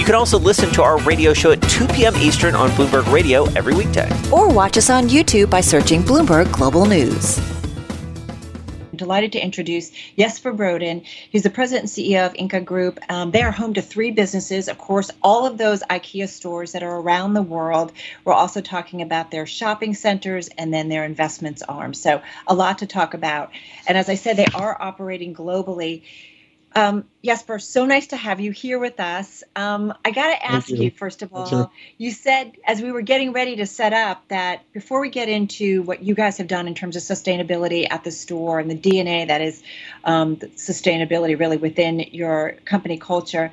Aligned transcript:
You 0.00 0.06
can 0.06 0.14
also 0.14 0.38
listen 0.38 0.70
to 0.70 0.82
our 0.82 0.96
radio 1.02 1.34
show 1.34 1.52
at 1.52 1.60
2 1.60 1.86
p.m. 1.88 2.16
Eastern 2.16 2.54
on 2.54 2.70
Bloomberg 2.70 3.12
Radio 3.12 3.44
every 3.50 3.74
weekday. 3.74 4.08
Or 4.32 4.48
watch 4.48 4.78
us 4.78 4.88
on 4.88 5.10
YouTube 5.10 5.50
by 5.50 5.60
searching 5.60 6.02
Bloomberg 6.02 6.50
Global 6.50 6.86
News 6.86 7.38
delighted 9.00 9.32
to 9.32 9.42
introduce 9.42 9.90
Jesper 10.18 10.52
Brodin, 10.52 11.02
He's 11.30 11.42
the 11.42 11.48
president 11.48 11.96
and 11.96 12.06
CEO 12.06 12.26
of 12.26 12.34
Ingka 12.34 12.62
Group. 12.66 13.00
Um, 13.08 13.30
they 13.30 13.42
are 13.42 13.50
home 13.50 13.72
to 13.74 13.80
three 13.80 14.10
businesses, 14.10 14.68
of 14.68 14.76
course, 14.76 15.10
all 15.22 15.46
of 15.46 15.56
those 15.56 15.82
IKEA 15.84 16.28
stores 16.28 16.72
that 16.72 16.82
are 16.82 16.96
around 16.96 17.32
the 17.32 17.42
world. 17.42 17.92
We're 18.26 18.34
also 18.34 18.60
talking 18.60 19.00
about 19.00 19.30
their 19.30 19.46
shopping 19.46 19.94
centers 19.94 20.48
and 20.58 20.72
then 20.72 20.90
their 20.90 21.06
investments 21.06 21.62
arm. 21.62 21.94
So, 21.94 22.20
a 22.46 22.54
lot 22.54 22.78
to 22.80 22.86
talk 22.86 23.14
about. 23.14 23.50
And 23.88 23.96
as 23.96 24.10
I 24.10 24.16
said, 24.16 24.36
they 24.36 24.46
are 24.54 24.76
operating 24.80 25.34
globally. 25.34 26.02
Um, 26.74 27.04
Jesper, 27.24 27.58
so 27.58 27.84
nice 27.84 28.08
to 28.08 28.16
have 28.16 28.38
you 28.38 28.52
here 28.52 28.78
with 28.78 29.00
us. 29.00 29.42
Um, 29.56 29.92
I 30.04 30.12
got 30.12 30.28
to 30.28 30.46
ask 30.46 30.68
you. 30.68 30.76
you. 30.76 30.90
first 30.92 31.22
of 31.22 31.34
all, 31.34 31.46
sure. 31.46 31.70
you 31.98 32.12
said 32.12 32.56
as 32.64 32.80
we 32.80 32.92
were 32.92 33.02
getting 33.02 33.32
ready 33.32 33.56
to 33.56 33.66
set 33.66 33.92
up 33.92 34.26
that 34.28 34.62
before 34.72 35.00
we 35.00 35.10
get 35.10 35.28
into 35.28 35.82
what 35.82 36.02
you 36.02 36.14
guys 36.14 36.38
have 36.38 36.46
done 36.46 36.68
in 36.68 36.74
terms 36.74 36.94
of 36.94 37.02
sustainability 37.02 37.86
at 37.90 38.04
the 38.04 38.12
store 38.12 38.60
and 38.60 38.70
the 38.70 38.76
DNA 38.76 39.26
that 39.26 39.40
is 39.40 39.62
um, 40.04 40.36
sustainability 40.36 41.38
really 41.38 41.56
within 41.56 41.98
your 42.12 42.52
company 42.64 42.98
culture, 42.98 43.52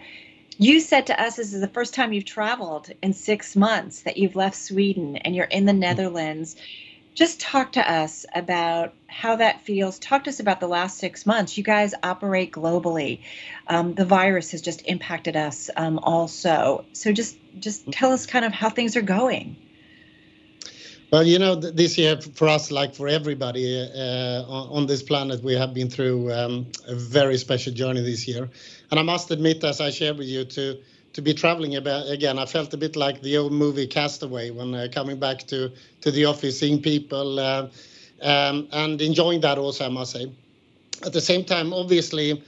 you 0.60 0.80
said 0.80 1.08
to 1.08 1.20
us 1.20 1.38
this 1.38 1.54
is 1.54 1.62
the 1.62 1.68
first 1.68 1.96
time 1.96 2.14
you've 2.14 2.26
traveled 2.26 2.92
in 3.02 3.14
six 3.14 3.56
months 3.56 4.04
that 4.04 4.18
you've 4.18 4.36
left 4.36 4.56
Sweden 4.56 5.18
and 5.18 5.36
you're 5.36 5.46
in 5.46 5.66
the 5.66 5.72
mm-hmm. 5.72 5.80
Netherlands. 5.80 6.54
Mm-hmm 6.54 6.84
just 7.18 7.40
talk 7.40 7.72
to 7.72 7.92
us 7.92 8.28
about 8.36 8.94
how 9.08 9.38
that 9.38 9.62
feels. 9.62 9.98
Talk 9.98 10.26
to 10.26 10.30
us 10.30 10.40
about 10.40 10.60
the 10.60 10.68
last 10.68 11.00
six 11.00 11.26
months. 11.26 11.58
You 11.58 11.64
guys 11.64 11.96
operate 12.04 12.52
globally. 12.52 13.22
Um, 13.68 13.96
the 13.96 14.06
virus 14.06 14.52
has 14.52 14.62
just 14.62 14.84
impacted 14.86 15.36
us 15.36 15.72
um, 15.76 15.98
also. 15.98 16.86
So 16.94 17.12
just 17.12 17.36
just 17.58 17.92
tell 17.92 18.12
us 18.12 18.28
kind 18.28 18.46
of 18.46 18.54
how 18.54 18.70
things 18.70 18.96
are 18.96 19.02
going. 19.02 19.58
Well, 21.12 21.24
you 21.24 21.40
know, 21.40 21.56
this 21.56 21.98
year 21.98 22.22
for 22.22 22.50
us, 22.50 22.70
like 22.70 22.94
for 22.94 23.08
everybody 23.08 23.82
uh, 23.82 24.44
on 24.44 24.86
this 24.86 25.02
planet, 25.02 25.42
we 25.42 25.56
have 25.56 25.74
been 25.74 25.90
through 25.90 26.32
um, 26.32 26.68
a 26.86 26.94
very 26.94 27.38
special 27.38 27.74
journey 27.74 28.02
this 28.02 28.28
year. 28.28 28.48
And 28.92 29.00
I 29.00 29.04
must 29.04 29.32
admit, 29.32 29.64
as 29.64 29.82
I 29.82 29.90
shared 29.90 30.20
with 30.20 30.28
you, 30.28 30.46
to 30.46 30.78
to 31.18 31.22
be 31.24 31.34
traveling 31.34 31.76
again. 31.76 32.38
I 32.38 32.46
felt 32.46 32.72
a 32.76 32.78
bit 32.78 32.96
like 32.96 33.24
the 33.24 33.38
old 33.38 33.52
movie 33.52 33.88
Castaway 33.88 34.52
when 34.52 34.76
uh, 34.76 34.88
coming 34.94 35.20
back 35.20 35.40
to 35.48 35.72
to 36.02 36.12
the 36.12 36.26
office, 36.26 36.60
seeing 36.60 36.80
people, 36.80 37.40
uh, 37.40 37.70
um, 38.22 38.68
and 38.72 39.02
enjoying 39.02 39.42
that 39.42 39.58
also. 39.58 39.86
I 39.86 39.90
must 39.90 40.12
say. 40.12 40.32
At 41.04 41.14
the 41.14 41.22
same 41.22 41.44
time, 41.44 41.74
obviously, 41.74 42.44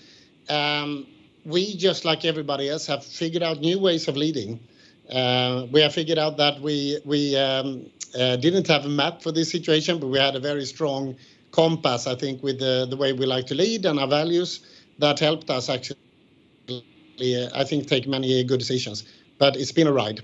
um, 0.50 1.08
we 1.45 1.76
just 1.78 2.06
like 2.06 2.26
everybody 2.26 2.70
else 2.70 2.86
have 2.86 3.03
figured 3.03 3.42
out 3.42 3.59
new 3.59 3.80
ways 3.80 4.08
of 4.08 4.16
leading. 4.16 4.59
Uh, 5.11 5.66
we 5.72 5.81
have 5.81 5.95
figured 5.95 6.20
out 6.20 6.38
that 6.38 6.61
we 6.61 7.00
we 7.06 7.36
um, 7.38 7.89
uh, 8.20 8.36
didn't 8.36 8.67
have 8.67 8.86
a 8.86 8.94
map 9.02 9.23
for 9.23 9.31
this 9.31 9.50
situation, 9.50 10.00
but 10.00 10.09
we 10.09 10.20
had 10.20 10.36
a 10.36 10.39
very 10.39 10.66
strong 10.66 11.16
compass, 11.50 12.06
I 12.06 12.14
think, 12.14 12.44
with 12.44 12.59
the, 12.59 12.86
the 12.88 12.98
way 12.98 13.14
we 13.14 13.26
like 13.26 13.48
to 13.48 13.56
lead 13.56 13.88
and 13.88 14.00
our 14.00 14.08
values 14.08 14.59
that 15.00 15.17
helped 15.17 15.50
us 15.50 15.70
actually 15.70 16.08
I 17.22 17.64
think, 17.64 17.88
take 17.88 18.08
many 18.08 18.40
uh, 18.40 18.44
good 18.44 18.60
decisions. 18.60 19.04
But 19.38 19.56
it's 19.56 19.72
been 19.72 19.88
a 19.88 19.94
ride. 19.94 20.22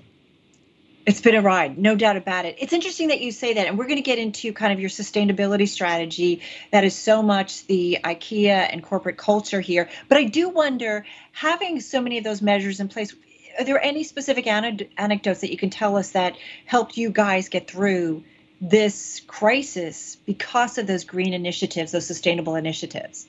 It's 1.06 1.22
been 1.22 1.36
a 1.36 1.42
ride, 1.42 1.78
no 1.78 1.96
doubt 1.96 2.18
about 2.18 2.46
it. 2.46 2.56
It's 2.60 2.74
interesting 2.74 3.10
that 3.10 3.22
you 3.22 3.32
say 3.32 3.54
that, 3.54 3.68
and 3.68 3.78
we're 3.78 3.86
going 3.86 3.98
to 3.98 4.02
get 4.02 4.18
into 4.18 4.52
kind 4.54 4.74
of 4.74 4.80
your 4.80 4.90
sustainability 4.90 5.68
strategy. 5.68 6.42
That 6.72 6.84
is 6.84 6.96
so 6.96 7.22
much 7.22 7.68
the 7.68 8.00
IKEA 8.04 8.68
and 8.72 8.82
corporate 8.82 9.16
culture 9.16 9.62
here. 9.62 9.88
But 10.10 10.18
I 10.18 10.24
do 10.24 10.50
wonder, 10.50 11.06
having 11.32 11.80
so 11.80 12.02
many 12.02 12.18
of 12.18 12.24
those 12.24 12.42
measures 12.42 12.80
in 12.80 12.88
place, 12.88 13.16
are 13.60 13.66
there 13.66 13.80
any 13.80 14.04
specific 14.04 14.48
anecdotes 14.48 15.42
that 15.42 15.52
you 15.52 15.58
can 15.58 15.70
tell 15.70 15.96
us 15.96 16.12
that 16.12 16.38
helped 16.66 16.98
you 16.98 17.12
guys 17.12 17.50
get 17.50 17.70
through 17.70 18.24
this 18.60 19.22
crisis 19.28 20.18
because 20.26 20.80
of 20.80 20.88
those 20.88 21.04
green 21.04 21.36
initiatives, 21.36 21.92
those 21.92 22.08
sustainable 22.08 22.56
initiatives? 22.56 23.28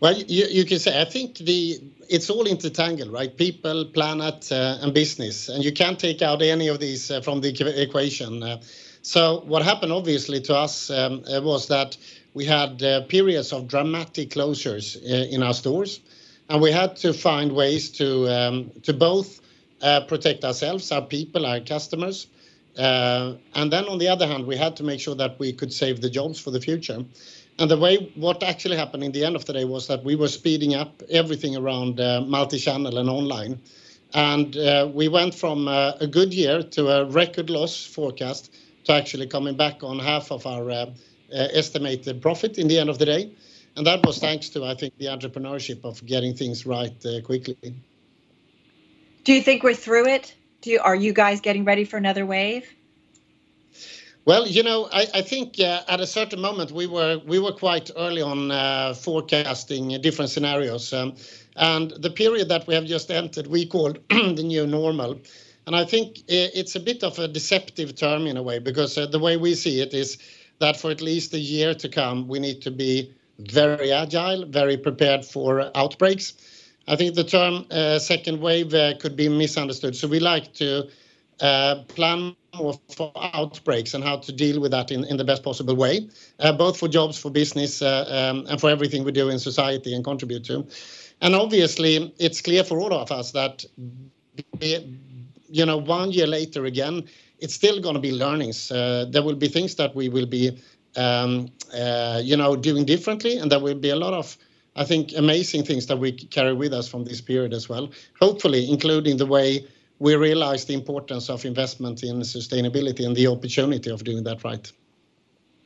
Well, 0.00 0.16
you, 0.16 0.46
you 0.46 0.64
can 0.64 0.78
say 0.78 0.98
I 0.98 1.04
think 1.04 1.36
the 1.36 1.78
it's 2.08 2.30
all 2.30 2.46
intertangled, 2.46 3.12
right? 3.12 3.36
People, 3.36 3.84
planet, 3.84 4.50
uh, 4.50 4.78
and 4.80 4.94
business, 4.94 5.48
and 5.48 5.62
you 5.62 5.72
can't 5.72 5.98
take 5.98 6.22
out 6.22 6.42
any 6.42 6.68
of 6.68 6.80
these 6.80 7.10
uh, 7.10 7.20
from 7.20 7.42
the 7.42 7.50
equation. 7.80 8.42
Uh, 8.42 8.60
so 9.02 9.42
what 9.46 9.62
happened, 9.62 9.92
obviously, 9.92 10.40
to 10.40 10.56
us 10.56 10.90
um, 10.90 11.22
uh, 11.30 11.40
was 11.42 11.68
that 11.68 11.96
we 12.34 12.46
had 12.46 12.82
uh, 12.82 13.02
periods 13.02 13.52
of 13.52 13.68
dramatic 13.68 14.30
closures 14.30 14.96
uh, 14.96 15.28
in 15.34 15.42
our 15.42 15.54
stores, 15.54 16.00
and 16.48 16.62
we 16.62 16.72
had 16.72 16.96
to 16.96 17.12
find 17.12 17.52
ways 17.52 17.90
to 17.90 18.26
um, 18.28 18.70
to 18.82 18.94
both 18.94 19.40
protect 20.08 20.44
ourselves, 20.44 20.90
our 20.92 21.02
people, 21.02 21.46
our 21.46 21.60
customers, 21.60 22.26
and 22.76 23.72
then 23.72 23.84
on 23.86 23.98
the 23.98 24.08
other 24.08 24.26
hand, 24.26 24.46
we 24.46 24.56
had 24.56 24.76
to 24.76 24.82
make 24.82 25.00
sure 25.00 25.14
that 25.14 25.38
we 25.38 25.52
could 25.52 25.72
save 25.72 26.00
the 26.00 26.10
jobs 26.10 26.40
for 26.40 26.50
the 26.50 26.60
future. 26.60 27.04
And 27.60 27.70
the 27.70 27.76
way 27.76 28.10
what 28.14 28.42
actually 28.42 28.78
happened 28.78 29.04
in 29.04 29.12
the 29.12 29.22
end 29.22 29.36
of 29.36 29.44
the 29.44 29.52
day 29.52 29.66
was 29.66 29.86
that 29.88 30.02
we 30.02 30.16
were 30.16 30.28
speeding 30.28 30.74
up 30.74 31.02
everything 31.10 31.56
around 31.56 32.00
uh, 32.00 32.22
multi-channel 32.22 32.96
and 32.96 33.10
online. 33.10 33.60
And 34.14 34.56
uh, 34.56 34.88
we 34.92 35.08
went 35.08 35.34
from 35.34 35.68
uh, 35.68 35.92
a 36.00 36.06
good 36.06 36.32
year 36.32 36.62
to 36.62 36.88
a 36.88 37.04
record 37.04 37.50
loss 37.50 37.84
forecast 37.84 38.54
to 38.84 38.94
actually 38.94 39.26
coming 39.26 39.58
back 39.58 39.84
on 39.84 39.98
half 39.98 40.32
of 40.32 40.46
our 40.46 40.70
uh, 40.70 40.74
uh, 40.74 41.48
estimated 41.52 42.22
profit 42.22 42.56
in 42.56 42.66
the 42.66 42.78
end 42.78 42.88
of 42.88 42.98
the 42.98 43.04
day. 43.04 43.30
And 43.76 43.86
that 43.86 44.04
was 44.06 44.18
thanks 44.18 44.48
to, 44.50 44.64
I 44.64 44.74
think, 44.74 44.96
the 44.96 45.06
entrepreneurship 45.06 45.84
of 45.84 46.04
getting 46.06 46.34
things 46.34 46.64
right 46.64 46.96
uh, 47.04 47.20
quickly. 47.20 47.74
Do 49.24 49.34
you 49.34 49.42
think 49.42 49.62
we're 49.62 49.74
through 49.74 50.06
it? 50.06 50.34
Do 50.62 50.70
you, 50.70 50.80
are 50.80 50.96
you 50.96 51.12
guys 51.12 51.42
getting 51.42 51.66
ready 51.66 51.84
for 51.84 51.98
another 51.98 52.24
wave? 52.24 52.64
Well, 54.30 54.46
you 54.46 54.62
know, 54.62 54.88
I, 54.92 55.22
think 55.22 55.58
uh, 55.58 55.82
at 55.88 55.98
a 55.98 56.06
certain 56.06 56.40
moment 56.40 56.70
we 56.70 56.86
were 56.86 57.20
we 57.26 57.40
were 57.40 57.50
quite 57.50 57.90
early 57.96 58.22
on 58.22 58.52
uh, 58.52 58.94
forecasting 58.94 60.00
different 60.02 60.30
scenarios, 60.30 60.92
um, 60.92 61.16
and 61.56 61.90
the 61.98 62.10
period 62.10 62.48
that 62.48 62.64
we 62.68 62.74
have 62.74 62.84
just 62.84 63.10
entered 63.10 63.48
we 63.48 63.66
called 63.66 63.98
the 64.08 64.44
new 64.44 64.68
normal, 64.68 65.18
and 65.66 65.74
I 65.74 65.84
think 65.84 66.20
it's 66.28 66.76
a 66.76 66.80
bit 66.80 67.02
of 67.02 67.18
a 67.18 67.26
deceptive 67.26 67.96
term 67.96 68.28
in 68.28 68.36
a 68.36 68.42
way 68.44 68.60
because 68.60 68.96
uh, 68.96 69.06
the 69.06 69.18
way 69.18 69.36
we 69.36 69.56
see 69.56 69.80
it 69.80 69.92
is 69.94 70.16
that 70.60 70.76
for 70.76 70.92
at 70.92 71.00
least 71.00 71.34
a 71.34 71.40
year 71.40 71.74
to 71.74 71.88
come 71.88 72.28
we 72.28 72.38
need 72.38 72.62
to 72.62 72.70
be 72.70 73.12
very 73.40 73.90
agile, 73.90 74.46
very 74.46 74.76
prepared 74.76 75.24
for 75.24 75.76
outbreaks. 75.76 76.34
I 76.86 76.94
think 76.94 77.16
the 77.16 77.24
term 77.24 77.66
second 77.98 78.40
wave 78.40 78.70
could 79.00 79.16
be 79.16 79.28
misunderstood, 79.28 79.96
so 79.96 80.06
we 80.06 80.20
like 80.20 80.54
to 80.54 80.88
uh, 81.40 81.82
plan 81.88 82.34
more 82.58 82.74
for 82.94 83.12
outbreaks 83.16 83.94
and 83.94 84.04
how 84.04 84.16
to 84.16 84.32
deal 84.32 84.60
with 84.60 84.70
that 84.72 84.90
in, 84.90 85.04
in 85.04 85.16
the 85.16 85.24
best 85.24 85.42
possible 85.42 85.74
way, 85.74 86.08
uh, 86.40 86.52
both 86.52 86.78
for 86.78 86.88
jobs, 86.88 87.18
for 87.18 87.30
business, 87.30 87.82
uh, 87.82 88.04
um, 88.08 88.46
and 88.48 88.60
for 88.60 88.68
everything 88.68 89.04
we 89.04 89.12
do 89.12 89.28
in 89.28 89.38
society 89.38 89.94
and 89.94 90.04
contribute 90.04 90.44
to. 90.44 90.66
And 91.20 91.34
obviously, 91.34 92.12
it's 92.18 92.40
clear 92.40 92.64
for 92.64 92.80
all 92.80 92.92
of 92.92 93.12
us 93.12 93.32
that, 93.32 93.64
you 94.60 95.66
know, 95.66 95.76
one 95.76 96.10
year 96.12 96.26
later 96.26 96.64
again, 96.64 97.04
it's 97.38 97.54
still 97.54 97.80
going 97.80 97.94
to 97.94 98.00
be 98.00 98.12
learnings. 98.12 98.70
Uh, 98.70 99.06
there 99.08 99.22
will 99.22 99.36
be 99.36 99.48
things 99.48 99.74
that 99.76 99.94
we 99.94 100.08
will 100.08 100.26
be, 100.26 100.58
um, 100.96 101.48
you 102.22 102.36
know, 102.36 102.56
doing 102.56 102.84
differently, 102.84 103.38
and 103.38 103.50
there 103.50 103.60
will 103.60 103.74
be 103.74 103.90
a 103.90 103.96
lot 103.96 104.12
of 104.14 104.36
I 104.76 104.84
think 104.84 105.12
amazing 105.16 105.64
things 105.64 105.86
that 105.86 105.98
we 105.98 106.12
carry 106.12 106.54
with 106.54 106.72
us 106.72 106.88
from 106.88 107.04
this 107.04 107.20
period 107.20 107.52
as 107.52 107.68
well. 107.68 107.90
Hopefully, 108.20 108.70
including 108.70 109.16
the 109.16 109.26
way 109.26 109.66
we 110.00 110.16
realize 110.16 110.64
the 110.64 110.74
importance 110.74 111.28
of 111.28 111.44
investment 111.44 112.02
in 112.02 112.20
sustainability 112.20 113.06
and 113.06 113.14
the 113.14 113.28
opportunity 113.28 113.90
of 113.90 114.02
doing 114.02 114.24
that 114.24 114.42
right. 114.42 114.72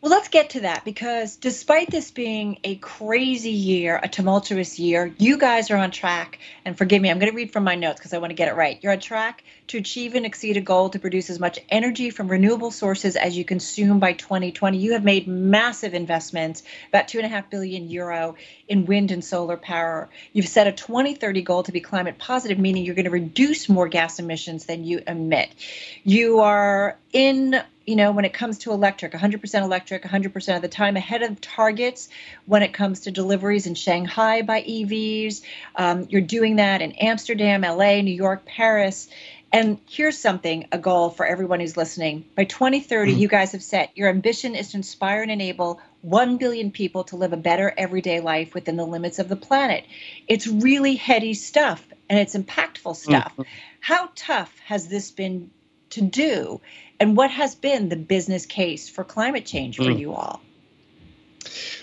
Well, 0.01 0.11
let's 0.11 0.29
get 0.29 0.51
to 0.51 0.61
that 0.61 0.85
because 0.85 1.37
despite 1.37 1.91
this 1.91 2.11
being 2.11 2.59
a 2.63 2.75
crazy 2.77 3.53
year, 3.53 3.99
a 4.03 4.09
tumultuous 4.09 4.79
year, 4.79 5.15
you 5.17 5.39
guys 5.39 5.71
are 5.71 5.79
on 5.79 5.93
track. 5.93 6.41
And 6.67 6.77
forgive 6.77 7.01
me, 7.01 7.11
I'm 7.11 7.19
going 7.19 7.31
to 7.33 7.37
read 7.37 7.53
from 7.53 7.65
my 7.65 7.75
notes 7.75 8.01
because 8.01 8.13
I 8.13 8.19
want 8.19 8.33
to 8.33 8.35
get 8.35 8.49
it 8.49 8.55
right. 8.55 8.79
You're 8.83 8.93
on 8.93 9.01
track 9.01 9.45
to 9.69 9.79
achieve 9.79 10.15
and 10.15 10.27
exceed 10.27 10.57
a 10.57 10.61
goal 10.61 10.91
to 10.91 10.99
produce 10.99 11.31
as 11.31 11.41
much 11.41 11.59
energy 11.69 12.11
from 12.11 12.29
renewable 12.29 12.71
sources 12.71 13.17
as 13.17 13.37
you 13.37 13.45
consume 13.45 13.99
by 13.99 14.13
2020. 14.13 14.77
You 14.77 14.93
have 14.93 15.05
made 15.05 15.27
massive 15.27 15.95
investments, 15.95 16.63
about 16.89 17.09
two 17.09 17.19
and 17.19 17.27
a 17.27 17.31
half 17.31 17.49
billion 17.51 17.89
euro 17.89 18.37
in 18.69 18.87
wind 18.87 19.11
and 19.11 19.25
solar 19.25 19.57
power. 19.57 20.09
You've 20.33 20.49
set 20.49 20.67
a 20.67 20.73
2030 20.73 21.43
goal 21.43 21.63
to 21.63 21.73
be 21.73 21.81
climate 21.81 22.19
positive, 22.19 22.59
meaning 22.59 22.85
you're 22.85 22.95
going 22.95 23.05
to 23.05 23.11
reduce 23.11 23.69
more 23.69 23.89
gas 23.89 24.19
emissions 24.19 24.67
than 24.67 24.85
you 24.85 25.03
emit. 25.07 25.51
You 26.05 26.41
are 26.41 26.99
in 27.13 27.63
you 27.87 27.97
know, 27.97 28.13
when 28.13 28.25
it 28.25 28.33
comes 28.33 28.59
to 28.59 28.73
electric, 28.73 29.13
100% 29.13 29.63
electric, 29.63 30.03
100% 30.05 30.57
of 30.57 30.63
the 30.63 30.69
time, 30.69 30.97
ahead 30.97 31.23
of 31.23 31.41
targets 31.41 32.09
when 32.47 32.63
it 32.63 32.73
comes 32.73 33.01
to 33.01 33.11
deliveries 33.11 33.67
in 33.67 33.75
Shanghai 33.75 34.43
by 34.43 34.63
EVs. 34.63 35.43
Um, 35.77 36.07
you're 36.09 36.23
doing 36.23 36.57
that 36.57 36.81
in 36.81 36.93
Amsterdam, 36.93 37.61
LA, 37.63 38.01
New 38.01 38.15
York, 38.15 38.47
Paris. 38.47 39.09
And 39.55 39.79
here's 39.89 40.19
something 40.19 40.67
a 40.73 40.79
goal 40.79 41.11
for 41.11 41.25
everyone 41.25 41.61
who's 41.61 41.77
listening. 41.77 42.25
By 42.35 42.43
2030, 42.43 43.13
mm-hmm. 43.13 43.21
you 43.21 43.29
guys 43.29 43.53
have 43.53 43.63
set 43.63 43.97
your 43.97 44.09
ambition 44.09 44.57
is 44.57 44.73
to 44.73 44.79
inspire 44.79 45.23
and 45.23 45.31
enable 45.31 45.81
1 46.03 46.39
billion 46.39 46.73
people 46.73 47.05
to 47.05 47.17
live 47.17 47.33
a 47.33 47.37
better 47.37 47.73
everyday 47.79 48.19
life 48.19 48.53
within 48.53 48.75
the 48.75 48.85
limits 48.85 49.21
of 49.21 49.29
the 49.29 49.37
planet. 49.37 49.85
It's 50.27 50.49
really 50.49 50.97
heady 50.97 51.35
stuff 51.35 51.87
and 52.11 52.19
it's 52.19 52.35
impactful 52.35 52.97
stuff. 52.97 53.31
Mm-hmm. 53.33 53.43
How 53.79 54.11
tough 54.17 54.53
has 54.65 54.89
this 54.89 55.13
been 55.13 55.53
to 55.91 56.01
do? 56.01 56.61
And 56.99 57.17
what 57.17 57.31
has 57.31 57.55
been 57.55 57.89
the 57.89 57.97
business 57.97 58.47
case 58.47 58.89
for 58.89 59.05
climate 59.05 59.47
change 59.47 59.77
for 59.77 59.85
mm. 59.85 60.01
you 60.01 60.15
all? 60.15 60.41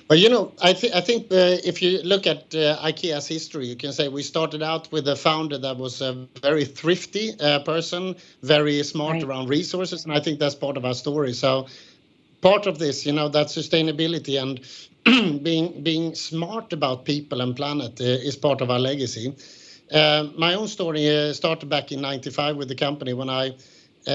Well, 0.09 0.19
you 0.19 0.29
know, 0.29 0.51
I, 0.61 0.73
th- 0.73 0.93
I 0.93 1.01
think 1.01 1.31
uh, 1.31 1.57
if 1.63 1.81
you 1.81 2.01
look 2.03 2.27
at 2.27 2.53
uh, 2.53 2.77
IKEA's 2.83 3.27
history, 3.27 3.67
you 3.67 3.75
can 3.75 3.93
say 3.93 4.07
we 4.07 4.23
started 4.23 4.61
out 4.61 4.91
with 4.91 5.07
a 5.07 5.15
founder 5.15 5.57
that 5.57 5.77
was 5.77 6.01
a 6.01 6.27
very 6.41 6.65
thrifty 6.65 7.31
uh, 7.39 7.59
person, 7.59 8.15
very 8.43 8.83
smart 8.83 9.13
right. 9.13 9.23
around 9.23 9.49
resources, 9.49 10.03
and 10.03 10.13
I 10.13 10.19
think 10.19 10.39
that's 10.39 10.55
part 10.55 10.77
of 10.77 10.85
our 10.85 10.93
story. 10.93 11.33
So, 11.33 11.67
part 12.41 12.67
of 12.67 12.79
this, 12.79 13.05
you 13.05 13.13
know, 13.13 13.29
that 13.29 13.47
sustainability 13.47 14.41
and 14.41 14.59
being 15.43 15.81
being 15.83 16.15
smart 16.15 16.73
about 16.73 17.05
people 17.05 17.41
and 17.41 17.55
planet 17.55 17.99
uh, 18.01 18.03
is 18.03 18.35
part 18.35 18.61
of 18.61 18.69
our 18.69 18.79
legacy. 18.79 19.33
Uh, 19.91 20.27
my 20.37 20.53
own 20.53 20.67
story 20.67 21.09
uh, 21.09 21.33
started 21.33 21.69
back 21.69 21.91
in 21.91 22.01
'95 22.01 22.57
with 22.57 22.67
the 22.67 22.75
company 22.75 23.13
when 23.13 23.29
I 23.29 23.55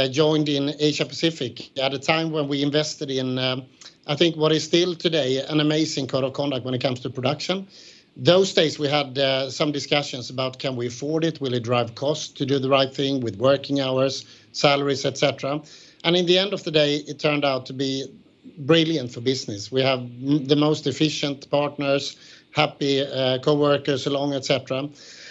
joined 0.08 0.48
in 0.48 0.74
Asia 0.78 1.04
Pacific 1.04 1.76
at 1.78 1.94
a 1.94 1.98
time 1.98 2.30
when 2.30 2.48
we 2.48 2.62
invested 2.62 3.10
in. 3.10 3.38
Um, 3.38 3.64
I 4.06 4.14
think 4.14 4.36
what 4.36 4.52
is 4.52 4.62
still 4.64 4.94
today 4.94 5.44
an 5.44 5.60
amazing 5.60 6.06
code 6.06 6.24
of 6.24 6.32
conduct 6.32 6.64
when 6.64 6.74
it 6.74 6.80
comes 6.80 7.00
to 7.00 7.10
production. 7.10 7.66
Those 8.16 8.54
days 8.54 8.78
we 8.78 8.88
had 8.88 9.18
uh, 9.18 9.50
some 9.50 9.72
discussions 9.72 10.30
about 10.30 10.58
can 10.58 10.76
we 10.76 10.86
afford 10.86 11.24
it? 11.24 11.40
Will 11.40 11.52
it 11.52 11.64
drive 11.64 11.94
costs 11.94 12.28
to 12.28 12.46
do 12.46 12.58
the 12.58 12.68
right 12.68 12.92
thing 12.92 13.20
with 13.20 13.36
working 13.36 13.80
hours, 13.80 14.24
salaries, 14.52 15.04
etc. 15.04 15.60
And 16.04 16.16
in 16.16 16.24
the 16.24 16.38
end 16.38 16.52
of 16.52 16.64
the 16.64 16.70
day, 16.70 16.96
it 17.08 17.18
turned 17.18 17.44
out 17.44 17.66
to 17.66 17.72
be 17.72 18.06
brilliant 18.58 19.12
for 19.12 19.20
business. 19.20 19.70
We 19.70 19.82
have 19.82 20.00
the 20.48 20.56
most 20.56 20.86
efficient 20.86 21.50
partners, 21.50 22.16
happy 22.56 23.02
uh, 23.02 23.38
co-workers 23.38 24.06
along, 24.06 24.32
etc. 24.32 24.88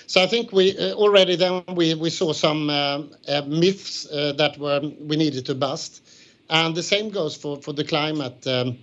So 0.07 0.21
I 0.21 0.27
think 0.27 0.51
we 0.51 0.77
uh, 0.77 0.93
already 0.93 1.35
then 1.35 1.63
we, 1.73 2.09
saw 2.09 2.31
some 2.31 2.69
uh, 2.69 3.01
myths 3.47 4.07
that 4.11 4.55
were 4.59 4.79
we 4.99 5.17
needed 5.17 5.45
to 5.47 5.55
bust. 5.55 6.01
And 6.49 6.75
the 6.75 6.83
same 6.83 7.09
goes 7.09 7.35
for, 7.35 7.57
the 7.57 7.83
climate 7.83 8.45
um, 8.45 8.77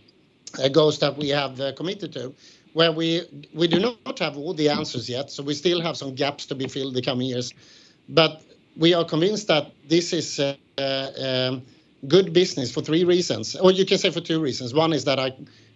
goals 0.72 0.98
that 0.98 1.16
we 1.16 1.28
have 1.28 1.60
committed 1.76 2.12
to, 2.14 2.34
where 2.72 2.90
we, 2.90 3.22
we 3.54 3.68
do 3.68 3.78
not 3.78 4.18
have 4.18 4.36
all 4.36 4.52
the 4.52 4.68
answers 4.68 5.08
yet. 5.08 5.30
So 5.30 5.44
we 5.44 5.54
still 5.54 5.80
have 5.80 5.96
some 5.96 6.16
gaps 6.16 6.44
to 6.46 6.56
be 6.56 6.66
filled 6.66 6.94
the 6.94 7.02
coming 7.02 7.28
years. 7.28 7.54
But 8.08 8.42
we 8.76 8.94
are 8.94 9.04
convinced 9.04 9.46
that 9.46 9.70
this 9.88 10.12
is 10.12 10.40
um, 10.40 11.62
good 12.08 12.32
business 12.32 12.72
for 12.72 12.80
three 12.82 13.04
reasons, 13.04 13.54
or 13.54 13.70
you 13.70 13.86
can 13.86 13.98
say 13.98 14.10
for 14.10 14.20
two 14.20 14.40
reasons. 14.40 14.74
One 14.74 14.92
is 14.92 15.04
that 15.04 15.20
our 15.20 15.30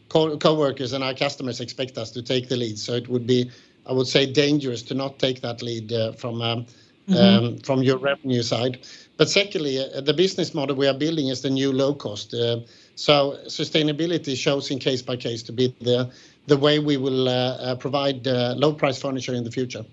co- 0.08 0.54
workers 0.54 0.92
and 0.92 1.02
our 1.02 1.14
customers 1.14 1.60
expect 1.60 1.98
us 1.98 2.10
to 2.12 2.22
take 2.22 2.48
the 2.48 2.56
lead. 2.56 2.78
So 2.78 2.94
it 2.94 3.08
would 3.08 3.26
be, 3.26 3.50
I 3.86 3.92
would 3.92 4.06
say, 4.06 4.26
dangerous 4.26 4.82
to 4.84 4.94
not 4.94 5.18
take 5.18 5.40
that 5.42 5.62
lead 5.62 5.92
uh, 5.92 6.12
from 6.12 6.42
um, 6.42 6.66
mm-hmm. 7.08 7.16
um, 7.16 7.58
from 7.58 7.82
your 7.82 7.98
revenue 7.98 8.42
side. 8.42 8.78
But 9.16 9.30
secondly, 9.30 9.78
uh, 9.78 10.00
the 10.00 10.14
business 10.14 10.54
model 10.54 10.76
we 10.76 10.86
are 10.86 10.98
building 10.98 11.28
is 11.28 11.42
the 11.42 11.50
new 11.50 11.72
low 11.72 11.94
cost. 11.94 12.34
Uh, 12.34 12.60
so 12.94 13.38
sustainability 13.46 14.36
shows 14.36 14.70
in 14.70 14.78
case 14.78 15.02
by 15.02 15.16
case 15.16 15.42
to 15.44 15.52
be 15.52 15.74
the 15.80 16.10
the 16.46 16.56
way 16.56 16.78
we 16.78 16.96
will 16.96 17.76
provide 17.78 18.24
low 18.24 18.72
price 18.72 19.00
furniture 19.00 19.34
in 19.34 19.42
the 19.42 19.50
future. 19.50 19.84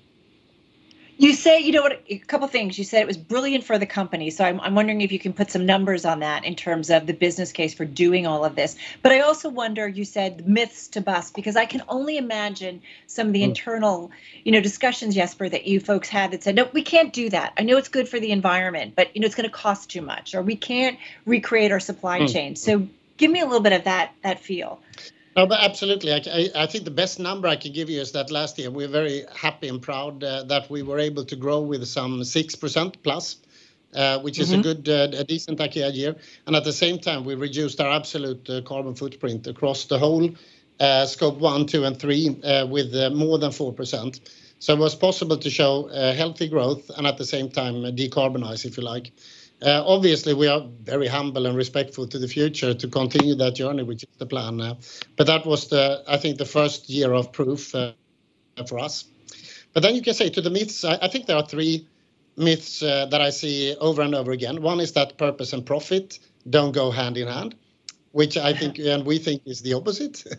You 1.23 1.31
say, 1.31 1.61
you 1.61 1.71
know 1.71 1.83
what, 1.83 2.01
a 2.09 2.17
couple 2.17 2.45
things. 2.49 2.77
You 2.77 2.83
said 2.83 3.01
it 3.01 3.07
was 3.07 3.15
brilliant 3.15 3.63
for 3.63 3.77
the 3.77 3.85
company. 3.85 4.29
So 4.29 4.43
I'm, 4.43 4.59
I'm 4.59 4.75
wondering 4.75 4.99
if 4.99 5.09
you 5.13 5.19
can 5.19 5.31
put 5.31 5.49
some 5.49 5.65
numbers 5.65 6.03
on 6.03 6.19
that 6.19 6.43
in 6.43 6.53
terms 6.53 6.89
of 6.89 7.07
the 7.07 7.13
business 7.13 7.53
case 7.53 7.73
for 7.73 7.85
doing 7.85 8.27
all 8.27 8.43
of 8.43 8.55
this. 8.55 8.75
But 9.01 9.13
I 9.13 9.21
also 9.21 9.47
wonder, 9.47 9.87
you 9.87 10.03
said 10.03 10.45
myths 10.45 10.89
to 10.89 10.99
bust, 10.99 11.33
because 11.33 11.55
I 11.55 11.65
can 11.65 11.81
only 11.87 12.17
imagine 12.17 12.81
some 13.07 13.27
of 13.27 13.33
the 13.33 13.39
mm. 13.39 13.45
internal, 13.45 14.11
you 14.43 14.51
know, 14.51 14.59
discussions, 14.59 15.15
Jesper, 15.15 15.47
that 15.47 15.65
you 15.65 15.79
folks 15.79 16.09
had 16.09 16.31
that 16.31 16.43
said, 16.43 16.55
no, 16.55 16.69
we 16.73 16.81
can't 16.81 17.13
do 17.13 17.29
that. 17.29 17.53
I 17.57 17.63
know 17.63 17.77
it's 17.77 17.87
good 17.87 18.09
for 18.09 18.19
the 18.19 18.31
environment, 18.31 18.93
but, 18.93 19.15
you 19.15 19.21
know, 19.21 19.25
it's 19.25 19.35
going 19.35 19.49
to 19.49 19.55
cost 19.55 19.89
too 19.89 20.01
much, 20.01 20.35
or 20.35 20.41
we 20.41 20.57
can't 20.57 20.99
recreate 21.25 21.71
our 21.71 21.79
supply 21.79 22.19
mm. 22.19 22.33
chain. 22.33 22.57
So 22.57 22.85
give 23.15 23.31
me 23.31 23.39
a 23.39 23.45
little 23.45 23.61
bit 23.61 23.71
of 23.71 23.85
that, 23.85 24.11
that 24.23 24.41
feel. 24.41 24.81
No, 25.35 25.47
but 25.47 25.61
absolutely. 25.61 26.13
I, 26.13 26.49
I, 26.55 26.67
think 26.67 26.85
the 26.85 26.91
best 26.91 27.19
number 27.19 27.47
I 27.47 27.55
can 27.55 27.73
give 27.73 27.89
you 27.89 27.99
is 27.99 28.11
that 28.11 28.29
last 28.29 28.59
year 28.59 28.69
we're 28.69 28.87
very 28.87 29.25
happy 29.35 29.67
and 29.67 29.81
proud 29.81 30.23
uh, 30.23 30.43
that 30.43 30.69
we 30.69 30.83
were 30.83 30.99
able 30.99 31.25
to 31.25 31.35
grow 31.35 31.61
with 31.61 31.85
some 31.87 32.21
6% 32.21 32.95
plus, 33.01 33.37
uh, 33.95 34.19
which 34.19 34.37
is 34.37 34.51
mm-hmm. 34.51 34.59
a 34.59 34.63
good, 34.63 34.89
uh, 34.89 35.17
a 35.17 35.23
decent 35.23 35.57
IKEA 35.57 35.93
year. 35.93 36.15
And 36.45 36.55
at 36.55 36.63
the 36.63 36.73
same 36.73 36.99
time, 36.99 37.25
we 37.25 37.33
reduced 37.33 37.81
our 37.81 37.91
absolute 37.91 38.47
uh, 38.47 38.61
carbon 38.61 38.93
footprint 38.93 39.47
across 39.47 39.85
the 39.85 39.97
whole 39.97 40.29
uh, 40.79 41.05
scope 41.07 41.39
one, 41.39 41.65
two, 41.65 41.83
and 41.83 41.99
three 41.99 42.39
uh, 42.43 42.67
with 42.67 42.93
more 43.13 43.39
than 43.39 43.49
4%. 43.49 44.19
So 44.59 44.73
it 44.73 44.79
was 44.79 44.95
possible 44.95 45.37
to 45.37 45.49
show 45.49 45.87
healthy 46.15 46.47
growth 46.47 46.89
and 46.95 47.05
at 47.05 47.17
the 47.17 47.25
same 47.25 47.49
time 47.49 47.75
decarbonize, 47.95 48.65
if 48.65 48.77
you 48.77 48.83
like. 48.83 49.11
Uh, 49.63 49.81
obviously, 49.85 50.33
we 50.33 50.47
are 50.47 50.61
very 50.81 51.07
humble 51.07 51.45
and 51.45 51.55
respectful 51.55 52.05
to 52.07 52.19
the 52.19 52.27
future 52.27 52.73
to 52.73 52.87
continue 52.87 53.33
that 53.35 53.55
journey, 53.55 53.83
which 53.83 54.03
is 54.03 54.17
the 54.17 54.25
plan. 54.25 54.59
Uh, 54.59 54.75
but 55.15 55.25
that 55.27 55.45
was 55.45 55.69
the, 55.69 56.03
I 56.05 56.17
think, 56.17 56.37
the 56.37 56.45
first 56.45 56.89
year 56.89 57.13
of 57.13 57.31
proof 57.31 57.73
uh, 57.73 57.93
for 58.67 58.79
us. 58.79 59.05
But 59.73 59.83
then 59.83 59.95
you 59.95 60.01
can 60.01 60.13
say 60.13 60.29
to 60.29 60.41
the 60.41 60.49
myths, 60.49 60.83
I, 60.83 61.07
think 61.07 61.27
there 61.27 61.37
are 61.37 61.45
three 61.45 61.87
myths 62.35 62.81
that 62.81 63.21
I 63.21 63.29
see 63.29 63.75
over 63.79 64.01
and 64.01 64.13
over 64.13 64.31
again. 64.31 64.61
One 64.61 64.79
is 64.79 64.91
that 64.93 65.17
purpose 65.17 65.53
and 65.53 65.65
profit 65.65 66.19
don't 66.49 66.73
go 66.73 66.91
hand 66.91 67.17
in 67.17 67.27
hand, 67.27 67.55
which 68.11 68.37
I 68.37 68.53
think 68.53 68.77
and 68.93 69.05
we 69.05 69.17
think 69.17 69.43
is 69.45 69.61
the 69.61 69.73
opposite. 69.73 70.23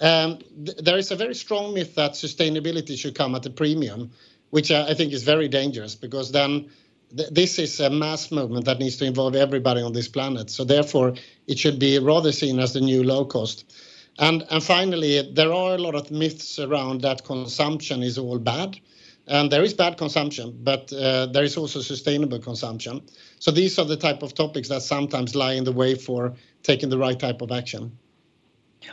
Um, 0.00 0.38
there 0.54 0.96
is 0.96 1.10
a 1.10 1.16
very 1.16 1.34
strong 1.34 1.74
myth 1.74 1.96
that 1.96 2.12
sustainability 2.12 2.96
should 2.96 3.16
come 3.16 3.34
at 3.34 3.44
a 3.46 3.50
premium, 3.50 4.12
which 4.50 4.70
I 4.70 4.94
think 4.94 5.12
is 5.12 5.24
very 5.24 5.48
dangerous 5.48 5.96
because 5.96 6.30
then 6.30 6.70
this 7.10 7.58
is 7.58 7.80
a 7.80 7.90
mass 7.90 8.30
movement 8.30 8.64
that 8.66 8.78
needs 8.78 8.96
to 8.96 9.04
involve 9.04 9.34
everybody 9.34 9.80
on 9.80 9.92
this 9.92 10.08
planet. 10.08 10.50
So 10.50 10.64
therefore, 10.64 11.14
it 11.46 11.58
should 11.58 11.78
be 11.78 11.98
rather 11.98 12.32
seen 12.32 12.58
as 12.58 12.72
the 12.72 12.80
new 12.80 13.02
low 13.02 13.24
cost. 13.24 13.64
And 14.18 14.44
and 14.50 14.62
finally, 14.62 15.22
there 15.32 15.52
are 15.52 15.74
a 15.74 15.78
lot 15.78 15.94
of 15.94 16.10
myths 16.10 16.58
around 16.58 17.02
that 17.02 17.24
consumption 17.24 18.02
is 18.02 18.18
all 18.18 18.38
bad. 18.38 18.78
And 19.28 19.52
there 19.52 19.62
is 19.62 19.74
bad 19.74 19.98
consumption, 19.98 20.58
but 20.62 20.90
uh, 20.90 21.26
there 21.26 21.44
is 21.44 21.58
also 21.58 21.82
sustainable 21.82 22.38
consumption. 22.38 23.02
So 23.38 23.50
these 23.50 23.78
are 23.78 23.84
the 23.84 23.96
type 23.96 24.22
of 24.22 24.32
topics 24.32 24.68
that 24.70 24.80
sometimes 24.80 25.34
lie 25.34 25.52
in 25.52 25.64
the 25.64 25.72
way 25.72 25.96
for 25.96 26.34
taking 26.62 26.88
the 26.88 26.96
right 26.96 27.18
type 27.18 27.42
of 27.42 27.52
action. 27.52 27.92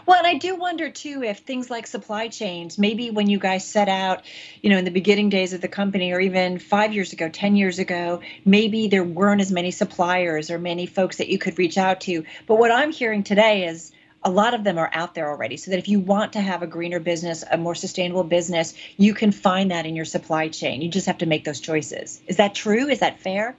Well, 0.06 0.18
and 0.18 0.27
I 0.27 0.36
do 0.36 0.56
wonder 0.56 0.89
too 0.89 1.24
if 1.24 1.39
things 1.39 1.70
like 1.70 1.88
supply 1.88 2.27
chains, 2.27 2.77
maybe 2.77 3.10
when 3.10 3.30
you 3.30 3.39
guys 3.39 3.68
set 3.68 3.88
out, 3.88 4.24
you 4.62 4.70
know, 4.70 4.77
in 4.77 4.86
the 4.86 4.92
beginning 4.92 5.30
days 5.30 5.54
of 5.54 5.62
the 5.62 5.68
company, 5.68 6.12
or 6.12 6.20
even 6.20 6.60
five 6.60 6.94
years 6.94 7.13
ago, 7.13 7.30
10 7.30 7.56
years 7.56 7.80
ago, 7.80 8.22
maybe 8.44 8.88
there 8.88 9.04
weren't 9.04 9.42
as 9.42 9.51
many 9.51 9.72
suppliers 9.72 10.50
or 10.50 10.58
many 10.58 10.86
folks 10.86 11.18
that 11.18 11.30
you 11.30 11.38
could 11.38 11.58
reach 11.58 11.77
out 11.77 12.01
to. 12.01 12.24
But 12.48 12.56
what 12.56 12.72
I'm 12.72 12.92
hearing 12.92 13.24
today 13.24 13.68
is 13.68 13.92
a 14.24 14.30
lot 14.30 14.56
of 14.56 14.63
them 14.63 14.80
are 14.80 14.89
out 14.92 15.13
there 15.13 15.30
already. 15.30 15.56
So 15.56 15.72
that 15.72 15.77
if 15.77 15.88
you 15.88 16.00
want 16.00 16.34
to 16.34 16.42
have 16.42 16.63
a 16.63 16.68
greener 16.68 17.00
business, 17.00 17.44
a 17.50 17.58
more 17.58 17.75
sustainable 17.75 18.24
business, 18.24 18.74
you 18.98 19.13
can 19.13 19.32
find 19.32 19.70
that 19.70 19.86
in 19.86 19.96
your 19.96 20.06
supply 20.06 20.48
chain. 20.48 20.82
You 20.82 20.89
just 20.89 21.06
have 21.06 21.20
to 21.20 21.27
make 21.27 21.44
those 21.44 21.60
choices. 21.60 22.22
Is 22.27 22.38
that 22.38 22.56
true? 22.56 22.88
Is 22.88 23.00
that 23.00 23.20
fair? 23.20 23.56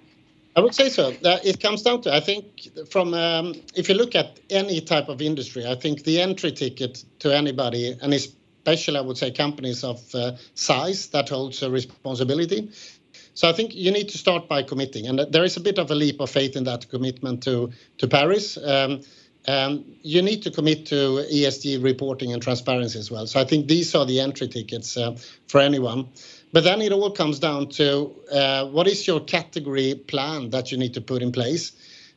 I 0.57 0.61
would 0.61 0.75
say 0.75 0.89
so. 0.89 1.15
It 1.23 1.61
comes 1.61 1.83
down 1.83 2.01
to, 2.03 2.15
I 2.15 2.21
think, 2.21 2.69
from 2.91 3.13
um, 3.13 3.55
if 3.75 3.91
you 3.91 3.95
look 3.95 4.15
at 4.15 4.41
any 4.49 4.81
type 4.81 5.11
of 5.11 5.21
industry, 5.21 5.67
I 5.67 5.75
think 5.75 6.05
the 6.05 6.19
entry 6.21 6.51
ticket 6.51 7.05
to 7.19 7.35
anybody, 7.37 7.95
and 8.01 8.15
especially 8.15 8.97
I 8.97 9.03
would 9.03 9.19
say 9.19 9.31
companies 9.31 9.85
of 9.85 10.03
uh, 10.15 10.33
size 10.55 11.09
that 11.09 11.29
holds 11.29 11.63
a 11.63 11.71
responsibility. 11.71 12.71
So 13.35 13.51
I 13.51 13.53
think 13.53 13.75
you 13.75 13.91
need 13.91 14.09
to 14.09 14.17
start 14.17 14.49
by 14.49 14.63
committing, 14.63 15.07
and 15.07 15.19
there 15.31 15.45
is 15.45 15.59
a 15.59 15.61
bit 15.61 15.79
of 15.79 15.91
a 15.91 15.95
leap 15.95 16.21
of 16.21 16.31
faith 16.31 16.57
in 16.57 16.65
that 16.65 16.89
commitment 16.89 17.43
to 17.43 17.71
to 17.99 18.09
Paris. 18.09 18.57
Um, 18.57 19.03
um, 19.49 19.85
you 20.03 20.23
need 20.23 20.43
to 20.43 20.51
commit 20.51 20.87
to 20.87 21.25
ESG 21.33 21.85
reporting 21.85 22.33
and 22.33 22.43
transparency 22.43 22.99
as 22.99 23.11
well. 23.11 23.27
So 23.27 23.41
I 23.41 23.45
think 23.45 23.69
these 23.69 23.95
are 23.95 24.05
the 24.05 24.21
entry 24.21 24.49
tickets 24.49 24.97
uh, 24.97 25.17
for 25.47 25.61
anyone. 25.61 26.09
But 26.57 26.65
then 26.65 26.81
it 26.81 26.91
all 26.91 27.11
comes 27.11 27.39
down 27.39 27.69
to 27.73 28.15
uh, 28.33 28.65
what 28.69 28.89
is 28.89 29.07
your 29.07 29.21
category 29.21 29.95
plan 29.95 30.49
that 30.49 30.73
you 30.73 30.79
need 30.79 30.95
to 30.95 31.03
put 31.03 31.21
in 31.21 31.31
place. 31.31 31.73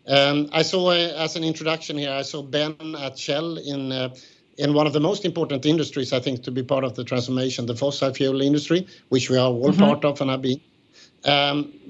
Um, 0.08 0.48
I 0.54 0.62
saw, 0.62 0.92
uh, 0.92 1.26
as 1.26 1.36
an 1.36 1.44
introduction 1.44 1.98
here, 1.98 2.14
I 2.14 2.22
saw 2.22 2.42
Ben 2.42 2.78
at 2.98 3.20
Shell 3.20 3.58
in 3.58 3.92
uh, 3.92 4.16
in 4.58 4.74
one 4.74 4.88
of 4.88 4.94
the 4.94 5.02
most 5.02 5.26
important 5.26 5.66
industries, 5.66 6.14
I 6.14 6.22
think, 6.22 6.44
to 6.44 6.52
be 6.52 6.64
part 6.64 6.86
of 6.86 6.96
the 6.96 7.04
transformation, 7.04 7.66
the 7.66 7.76
fossil 7.76 8.14
fuel 8.14 8.40
industry, 8.42 8.88
which 9.10 9.30
we 9.30 9.36
are 9.36 9.50
all 9.50 9.72
mm-hmm. 9.72 9.82
part 9.82 10.06
of 10.06 10.22
and 10.22 10.30
have 10.30 10.42
been. 10.42 10.62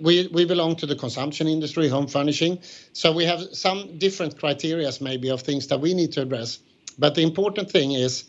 We 0.01 0.27
we 0.33 0.45
belong 0.45 0.75
to 0.77 0.87
the 0.87 0.95
consumption 0.95 1.47
industry, 1.47 1.87
home 1.87 2.07
furnishing, 2.07 2.57
so 2.93 3.11
we 3.11 3.25
have 3.25 3.41
some 3.53 3.99
different 3.99 4.39
criteria 4.39 4.91
maybe 5.01 5.29
of 5.29 5.41
things 5.41 5.67
that 5.67 5.81
we 5.81 5.93
need 5.93 6.13
to 6.13 6.23
address. 6.23 6.57
But 6.97 7.13
the 7.13 7.21
important 7.21 7.69
thing 7.69 7.91
is, 7.91 8.23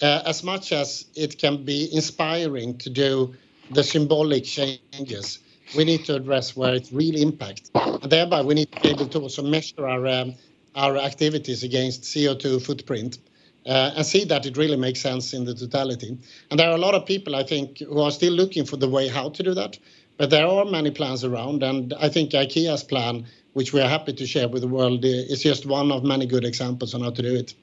as 0.00 0.42
much 0.42 0.72
as 0.72 1.04
it 1.14 1.36
can 1.36 1.66
be 1.66 1.94
inspiring 1.94 2.78
to 2.78 2.88
do 2.88 3.34
the 3.70 3.82
symbolic 3.82 4.44
changes, 4.44 5.38
we 5.76 5.84
need 5.84 6.04
to 6.06 6.16
address 6.16 6.56
where 6.56 6.74
it 6.74 6.88
really 6.92 7.22
impacts. 7.22 7.70
And 7.74 8.10
Thereby, 8.10 8.42
we 8.42 8.54
need 8.54 8.72
to 8.72 8.80
be 8.80 8.88
able 8.90 9.06
to 9.08 9.20
also 9.20 9.42
measure 9.42 9.86
our 9.86 10.06
um, 10.06 10.34
our 10.74 10.96
activities 10.96 11.64
against 11.64 12.02
CO2 12.02 12.62
footprint, 12.64 13.18
uh, 13.66 13.92
and 13.96 14.06
see 14.06 14.24
that 14.24 14.46
it 14.46 14.56
really 14.56 14.76
makes 14.76 15.00
sense 15.00 15.32
in 15.32 15.44
the 15.44 15.54
totality. 15.54 16.16
And 16.50 16.60
there 16.60 16.70
are 16.70 16.76
a 16.76 16.80
lot 16.80 16.94
of 16.94 17.04
people, 17.04 17.34
I 17.34 17.42
think, 17.42 17.78
who 17.78 18.00
are 18.00 18.12
still 18.12 18.32
looking 18.32 18.64
for 18.64 18.76
the 18.76 18.88
way 18.88 19.08
how 19.08 19.30
to 19.30 19.42
do 19.42 19.54
that, 19.54 19.78
but 20.18 20.30
there 20.30 20.46
are 20.46 20.64
many 20.64 20.90
plans 20.90 21.24
around, 21.24 21.62
and 21.62 21.94
I 21.94 22.08
think 22.08 22.32
IKEA's 22.32 22.84
plan, 22.84 23.26
which 23.54 23.72
we 23.72 23.80
are 23.80 23.88
happy 23.88 24.12
to 24.12 24.26
share 24.26 24.48
with 24.48 24.62
the 24.62 24.68
world, 24.68 25.04
uh, 25.04 25.08
is 25.08 25.42
just 25.42 25.66
one 25.66 25.90
of 25.90 26.04
many 26.04 26.26
good 26.26 26.44
examples 26.44 26.94
on 26.94 27.00
how 27.00 27.10
to 27.10 27.22
do 27.22 27.34
it. 27.34 27.54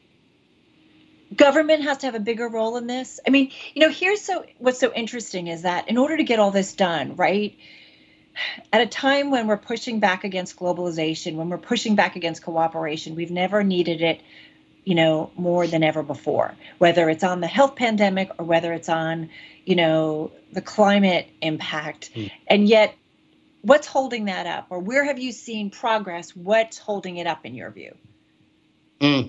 Government 1.36 1.84
has 1.84 1.98
to 2.00 2.06
have 2.06 2.16
a 2.16 2.20
bigger 2.20 2.48
role 2.48 2.78
in 2.78 2.88
this. 2.88 3.20
I 3.26 3.30
mean, 3.30 3.52
you 3.74 3.82
know, 3.82 3.90
here's 3.90 4.22
so 4.22 4.46
what's 4.58 4.80
so 4.80 4.94
interesting 4.94 5.48
is 5.48 5.64
that 5.64 5.90
in 5.90 5.98
order 5.98 6.18
to 6.18 6.24
get 6.24 6.40
all 6.40 6.52
this 6.52 6.74
done, 6.74 7.16
right, 7.16 7.58
at 8.72 8.82
a 8.82 8.86
time 8.86 9.32
when 9.32 9.48
we're 9.48 9.58
pushing 9.58 10.00
back 10.00 10.24
against 10.24 10.58
globalization, 10.58 11.36
when 11.36 11.50
we're 11.50 11.58
pushing 11.58 11.96
back 11.96 12.16
against 12.16 12.44
cooperation, 12.44 13.16
we've 13.16 13.32
never 13.32 13.64
needed 13.64 14.02
it, 14.02 14.22
you 14.84 14.96
know, 14.96 15.32
more 15.36 15.68
than 15.68 15.84
ever 15.84 16.04
before, 16.04 16.54
whether 16.78 17.10
it's 17.10 17.24
on 17.24 17.42
the 17.42 17.48
health 17.48 17.76
pandemic 17.76 18.32
or 18.38 18.46
whether 18.46 18.74
it's 18.74 18.90
on, 18.90 19.30
you 19.66 19.76
know, 19.76 20.32
the 20.52 20.62
climate 20.62 21.28
impact. 21.42 22.12
Hmm. 22.14 22.26
And 22.48 22.68
yet, 22.68 22.96
what's 23.62 23.88
holding 23.88 24.26
that 24.26 24.46
up? 24.46 24.68
Or 24.70 24.80
where 24.80 25.04
have 25.06 25.20
you 25.20 25.32
seen 25.32 25.70
progress? 25.70 26.36
What's 26.36 26.78
holding 26.78 27.18
it 27.18 27.28
up 27.28 27.46
in 27.46 27.56
your 27.56 27.72
view? 27.72 27.96
Hmm. 29.02 29.22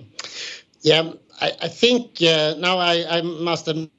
Yeah. 0.87 1.13
I 1.41 1.67
think 1.67 2.21
uh, 2.23 2.55
now 2.57 2.79
I 2.79 3.21
must 3.21 3.67
admit 3.67 3.91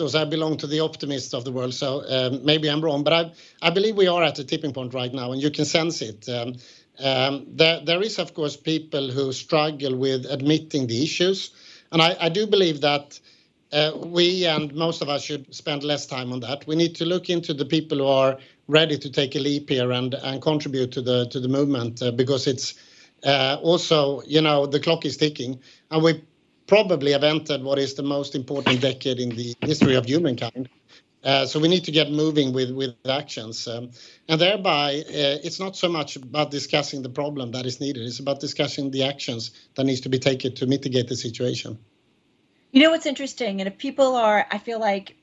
also 0.00 0.22
I 0.22 0.24
belong 0.24 0.56
to 0.58 0.66
the 0.66 0.80
optimists 0.80 1.34
of 1.34 1.44
the 1.44 1.52
world, 1.52 1.74
so 1.74 2.02
um, 2.08 2.44
maybe 2.44 2.68
I'm 2.70 2.80
wrong, 2.80 3.04
but 3.04 3.34
I 3.60 3.70
believe 3.70 3.96
we 3.96 4.06
are 4.06 4.22
at 4.22 4.38
a 4.38 4.44
tipping 4.44 4.72
point 4.72 4.94
right 4.94 5.12
now, 5.12 5.32
and 5.32 5.42
you 5.42 5.50
can 5.50 5.66
sense 5.66 6.00
it. 6.00 6.28
Um, 6.28 6.54
um, 7.00 7.46
there 7.56 8.02
is, 8.02 8.18
of 8.18 8.34
course, 8.34 8.56
people 8.56 9.10
who 9.10 9.32
struggle 9.32 9.96
with 9.96 10.26
admitting 10.30 10.86
the 10.86 11.02
issues, 11.02 11.50
and 11.92 12.00
I 12.00 12.28
do 12.30 12.46
believe 12.46 12.80
that 12.80 13.20
uh, 13.72 13.92
we 13.96 14.46
and 14.46 14.72
most 14.74 15.02
of 15.02 15.08
us 15.10 15.24
should 15.24 15.54
spend 15.54 15.84
less 15.84 16.06
time 16.06 16.32
on 16.32 16.40
that. 16.40 16.66
We 16.66 16.76
need 16.76 16.94
to 16.96 17.04
look 17.04 17.28
into 17.28 17.52
the 17.52 17.66
people 17.66 17.98
who 17.98 18.06
are 18.06 18.38
ready 18.68 18.96
to 18.98 19.10
take 19.10 19.36
a 19.36 19.40
leap 19.40 19.68
here 19.68 19.92
and 19.92 20.14
contribute 20.40 20.92
to 20.92 21.02
the 21.02 21.48
movement, 21.48 22.02
uh, 22.02 22.12
because 22.12 22.46
it's 22.46 22.74
Uh, 23.24 23.58
also, 23.62 24.22
you 24.26 24.40
know, 24.40 24.66
the 24.66 24.80
clock 24.80 25.04
is 25.04 25.16
ticking, 25.16 25.60
and 25.90 26.02
we 26.02 26.22
probably 26.66 27.12
have 27.12 27.24
entered 27.24 27.62
what 27.62 27.78
is 27.78 27.94
the 27.94 28.02
most 28.02 28.34
important 28.34 28.80
decade 28.80 29.18
in 29.18 29.30
the 29.30 29.54
history 29.62 29.94
of 29.94 30.06
humankind. 30.06 30.68
Uh, 31.24 31.44
so 31.46 31.58
we 31.58 31.66
need 31.66 31.84
to 31.84 31.90
get 31.90 32.12
moving 32.12 32.52
with 32.52 32.94
actions. 33.08 33.66
Um, 33.66 33.90
and 34.28 34.40
thereby, 34.40 35.00
uh, 35.00 35.42
it's 35.42 35.58
not 35.58 35.76
so 35.76 35.88
much 35.88 36.14
about 36.16 36.50
discussing 36.50 37.02
the 37.02 37.08
problem 37.08 37.50
that 37.52 37.66
is 37.66 37.80
needed, 37.80 38.06
it's 38.06 38.20
about 38.20 38.40
discussing 38.40 38.90
the 38.90 39.04
actions 39.04 39.50
that 39.74 39.84
needs 39.84 40.02
to 40.02 40.08
be 40.08 40.18
taken 40.18 40.54
to 40.56 40.66
mitigate 40.66 41.08
the 41.08 41.16
situation. 41.16 41.78
You 42.70 42.82
know 42.82 42.90
what's 42.90 43.06
interesting, 43.06 43.60
and 43.60 43.66
if 43.66 43.78
people 43.78 44.14
are, 44.14 44.46
I 44.50 44.58
feel 44.58 44.78
like 44.78 45.16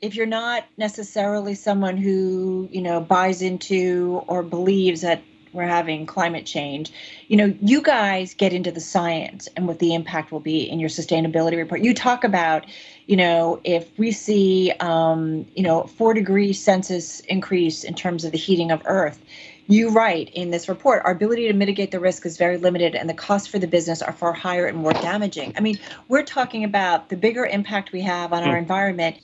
if 0.00 0.14
you're 0.16 0.26
not 0.26 0.64
necessarily 0.76 1.54
someone 1.54 1.96
who, 1.96 2.68
you 2.70 2.82
know, 2.82 3.00
buys 3.00 3.40
into 3.40 4.22
or 4.26 4.42
believes 4.42 5.00
that 5.00 5.22
we're 5.54 5.62
having 5.62 6.04
climate 6.06 6.44
change, 6.44 6.92
you 7.28 7.36
know, 7.36 7.54
you 7.60 7.80
guys 7.80 8.34
get 8.34 8.52
into 8.52 8.70
the 8.70 8.80
science 8.80 9.48
and 9.56 9.66
what 9.66 9.78
the 9.78 9.94
impact 9.94 10.32
will 10.32 10.40
be 10.40 10.68
in 10.68 10.80
your 10.80 10.90
sustainability 10.90 11.56
report. 11.56 11.80
You 11.80 11.94
talk 11.94 12.24
about, 12.24 12.66
you 13.06 13.16
know, 13.16 13.60
if 13.64 13.96
we 13.98 14.10
see, 14.10 14.72
um, 14.80 15.46
you 15.54 15.62
know, 15.62 15.82
4-degree 15.98 16.52
Celsius 16.52 17.20
increase 17.20 17.84
in 17.84 17.94
terms 17.94 18.24
of 18.24 18.32
the 18.32 18.38
heating 18.38 18.70
of 18.70 18.82
Earth, 18.84 19.20
you 19.66 19.90
write 19.90 20.30
in 20.34 20.50
this 20.50 20.68
report, 20.68 21.02
"Our 21.04 21.12
ability 21.12 21.46
to 21.46 21.54
mitigate 21.54 21.90
the 21.90 22.00
risk 22.00 22.26
is 22.26 22.36
very 22.36 22.58
limited, 22.58 22.94
and 22.94 23.08
the 23.08 23.14
costs 23.14 23.48
for 23.48 23.58
the 23.58 23.66
business 23.66 24.02
are 24.02 24.12
far 24.12 24.32
higher 24.32 24.66
and 24.66 24.76
more 24.76 24.92
damaging." 24.92 25.54
I 25.56 25.60
mean, 25.60 25.78
we're 26.08 26.22
talking 26.22 26.64
about 26.64 27.08
the 27.08 27.16
bigger 27.16 27.46
impact 27.46 27.92
we 27.92 28.02
have 28.02 28.32
on 28.32 28.42
our 28.42 28.52
hmm. 28.56 28.58
environment, 28.58 29.16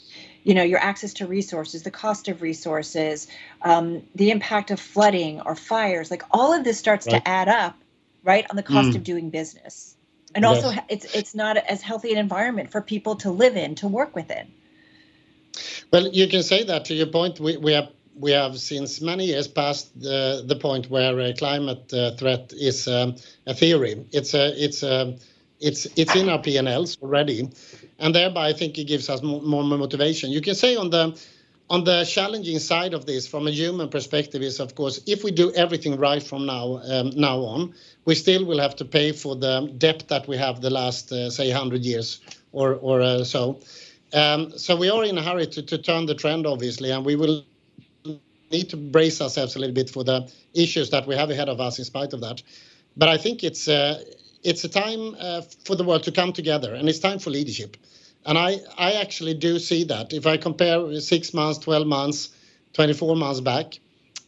you 0.43 0.55
know, 0.55 0.63
your 0.63 0.79
access 0.79 1.15
to 1.15 1.27
resources, 1.27 1.83
the 1.83 1.91
cost 1.91 2.29
of 2.29 2.43
resources, 2.43 3.27
um, 3.63 4.03
the 4.15 4.31
impact 4.31 4.71
of 4.71 4.81
flooding 4.81 5.41
or 5.43 5.55
fires. 5.55 6.11
Like, 6.11 6.23
all 6.31 6.53
of 6.53 6.65
this 6.65 6.79
starts 6.79 7.07
to 7.07 7.29
add 7.29 7.49
up, 7.49 7.77
right, 8.25 8.47
on 8.51 8.57
the 8.57 8.63
cost 8.63 8.97
of 8.97 9.03
mm. 9.03 9.05
doing 9.05 9.31
business. 9.31 9.97
Yes. 10.35 10.45
Also, 10.45 10.81
it's 10.89 11.07
it's 11.15 11.35
not 11.35 11.57
as 11.57 11.83
healthy 11.83 12.13
an 12.13 12.19
environment 12.19 12.71
for 12.71 12.81
people 12.81 13.17
to 13.17 13.31
live 13.31 13.57
in, 13.57 13.75
to 13.77 13.89
work 13.89 14.15
within. 14.15 14.53
Well, 15.93 16.07
you 16.07 16.29
can 16.29 16.43
say 16.43 16.63
that. 16.65 16.85
To 16.87 16.95
your 16.95 17.09
point, 17.09 17.41
we 17.41 17.57
we 17.57 17.73
have 17.73 17.89
we 18.15 18.33
have 18.33 18.59
since 18.59 19.01
many 19.01 19.27
years 19.27 19.49
passed 19.49 20.01
the 20.01 20.45
the 20.47 20.55
point 20.57 20.89
where 20.89 21.19
a 21.19 21.35
climate 21.35 21.93
uh, 21.93 22.13
threat 22.17 22.53
is 22.53 22.87
um, 22.87 23.17
a 23.47 23.55
theory. 23.55 24.07
It's 24.13 24.35
in 25.61 26.29
our 26.29 26.39
P&Ls 26.39 26.97
already, 27.03 27.49
and 27.99 28.15
thereby 28.15 28.49
I 28.49 28.53
think 28.53 28.79
it 28.79 28.85
gives 28.85 29.09
us 29.09 29.23
more 29.23 29.63
motivation. 29.65 30.31
You 30.31 30.41
can 30.41 30.55
say 30.55 30.77
on 30.77 30.91
the 31.85 32.05
challenging 32.05 32.59
side 32.59 32.95
of 32.95 33.07
this 33.07 33.27
from 33.29 33.47
a 33.47 33.51
human 33.51 33.89
perspective 33.89 34.43
is, 34.43 34.59
of 34.61 34.75
course, 34.75 35.01
if 35.07 35.23
we 35.23 35.31
do 35.31 35.53
everything 35.53 35.97
right 35.97 36.23
from 36.23 36.47
now 36.47 36.81
um, 36.85 37.11
on, 37.25 37.75
we 38.07 38.15
still 38.15 38.45
will 38.45 38.59
have 38.59 38.75
to 38.77 38.85
pay 38.85 39.13
for 39.13 39.37
the 39.37 39.73
debt 39.79 40.05
that 40.09 40.27
we 40.27 40.37
have 40.37 40.61
the 40.61 40.71
last, 40.71 41.13
uh, 41.13 41.31
say, 41.31 41.49
100 41.49 41.85
years 41.85 42.21
or 42.83 43.01
uh, 43.01 43.25
so. 43.25 43.61
Um 44.13 44.59
so 44.59 44.75
we 44.75 44.91
are 44.91 45.05
in 45.05 45.17
a 45.19 45.23
hurry 45.23 45.47
to 45.47 45.79
turn 45.79 46.07
the 46.07 46.15
trend, 46.15 46.47
obviously, 46.47 46.91
and 46.91 47.05
we 47.05 47.15
will 47.15 47.45
need 48.51 48.69
to 48.71 48.77
brace 48.77 49.21
ourselves 49.21 49.55
a 49.55 49.59
little 49.59 49.75
bit 49.75 49.89
for 49.89 50.03
the 50.03 50.29
issues 50.55 50.91
that 50.91 51.07
we 51.07 51.15
have 51.15 51.31
ahead 51.31 51.49
of 51.49 51.61
us 51.61 51.79
in 51.79 51.85
spite 51.85 52.13
of 52.13 52.21
that. 52.21 52.43
But 52.97 53.09
I 53.09 53.17
think 53.17 53.45
it's 53.45 53.69
uh, 53.69 54.03
a 54.45 54.69
time 54.69 55.17
uh, 55.19 55.43
for 55.65 55.77
the 55.77 55.85
world 55.85 56.03
to 56.05 56.13
come 56.13 56.33
together, 56.33 56.75
and 56.75 56.89
it's 56.89 56.99
time 56.99 57.19
for 57.19 57.31
leadership. 57.31 57.77
And 58.27 58.37
i 58.39 58.59
i 58.79 58.93
actually 58.93 59.35
do 59.35 59.59
see 59.59 59.85
that. 59.85 60.13
If 60.13 60.27
I 60.27 60.37
compare 60.37 61.01
six 61.01 61.33
months, 61.35 61.59
12 61.59 61.87
months, 61.87 62.31
24 62.73 63.17
months 63.17 63.41
back, 63.41 63.79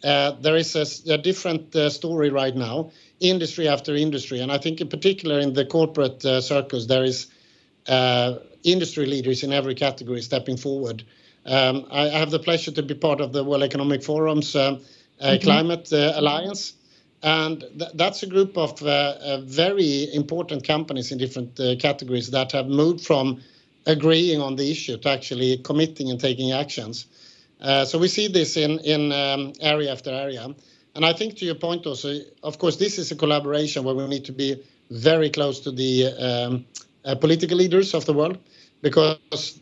uh, 0.04 0.32
there 0.40 0.56
is 0.56 0.74
a 1.06 1.18
different 1.18 1.76
uh, 1.76 1.88
story 1.88 2.30
right 2.30 2.56
now, 2.56 2.90
industry 3.20 3.68
after 3.68 3.94
industry, 3.94 4.40
and 4.40 4.50
I 4.50 4.58
think 4.58 4.80
in 4.80 4.88
particular 4.88 5.38
in 5.38 5.52
the 5.52 5.64
corporate 5.64 6.22
circles, 6.22 6.86
there 6.86 7.04
is 7.04 7.26
industry 8.64 9.06
leaders 9.06 9.42
in 9.42 9.52
every 9.52 9.74
category 9.74 10.22
stepping 10.22 10.56
forward. 10.56 11.04
Um, 11.44 11.86
I 11.90 12.08
have 12.08 12.30
the 12.30 12.38
pleasure 12.38 12.70
to 12.72 12.82
be 12.82 12.94
part 12.94 13.20
of 13.20 13.32
the 13.32 13.42
World 13.42 13.62
Economic 13.62 14.02
Forum's 14.02 14.54
um, 14.54 14.80
mm-hmm. 15.20 15.42
Climate 15.42 15.92
Alliance, 15.92 16.74
and 17.22 17.64
that's 17.94 18.22
a 18.24 18.26
group 18.26 18.58
of 18.58 18.82
uh, 18.82 19.14
uh, 19.20 19.40
very 19.44 20.12
important 20.12 20.66
companies 20.66 21.12
in 21.12 21.18
different 21.18 21.58
uh, 21.60 21.76
categories 21.76 22.30
that 22.30 22.50
have 22.50 22.66
moved 22.66 23.00
from 23.06 23.40
agreeing 23.86 24.40
on 24.40 24.56
the 24.56 24.70
issue 24.70 24.96
to 24.96 25.08
actually 25.08 25.58
committing 25.58 26.10
and 26.10 26.20
taking 26.20 26.52
actions. 26.52 27.06
So 27.84 27.96
we 27.98 28.08
see 28.08 28.26
this 28.26 28.56
in 28.56 29.12
um, 29.12 29.52
area 29.60 29.92
after 29.92 30.10
area. 30.10 30.52
And 30.94 31.04
I 31.04 31.12
think 31.12 31.36
to 31.36 31.44
your 31.44 31.54
point 31.54 31.86
also, 31.86 32.18
of 32.42 32.58
course, 32.58 32.76
this 32.76 32.98
is 32.98 33.12
a 33.12 33.16
collaboration 33.16 33.84
where 33.84 33.94
we 33.94 34.06
need 34.08 34.24
to 34.24 34.32
be 34.32 34.62
very 34.90 35.30
close 35.30 35.60
to 35.60 35.70
the 35.70 36.08
um, 36.18 36.64
political 37.20 37.56
leaders 37.56 37.94
of 37.94 38.04
the 38.04 38.12
world 38.12 38.38
because 38.82 39.60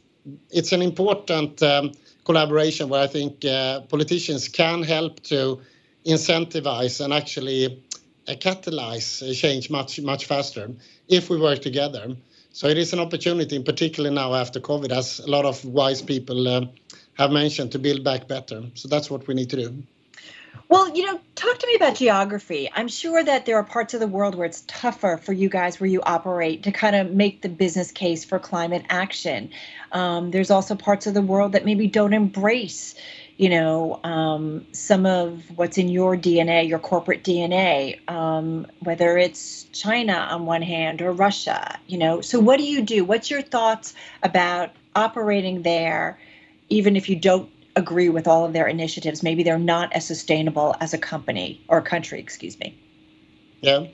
it's 0.50 0.72
an 0.72 0.80
important 0.80 1.62
um, 1.62 1.92
collaboration 2.24 2.88
where 2.88 3.02
I 3.02 3.06
think 3.06 3.42
politicians 3.88 4.48
can 4.48 4.82
help 4.82 5.20
to 5.24 5.60
incentivize 6.06 7.04
and 7.04 7.12
actually 7.12 7.82
uh, 8.28 8.32
catalyze 8.32 9.22
uh, 9.22 9.34
change 9.34 9.70
much 9.70 10.00
much 10.00 10.26
faster 10.26 10.70
if 11.08 11.30
we 11.30 11.38
work 11.38 11.60
together. 11.60 12.16
So 12.52 12.66
it 12.66 12.78
is 12.78 12.92
an 12.92 12.98
opportunity, 12.98 13.54
in 13.56 13.64
particular 13.64 14.10
now 14.10 14.34
after 14.34 14.60
COVID, 14.60 14.90
as 14.90 15.20
a 15.20 15.30
lot 15.30 15.44
of 15.44 15.64
wise 15.64 16.02
people 16.02 16.48
uh, 16.48 16.66
have 17.14 17.30
mentioned, 17.30 17.72
to 17.72 17.78
build 17.78 18.02
back 18.02 18.26
better. 18.26 18.64
So 18.74 18.88
that's 18.88 19.08
what 19.10 19.26
we 19.28 19.34
need 19.34 19.50
to 19.50 19.56
do. 19.56 19.82
Well, 20.68 20.94
you 20.96 21.04
know, 21.04 21.20
talk 21.34 21.58
to 21.58 21.66
me 21.66 21.74
about 21.74 21.96
geography. 21.96 22.70
I'm 22.74 22.88
sure 22.88 23.22
that 23.22 23.46
there 23.46 23.56
are 23.56 23.64
parts 23.64 23.94
of 23.94 24.00
the 24.00 24.06
world 24.06 24.34
where 24.34 24.46
it's 24.46 24.64
tougher 24.66 25.16
for 25.16 25.32
you 25.32 25.48
guys 25.48 25.80
where 25.80 25.88
you 25.88 26.00
operate 26.02 26.62
to 26.64 26.72
kind 26.72 26.96
of 26.96 27.12
make 27.12 27.42
the 27.42 27.48
business 27.48 27.90
case 27.90 28.24
for 28.24 28.38
climate 28.38 28.84
action. 28.88 29.50
Um, 29.92 30.30
there's 30.30 30.50
also 30.50 30.74
parts 30.74 31.06
of 31.06 31.14
the 31.14 31.22
world 31.22 31.52
that 31.52 31.64
maybe 31.64 31.86
don't 31.86 32.12
embrace, 32.12 32.94
you 33.40 33.48
know, 33.48 33.98
um, 34.04 34.66
some 34.72 35.06
of 35.06 35.42
what's 35.56 35.78
in 35.78 35.88
your 35.88 36.14
DNA, 36.14 36.68
your 36.68 36.78
corporate 36.78 37.24
DNA, 37.24 37.98
um, 38.06 38.66
whether 38.80 39.16
it's 39.16 39.64
China 39.72 40.12
on 40.12 40.44
one 40.44 40.60
hand 40.60 41.00
or 41.00 41.10
Russia, 41.10 41.78
you 41.86 41.96
know. 41.96 42.20
So, 42.20 42.38
what 42.38 42.58
do 42.58 42.64
you 42.64 42.82
do? 42.82 43.02
What's 43.02 43.30
your 43.30 43.40
thoughts 43.40 43.94
about 44.22 44.70
operating 44.94 45.62
there, 45.62 46.18
even 46.68 46.96
if 46.96 47.08
you 47.08 47.16
don't 47.16 47.48
agree 47.76 48.10
with 48.10 48.26
all 48.28 48.44
of 48.44 48.52
their 48.52 48.66
initiatives. 48.66 49.22
Maybe 49.22 49.42
they're 49.42 49.58
not 49.58 49.92
as 49.92 50.04
sustainable 50.06 50.74
as 50.80 50.92
a 50.92 50.98
company 50.98 51.60
or 51.68 51.78
a 51.78 51.82
country, 51.82 52.20
excuse 52.20 52.58
me. 52.58 52.76
Yeah. 53.60 53.86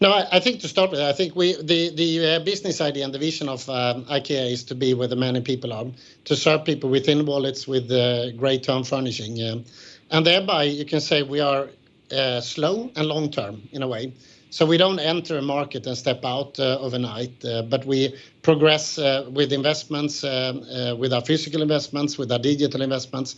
No, 0.00 0.12
I, 0.12 0.38
think 0.38 0.60
to 0.60 0.68
start 0.68 0.92
with, 0.92 1.00
I 1.00 1.12
think 1.12 1.34
we 1.34 1.54
the 1.60 1.90
the 1.94 2.36
uh, 2.36 2.38
business 2.40 2.80
idea 2.80 3.04
and 3.04 3.12
the 3.12 3.18
vision 3.18 3.48
of 3.48 3.68
um, 3.68 4.04
IKEA 4.04 4.52
is 4.52 4.64
to 4.64 4.74
be 4.74 4.94
where 4.94 5.08
the 5.08 5.16
many 5.16 5.40
people 5.40 5.72
are, 5.72 5.86
to 6.26 6.36
serve 6.36 6.64
people 6.64 6.90
with 6.90 7.06
thin 7.06 7.26
wallets 7.26 7.66
with 7.66 7.90
uh, 7.90 8.30
great 8.32 8.64
home 8.64 8.84
furnishing, 8.84 9.64
and 10.10 10.26
thereby 10.26 10.62
you 10.62 10.84
can 10.84 11.00
say 11.00 11.22
we 11.22 11.40
are 11.40 11.68
uh, 12.12 12.40
slow 12.40 12.90
and 12.96 13.06
long 13.06 13.30
term 13.30 13.62
in 13.72 13.82
a 13.82 13.88
way. 13.88 14.12
So 14.50 14.66
we 14.66 14.76
don't 14.76 14.98
enter 14.98 15.38
a 15.38 15.42
market 15.42 15.86
and 15.86 15.96
step 15.96 16.24
out 16.24 16.58
uh, 16.58 16.78
overnight, 16.80 17.44
uh, 17.44 17.62
but 17.62 17.84
we 17.86 18.16
progress 18.42 18.98
uh, 18.98 19.28
with 19.30 19.52
investments, 19.52 20.24
um, 20.24 20.64
uh, 20.64 20.96
with 20.96 21.12
our 21.12 21.20
physical 21.20 21.62
investments, 21.62 22.18
with 22.18 22.32
our 22.32 22.38
digital 22.38 22.82
investments, 22.82 23.36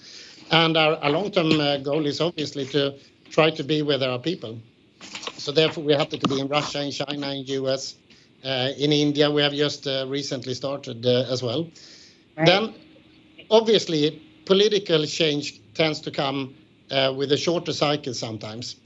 and 0.50 0.74
our, 0.76 0.96
our 0.96 1.10
long-term 1.10 1.60
uh, 1.60 1.76
goal 1.78 2.06
is 2.06 2.20
obviously 2.22 2.64
to 2.66 2.94
try 3.30 3.50
to 3.50 3.62
be 3.62 3.82
where 3.82 3.98
there 3.98 4.10
are 4.10 4.18
people. 4.18 4.58
So 5.42 5.52
therefore, 5.52 5.84
we're 5.84 5.98
happy 5.98 6.18
to 6.18 6.28
be 6.28 6.40
in 6.40 6.48
Russia, 6.48 6.82
in 6.82 6.92
China, 6.92 7.32
in 7.32 7.44
US, 7.46 7.96
uh, 8.44 8.70
in 8.78 8.92
India. 8.92 9.30
We 9.30 9.42
have 9.42 9.52
just 9.52 9.86
recently 10.06 10.54
started 10.54 11.04
as 11.06 11.42
well. 11.42 11.68
Right. 12.36 12.46
Then, 12.46 12.74
obviously, 13.50 14.22
political 14.44 15.04
change 15.06 15.60
tends 15.74 16.00
to 16.00 16.10
come 16.10 16.54
with 16.90 17.32
a 17.32 17.36
shorter 17.36 17.72
cycle 17.72 18.14
sometimes. 18.14 18.76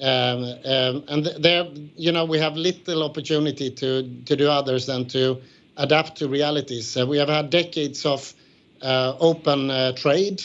Um, 0.00 0.44
um, 0.64 1.04
and 1.08 1.26
there, 1.38 1.68
you 1.96 2.10
know, 2.10 2.24
we 2.24 2.38
have 2.38 2.56
little 2.56 3.02
opportunity 3.02 3.70
to 3.70 4.02
to 4.24 4.34
do 4.34 4.48
others 4.48 4.86
than 4.86 5.06
to 5.08 5.40
adapt 5.76 6.16
to 6.18 6.28
realities. 6.28 6.96
Uh, 6.96 7.06
we 7.06 7.18
have 7.18 7.28
had 7.28 7.50
decades 7.50 8.06
of 8.06 8.32
uh, 8.80 9.14
open 9.20 9.70
uh, 9.70 9.92
trade, 9.92 10.42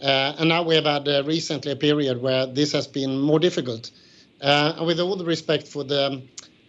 uh, 0.00 0.34
and 0.38 0.48
now 0.48 0.62
we 0.62 0.74
have 0.74 0.86
had 0.86 1.06
uh, 1.06 1.22
recently 1.26 1.72
a 1.72 1.76
period 1.76 2.22
where 2.22 2.46
this 2.46 2.72
has 2.72 2.86
been 2.86 3.20
more 3.20 3.38
difficult. 3.38 3.90
Uh, 4.40 4.74
and 4.76 4.86
with 4.86 5.00
all 5.00 5.16
the 5.16 5.24
respect 5.24 5.66
for 5.66 5.84
the 5.84 6.22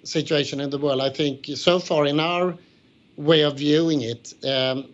situation 0.04 0.60
in 0.60 0.70
the 0.70 0.78
world, 0.78 1.02
I 1.02 1.10
think 1.10 1.46
so 1.56 1.80
far 1.80 2.06
in 2.06 2.20
our 2.20 2.56
way 3.18 3.42
of 3.42 3.58
viewing 3.58 4.02
it, 4.02 4.34
um, 4.46 4.90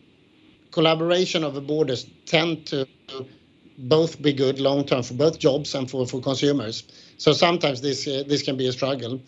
collaboration 0.71 1.43
over 1.43 1.61
borders 1.61 2.05
tend 2.25 2.65
to 2.67 2.87
both 3.77 4.21
be 4.21 4.33
good 4.33 4.59
long 4.59 4.85
term 4.85 5.03
for 5.03 5.13
both 5.13 5.39
jobs 5.39 5.73
and 5.75 5.89
for, 5.89 6.05
consumers. 6.21 6.83
So 7.17 7.33
sometimes 7.33 7.81
this 7.81 8.07
uh, 8.07 8.23
this 8.27 8.43
can 8.43 8.57
be 8.57 8.67
a 8.67 8.71
struggle. 8.71 9.21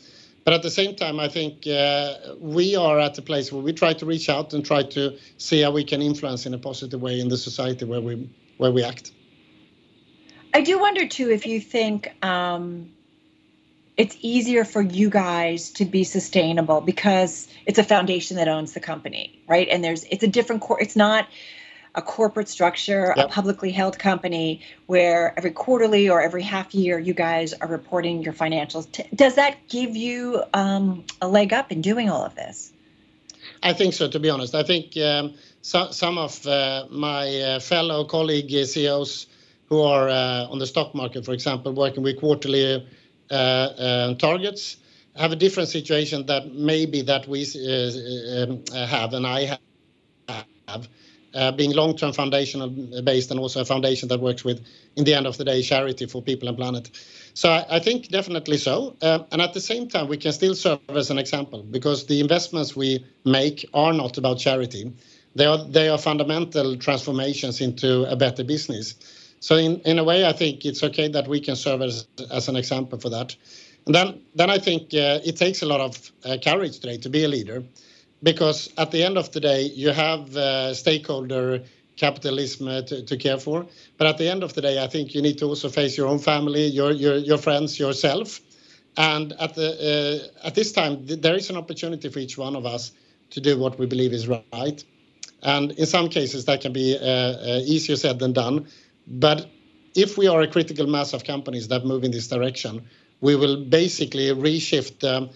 But 0.45 0.53
at 0.53 0.61
the 0.61 0.69
same 0.69 0.95
time, 0.95 1.19
I 1.19 1.29
think 1.29 1.65
uh, 1.65 2.35
we 2.39 2.75
are 2.75 2.99
at 2.99 3.17
a 3.17 3.21
place 3.21 3.51
where 3.51 3.61
we 3.61 3.71
try 3.71 3.93
to 3.93 4.05
reach 4.05 4.29
out 4.29 4.53
and 4.53 4.65
try 4.65 4.83
to 4.83 5.17
see 5.37 5.61
how 5.61 5.71
we 5.71 5.85
can 5.85 6.01
influence 6.01 6.45
in 6.45 6.53
a 6.53 6.57
positive 6.57 7.01
way 7.01 7.19
in 7.19 7.29
the 7.29 7.37
society 7.37 7.85
where 7.85 8.01
we 8.01 8.29
where 8.57 8.71
we 8.71 8.83
act. 8.83 9.11
I 10.53 10.61
do 10.61 10.79
wonder 10.79 11.07
too 11.07 11.31
if 11.31 11.45
you 11.45 11.59
think 11.59 12.13
um, 12.23 12.91
it's 13.97 14.17
easier 14.21 14.63
for 14.63 14.81
you 14.81 15.09
guys 15.09 15.69
to 15.71 15.85
be 15.85 16.03
sustainable 16.03 16.81
because 16.81 17.47
it's 17.65 17.77
a 17.77 17.83
foundation 17.83 18.37
that 18.37 18.47
owns 18.47 18.73
the 18.73 18.79
company, 18.79 19.39
right? 19.47 19.67
And 19.69 19.83
there's 19.83 20.03
it's 20.05 20.23
a 20.23 20.27
different 20.27 20.61
core. 20.61 20.81
It's 20.81 20.95
not 20.95 21.27
a 21.95 22.01
corporate 22.01 22.49
structure, 22.49 23.13
yep. 23.15 23.27
a 23.27 23.29
publicly 23.29 23.71
held 23.71 23.99
company 23.99 24.61
where 24.87 25.33
every 25.37 25.51
quarterly 25.51 26.09
or 26.09 26.21
every 26.21 26.41
half 26.41 26.73
year 26.73 26.97
you 26.97 27.13
guys 27.13 27.53
are 27.53 27.67
reporting 27.67 28.23
your 28.23 28.33
financials. 28.33 28.87
Does 29.15 29.35
that 29.35 29.67
give 29.69 29.95
you 29.95 30.43
um, 30.55 31.05
a 31.21 31.27
leg 31.27 31.53
up 31.53 31.71
in 31.71 31.81
doing 31.81 32.09
all 32.09 32.23
of 32.23 32.33
this? 32.33 32.73
I 33.61 33.73
think 33.73 33.93
so, 33.93 34.09
to 34.09 34.19
be 34.19 34.29
honest. 34.29 34.55
I 34.55 34.63
think 34.63 34.97
um, 34.97 35.35
so, 35.61 35.91
some 35.91 36.17
of 36.17 36.45
uh, 36.47 36.85
my 36.89 37.39
uh, 37.39 37.59
fellow 37.59 38.05
colleague 38.05 38.49
CEOs 38.49 39.27
who 39.69 39.81
are 39.81 40.09
uh, 40.09 40.47
on 40.49 40.59
the 40.59 40.67
stock 40.67 40.95
market, 40.95 41.25
for 41.25 41.33
example, 41.33 41.73
working 41.73 42.03
with 42.03 42.19
quarterly 42.19 42.75
uh, 42.75 42.77
uh, 42.77 42.81
targets, 44.17 44.77
have 45.15 45.31
a 45.31 45.35
different 45.35 45.69
situation 45.69 46.25
that 46.25 46.53
maybe 46.53 47.01
that 47.01 47.27
we 47.27 47.45
uh, 47.55 48.43
um, 48.43 48.63
have 48.87 49.13
and 49.13 49.27
I 49.27 49.57
have 50.67 50.87
uh, 51.33 51.51
being 51.51 51.71
long-term 51.71 52.13
foundational 52.13 52.69
based 53.03 53.31
and 53.31 53.39
also 53.39 53.61
a 53.61 53.65
foundation 53.65 54.07
that 54.09 54.19
works 54.19 54.43
with, 54.43 54.65
in 54.95 55.03
the 55.03 55.13
end 55.13 55.25
of 55.25 55.37
the 55.37 55.43
day, 55.43 55.61
charity 55.61 56.05
for 56.05 56.21
people 56.21 56.47
and 56.47 56.57
planet. 56.57 56.91
So 57.33 57.63
I, 57.67 57.79
think 57.79 58.09
definitely 58.09 58.57
so. 58.57 58.95
Uh, 59.01 59.23
and 59.31 59.41
at 59.41 59.53
the 59.53 59.59
same 59.59 59.87
time, 59.87 60.07
we 60.07 60.17
can 60.17 60.31
still 60.31 60.53
serve 60.53 60.79
as 60.89 61.09
an 61.09 61.17
example 61.17 61.63
because 61.63 62.05
the 62.05 62.19
investments 62.19 62.75
we 62.75 63.03
make 63.25 63.67
are 63.73 63.93
not 63.93 64.17
about 64.19 64.37
charity. 64.37 64.93
They 65.35 65.45
are 65.45 65.63
they 65.65 65.89
are 65.89 65.97
fundamental 65.97 66.77
transformations 66.77 67.59
into 67.59 68.03
a 68.03 68.15
better 68.15 68.43
business. 68.43 68.93
So 69.43 69.57
in, 69.57 69.81
in 69.81 69.99
a 69.99 70.05
way, 70.05 70.25
I 70.25 70.31
think 70.31 70.63
it's 70.63 70.81
okay 70.83 71.09
that 71.09 71.27
we 71.27 71.41
can 71.41 71.57
serve 71.57 71.81
as, 71.81 72.07
as 72.31 72.47
an 72.47 72.55
example 72.55 72.97
for 72.97 73.09
that. 73.09 73.35
And 73.85 73.93
then 73.93 74.21
then 74.33 74.49
I 74.49 74.57
think 74.57 74.93
uh, 74.93 75.19
it 75.29 75.35
takes 75.35 75.61
a 75.61 75.65
lot 75.65 75.81
of 75.81 76.11
uh, 76.23 76.37
courage 76.41 76.79
today 76.79 76.97
to 76.99 77.09
be 77.09 77.25
a 77.25 77.27
leader 77.27 77.61
because 78.21 78.69
at 78.77 78.91
the 78.91 79.03
end 79.03 79.17
of 79.17 79.33
the 79.33 79.41
day, 79.41 79.63
you 79.63 79.89
have 79.89 80.33
uh, 80.37 80.73
stakeholder 80.73 81.61
capitalism 81.97 82.69
uh, 82.69 82.81
to, 82.83 83.03
to 83.03 83.17
care 83.17 83.37
for. 83.37 83.65
But 83.97 84.07
at 84.07 84.17
the 84.17 84.29
end 84.29 84.43
of 84.43 84.53
the 84.53 84.61
day, 84.61 84.81
I 84.81 84.87
think 84.87 85.13
you 85.13 85.21
need 85.21 85.37
to 85.39 85.45
also 85.45 85.67
face 85.67 85.97
your 85.97 86.07
own 86.07 86.19
family, 86.19 86.65
your 86.67 86.93
your, 86.93 87.17
your 87.17 87.37
friends, 87.37 87.77
yourself. 87.77 88.39
And 88.95 89.33
at 89.41 89.55
the 89.55 89.69
uh, 90.43 90.47
at 90.47 90.55
this 90.55 90.71
time, 90.71 91.05
th- 91.05 91.19
there 91.19 91.35
is 91.35 91.49
an 91.49 91.57
opportunity 91.57 92.07
for 92.07 92.19
each 92.19 92.37
one 92.37 92.55
of 92.55 92.65
us 92.65 92.93
to 93.31 93.41
do 93.41 93.59
what 93.59 93.77
we 93.77 93.87
believe 93.87 94.13
is 94.13 94.25
right. 94.25 94.85
And 95.41 95.71
in 95.71 95.85
some 95.85 96.07
cases, 96.07 96.45
that 96.45 96.61
can 96.61 96.71
be 96.71 96.97
uh, 96.97 97.59
easier 97.65 97.97
said 97.97 98.19
than 98.19 98.31
done. 98.31 98.67
But 99.07 99.49
if 99.95 100.17
we 100.17 100.27
are 100.27 100.41
a 100.41 100.47
critical 100.47 100.87
mass 100.87 101.13
of 101.13 101.23
companies 101.23 101.67
that 101.67 101.85
move 101.85 102.03
in 102.03 102.11
this 102.11 102.27
direction, 102.27 102.85
we 103.21 103.35
will 103.35 103.63
basically 103.63 104.27
reshift 104.29 104.99
the 104.99 105.29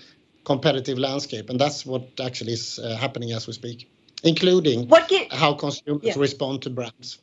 competitive 0.43 0.97
landscape, 0.97 1.49
and 1.49 1.59
that's 1.59 1.85
what 1.85 2.07
actually 2.23 2.53
is 2.53 2.79
uh, 2.79 2.95
happening 2.95 3.31
as 3.33 3.47
we 3.47 3.53
speak, 3.53 3.89
including 4.23 4.87
get, 5.09 5.31
how 5.31 5.53
consumers 5.53 6.01
yeah. 6.03 6.13
respond 6.17 6.61
to 6.63 6.69
brands. 6.69 7.19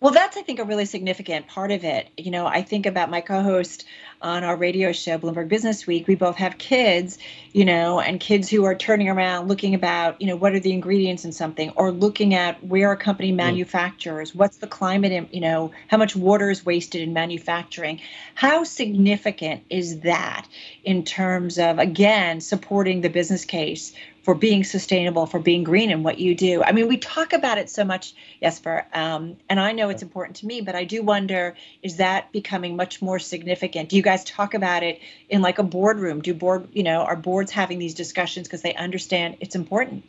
Well, 0.00 0.14
that's, 0.14 0.38
I 0.38 0.42
think, 0.42 0.60
a 0.60 0.64
really 0.64 0.86
significant 0.86 1.46
part 1.46 1.70
of 1.70 1.84
it. 1.84 2.08
You 2.16 2.30
know, 2.30 2.46
I 2.46 2.62
think 2.62 2.86
about 2.86 3.10
my 3.10 3.20
co 3.20 3.42
host 3.42 3.84
on 4.22 4.44
our 4.44 4.56
radio 4.56 4.92
show, 4.92 5.18
Bloomberg 5.18 5.48
Business 5.48 5.86
Week. 5.86 6.08
We 6.08 6.14
both 6.14 6.36
have 6.36 6.56
kids, 6.56 7.18
you 7.52 7.66
know, 7.66 8.00
and 8.00 8.18
kids 8.18 8.48
who 8.48 8.64
are 8.64 8.74
turning 8.74 9.10
around 9.10 9.48
looking 9.48 9.74
about, 9.74 10.18
you 10.18 10.26
know, 10.26 10.36
what 10.36 10.54
are 10.54 10.60
the 10.60 10.72
ingredients 10.72 11.26
in 11.26 11.32
something 11.32 11.70
or 11.76 11.92
looking 11.92 12.32
at 12.32 12.64
where 12.64 12.92
a 12.92 12.96
company 12.96 13.30
mm. 13.30 13.36
manufactures, 13.36 14.34
what's 14.34 14.56
the 14.56 14.66
climate, 14.66 15.12
in, 15.12 15.28
you 15.32 15.40
know, 15.42 15.70
how 15.88 15.98
much 15.98 16.16
water 16.16 16.48
is 16.48 16.64
wasted 16.64 17.02
in 17.02 17.12
manufacturing. 17.12 18.00
How 18.34 18.64
significant 18.64 19.64
is 19.68 20.00
that 20.00 20.46
in 20.82 21.04
terms 21.04 21.58
of, 21.58 21.78
again, 21.78 22.40
supporting 22.40 23.02
the 23.02 23.10
business 23.10 23.44
case 23.44 23.92
for 24.30 24.36
being 24.36 24.62
sustainable, 24.62 25.26
for 25.26 25.40
being 25.40 25.64
green 25.64 25.90
in 25.90 26.04
what 26.04 26.20
you 26.20 26.36
do. 26.36 26.62
I 26.62 26.70
mean, 26.70 26.86
we 26.86 26.98
talk 26.98 27.32
about 27.32 27.58
it 27.58 27.68
so 27.68 27.84
much, 27.84 28.14
Jesper, 28.40 28.86
um, 28.94 29.36
and 29.48 29.58
I 29.58 29.72
know 29.72 29.88
it's 29.88 30.02
important 30.02 30.36
to 30.36 30.46
me, 30.46 30.60
but 30.60 30.76
I 30.76 30.84
do 30.84 31.02
wonder 31.02 31.56
is 31.82 31.96
that 31.96 32.30
becoming 32.30 32.76
much 32.76 33.02
more 33.02 33.18
significant? 33.18 33.88
Do 33.88 33.96
you 33.96 34.02
guys 34.02 34.22
talk 34.22 34.54
about 34.54 34.84
it 34.84 35.00
in 35.28 35.42
like 35.42 35.58
a 35.58 35.64
boardroom? 35.64 36.20
Do 36.22 36.32
board, 36.32 36.68
you 36.70 36.84
know, 36.84 37.00
are 37.00 37.16
boards 37.16 37.50
having 37.50 37.80
these 37.80 37.92
discussions 37.92 38.46
because 38.46 38.62
they 38.62 38.72
understand 38.72 39.38
it's 39.40 39.56
important? 39.56 40.08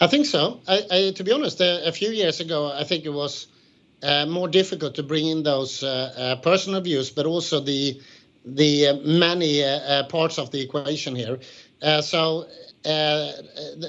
I 0.00 0.06
think 0.06 0.24
so. 0.24 0.62
I, 0.66 0.82
I, 0.90 1.10
to 1.16 1.22
be 1.22 1.32
honest, 1.32 1.60
uh, 1.60 1.80
a 1.84 1.92
few 1.92 2.08
years 2.08 2.40
ago, 2.40 2.72
I 2.72 2.84
think 2.84 3.04
it 3.04 3.12
was 3.12 3.46
uh, 4.02 4.24
more 4.24 4.48
difficult 4.48 4.94
to 4.94 5.02
bring 5.02 5.26
in 5.26 5.42
those 5.42 5.82
uh, 5.82 6.14
uh 6.16 6.36
personal 6.36 6.80
views, 6.80 7.10
but 7.10 7.26
also 7.26 7.60
the 7.60 8.00
the 8.44 8.88
uh, 8.88 8.94
many 9.04 9.62
uh, 9.62 10.04
parts 10.04 10.38
of 10.38 10.50
the 10.50 10.60
equation 10.60 11.14
here. 11.14 11.38
Uh, 11.82 12.00
so 12.00 12.46
uh, 12.84 13.32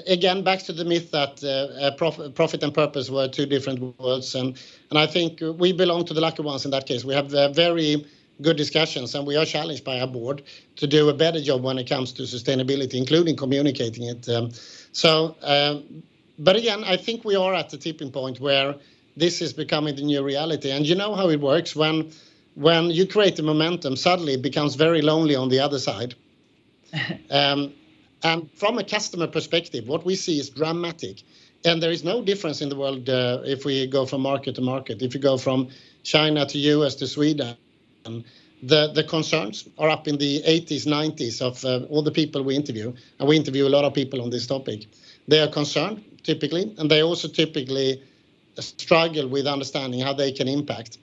again, 0.06 0.42
back 0.44 0.60
to 0.60 0.72
the 0.72 0.84
myth 0.84 1.10
that 1.10 1.42
uh, 1.44 1.94
prof- 1.96 2.34
profit 2.34 2.62
and 2.62 2.74
purpose 2.74 3.08
were 3.08 3.28
two 3.28 3.46
different 3.46 3.98
worlds, 3.98 4.34
and 4.34 4.58
and 4.90 4.98
I 4.98 5.06
think 5.06 5.40
we 5.58 5.72
belong 5.72 6.04
to 6.06 6.14
the 6.14 6.20
lucky 6.20 6.42
ones 6.42 6.64
in 6.64 6.70
that 6.72 6.86
case. 6.86 7.04
We 7.04 7.14
have 7.14 7.30
very 7.54 8.04
good 8.42 8.56
discussions, 8.56 9.14
and 9.14 9.26
we 9.26 9.36
are 9.36 9.46
challenged 9.46 9.84
by 9.84 10.00
our 10.00 10.06
board 10.06 10.42
to 10.76 10.86
do 10.86 11.08
a 11.08 11.14
better 11.14 11.40
job 11.40 11.62
when 11.62 11.78
it 11.78 11.88
comes 11.88 12.12
to 12.12 12.22
sustainability, 12.22 12.94
including 12.94 13.36
communicating 13.36 14.04
it. 14.04 14.28
Um, 14.28 14.50
so, 14.92 15.36
um, 15.42 16.02
but 16.38 16.56
again, 16.56 16.84
I 16.84 16.96
think 16.96 17.24
we 17.24 17.36
are 17.36 17.54
at 17.54 17.70
the 17.70 17.78
tipping 17.78 18.10
point 18.10 18.40
where 18.40 18.74
this 19.16 19.40
is 19.40 19.52
becoming 19.52 19.96
the 19.96 20.02
new 20.02 20.22
reality, 20.22 20.70
and 20.70 20.86
you 20.86 20.94
know 20.94 21.14
how 21.14 21.30
it 21.30 21.40
works 21.40 21.74
when 21.74 22.12
when 22.54 22.90
you 22.90 23.06
create 23.06 23.36
the 23.36 23.42
momentum, 23.42 23.96
suddenly 23.96 24.34
it 24.34 24.42
becomes 24.42 24.74
very 24.74 25.02
lonely 25.02 25.34
on 25.34 25.48
the 25.48 25.58
other 25.58 25.78
side. 25.78 26.14
um, 27.30 27.72
and 28.22 28.50
from 28.54 28.78
a 28.78 28.84
customer 28.84 29.26
perspective, 29.26 29.88
what 29.88 30.04
we 30.04 30.14
see 30.14 30.38
is 30.38 30.50
dramatic. 30.50 31.22
And 31.64 31.82
there 31.82 31.90
is 31.90 32.04
no 32.04 32.22
difference 32.22 32.60
in 32.60 32.68
the 32.68 32.76
world 32.76 33.08
uh, 33.08 33.40
if 33.44 33.64
we 33.64 33.86
go 33.86 34.04
from 34.04 34.20
market 34.20 34.54
to 34.56 34.60
market. 34.60 35.00
If 35.02 35.14
you 35.14 35.20
go 35.20 35.38
from 35.38 35.68
China 36.02 36.44
to 36.46 36.58
US 36.58 36.94
to 36.96 37.06
Sweden, 37.06 37.56
the, 38.62 38.92
the 38.92 39.04
concerns 39.04 39.68
are 39.78 39.88
up 39.88 40.06
in 40.06 40.18
the 40.18 40.42
80s, 40.42 40.86
90s 40.86 41.40
of 41.40 41.64
uh, 41.64 41.86
all 41.86 42.02
the 42.02 42.12
people 42.12 42.42
we 42.42 42.54
interview. 42.54 42.92
And 43.18 43.28
we 43.28 43.36
interview 43.36 43.66
a 43.66 43.70
lot 43.70 43.84
of 43.84 43.94
people 43.94 44.20
on 44.22 44.30
this 44.30 44.46
topic. 44.46 44.86
They 45.28 45.40
are 45.40 45.48
concerned, 45.48 46.04
typically, 46.22 46.74
and 46.78 46.90
they 46.90 47.02
also 47.02 47.28
typically 47.28 48.02
struggle 48.58 49.28
with 49.28 49.46
understanding 49.46 50.00
how 50.00 50.12
they 50.12 50.32
can 50.32 50.48
impact. 50.48 50.98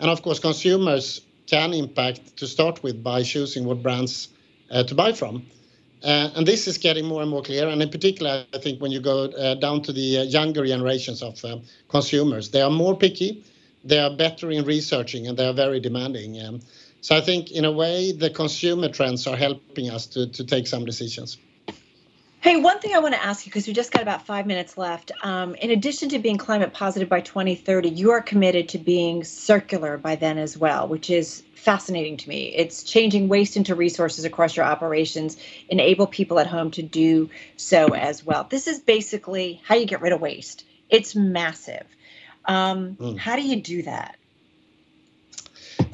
And 0.00 0.10
of 0.10 0.22
course, 0.22 0.38
consumers 0.38 1.20
can 1.46 1.72
impact 1.72 2.36
to 2.38 2.46
start 2.46 2.82
with 2.82 3.02
by 3.02 3.22
choosing 3.22 3.64
what 3.64 3.82
brands 3.82 4.28
uh, 4.70 4.82
to 4.84 4.94
buy 4.94 5.12
from. 5.12 5.46
Uh, 6.02 6.30
and 6.36 6.46
this 6.46 6.68
is 6.68 6.76
getting 6.78 7.06
more 7.06 7.22
and 7.22 7.30
more 7.30 7.42
clear. 7.42 7.68
And 7.68 7.80
in 7.80 7.88
particular, 7.88 8.44
I 8.52 8.58
think 8.58 8.80
when 8.80 8.90
you 8.90 9.00
go 9.00 9.24
uh, 9.24 9.54
down 9.54 9.82
to 9.82 9.92
the 9.92 10.18
uh, 10.18 10.22
younger 10.24 10.66
generations 10.66 11.22
of 11.22 11.42
um, 11.44 11.62
consumers, 11.88 12.50
they 12.50 12.60
are 12.60 12.70
more 12.70 12.96
picky, 12.96 13.44
they 13.84 13.98
are 13.98 14.14
better 14.14 14.50
in 14.50 14.64
researching, 14.64 15.28
and 15.28 15.38
they 15.38 15.46
are 15.46 15.54
very 15.54 15.80
demanding. 15.80 16.40
Um, 16.44 16.60
so 17.00 17.16
I 17.16 17.20
think, 17.20 17.52
in 17.52 17.64
a 17.64 17.72
way, 17.72 18.12
the 18.12 18.30
consumer 18.30 18.88
trends 18.88 19.26
are 19.26 19.36
helping 19.36 19.90
us 19.90 20.06
to, 20.08 20.26
to 20.26 20.44
take 20.44 20.66
some 20.66 20.84
decisions. 20.84 21.38
Hey, 22.44 22.56
one 22.56 22.78
thing 22.78 22.94
I 22.94 22.98
want 22.98 23.14
to 23.14 23.24
ask 23.24 23.46
you 23.46 23.50
because 23.50 23.66
we 23.66 23.72
just 23.72 23.90
got 23.90 24.02
about 24.02 24.26
five 24.26 24.46
minutes 24.46 24.76
left. 24.76 25.12
Um, 25.22 25.54
in 25.54 25.70
addition 25.70 26.10
to 26.10 26.18
being 26.18 26.36
climate 26.36 26.74
positive 26.74 27.08
by 27.08 27.22
2030, 27.22 27.88
you 27.88 28.10
are 28.10 28.20
committed 28.20 28.68
to 28.68 28.78
being 28.78 29.24
circular 29.24 29.96
by 29.96 30.16
then 30.16 30.36
as 30.36 30.54
well, 30.54 30.86
which 30.86 31.08
is 31.08 31.42
fascinating 31.54 32.18
to 32.18 32.28
me. 32.28 32.54
It's 32.54 32.82
changing 32.82 33.28
waste 33.28 33.56
into 33.56 33.74
resources 33.74 34.26
across 34.26 34.58
your 34.58 34.66
operations, 34.66 35.38
enable 35.70 36.06
people 36.06 36.38
at 36.38 36.46
home 36.46 36.70
to 36.72 36.82
do 36.82 37.30
so 37.56 37.94
as 37.94 38.22
well. 38.22 38.44
This 38.44 38.66
is 38.66 38.78
basically 38.78 39.62
how 39.64 39.76
you 39.76 39.86
get 39.86 40.02
rid 40.02 40.12
of 40.12 40.20
waste. 40.20 40.66
It's 40.90 41.14
massive. 41.14 41.86
Um, 42.44 42.96
mm. 42.96 43.16
How 43.16 43.36
do 43.36 43.42
you 43.42 43.62
do 43.62 43.84
that? 43.84 44.16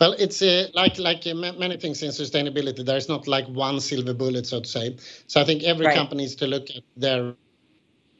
Well, 0.01 0.13
it's 0.19 0.41
uh, 0.41 0.69
like 0.75 0.99
like 0.99 1.27
uh, 1.27 1.35
many 1.35 1.77
things 1.77 2.03
in 2.03 2.11
sustainability. 2.11 2.85
There 2.85 2.97
is 2.97 3.09
not 3.09 3.29
like 3.29 3.47
one 3.49 3.81
silver 3.81 4.15
bullet, 4.15 4.47
so 4.47 4.61
to 4.61 4.69
say. 4.69 4.97
So 5.27 5.41
I 5.43 5.45
think 5.45 5.63
every 5.63 5.87
right. 5.87 5.95
company 5.95 6.23
needs 6.23 6.37
to 6.37 6.47
look 6.47 6.71
at 6.71 6.83
their 6.97 7.35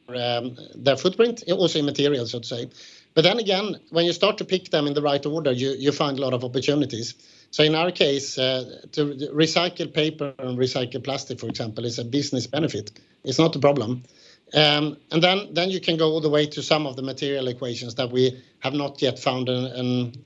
um, 0.09 0.57
their 0.75 0.95
footprint, 0.95 1.43
also 1.51 1.79
in 1.79 1.85
materials, 1.85 2.31
so 2.31 2.39
to 2.39 2.47
say. 2.47 2.69
But 3.15 3.23
then 3.23 3.39
again, 3.39 3.79
when 3.89 4.05
you 4.05 4.13
start 4.13 4.37
to 4.37 4.45
pick 4.45 4.69
them 4.69 4.87
in 4.87 4.93
the 4.93 5.01
right 5.01 5.25
order, 5.25 5.51
you 5.51 5.71
you 5.71 5.91
find 5.91 6.19
a 6.19 6.21
lot 6.21 6.33
of 6.33 6.43
opportunities. 6.43 7.15
So 7.49 7.63
in 7.63 7.75
our 7.75 7.91
case, 7.91 8.37
uh, 8.37 8.81
to 8.93 9.05
recycle 9.33 9.91
paper 9.91 10.33
and 10.37 10.57
recycle 10.57 11.03
plastic, 11.03 11.39
for 11.39 11.47
example, 11.47 11.85
is 11.85 11.99
a 11.99 12.05
business 12.05 12.47
benefit. 12.47 12.91
It's 13.23 13.39
not 13.39 13.55
a 13.55 13.59
problem. 13.59 14.03
Um, 14.53 14.97
and 15.11 15.23
then, 15.23 15.53
then 15.53 15.69
you 15.69 15.79
can 15.79 15.95
go 15.95 16.11
all 16.11 16.19
the 16.19 16.29
way 16.29 16.45
to 16.45 16.61
some 16.61 16.85
of 16.85 16.95
the 16.95 17.01
material 17.01 17.47
equations 17.47 17.95
that 17.95 18.11
we 18.11 18.41
have 18.59 18.73
not 18.73 19.01
yet 19.01 19.17
found 19.17 19.47
an, 19.47 19.65
an, 19.65 20.25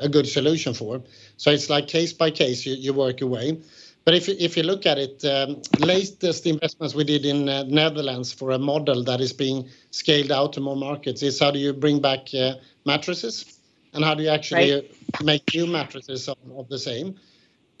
a 0.00 0.08
good 0.08 0.26
solution 0.26 0.72
for. 0.72 1.02
So 1.36 1.50
it's 1.50 1.68
like 1.68 1.86
case 1.86 2.12
by 2.12 2.30
case, 2.30 2.64
you, 2.64 2.74
you 2.74 2.94
work 2.94 3.20
away. 3.20 3.60
But 4.06 4.14
if, 4.14 4.28
if 4.28 4.56
you 4.56 4.62
look 4.62 4.86
at 4.86 4.98
it, 4.98 5.24
um, 5.24 5.60
latest 5.80 6.46
investments 6.46 6.94
we 6.94 7.04
did 7.04 7.26
in 7.26 7.48
uh, 7.48 7.64
Netherlands 7.64 8.32
for 8.32 8.52
a 8.52 8.58
model 8.58 9.02
that 9.04 9.20
is 9.20 9.32
being 9.32 9.68
scaled 9.90 10.30
out 10.30 10.52
to 10.54 10.60
more 10.60 10.76
markets 10.76 11.22
is 11.22 11.40
how 11.40 11.50
do 11.50 11.58
you 11.58 11.72
bring 11.72 12.00
back 12.00 12.32
uh, 12.32 12.54
mattresses 12.84 13.58
and 13.92 14.04
how 14.04 14.14
do 14.14 14.22
you 14.22 14.28
actually 14.28 14.74
right. 14.74 15.24
make 15.24 15.42
new 15.52 15.66
mattresses 15.66 16.28
of, 16.28 16.38
of, 16.56 16.68
the 16.68 16.78
same. 16.78 17.16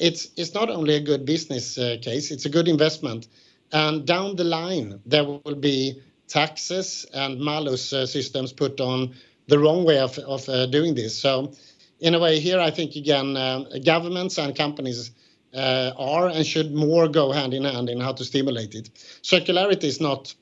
It's, 0.00 0.28
it's 0.36 0.52
not 0.52 0.68
only 0.68 0.96
a 0.96 1.00
good 1.00 1.24
business 1.24 1.78
uh, 1.78 1.96
case, 2.02 2.32
it's 2.32 2.44
a 2.44 2.50
good 2.50 2.66
investment 2.66 3.28
and 3.72 4.06
down 4.06 4.36
the 4.36 4.44
line, 4.44 5.00
there 5.06 5.24
will 5.24 5.54
be 5.54 6.00
taxes 6.28 7.06
and 7.14 7.40
malus 7.40 7.92
uh, 7.92 8.06
systems 8.06 8.52
put 8.52 8.80
on 8.80 9.14
the 9.48 9.58
wrong 9.58 9.84
way 9.84 9.98
of, 9.98 10.18
of 10.18 10.48
uh, 10.48 10.66
doing 10.66 10.94
this. 10.94 11.18
So, 11.18 11.52
in 12.00 12.14
a 12.14 12.18
way, 12.18 12.40
here 12.40 12.60
I 12.60 12.70
think 12.70 12.96
again, 12.96 13.36
uh, 13.36 13.64
governments 13.84 14.38
and 14.38 14.54
companies 14.56 15.12
are 15.54 16.26
and 16.28 16.44
should 16.44 16.74
more 16.74 17.08
go 17.08 17.32
hand 17.32 17.54
in 17.54 17.64
hand 17.64 17.88
in 17.88 18.00
how 18.00 18.12
to 18.12 18.24
stimulate 18.24 18.74
it. 18.74 18.90
Circularity 19.22 19.84
is 19.84 20.00
not 20.00 20.34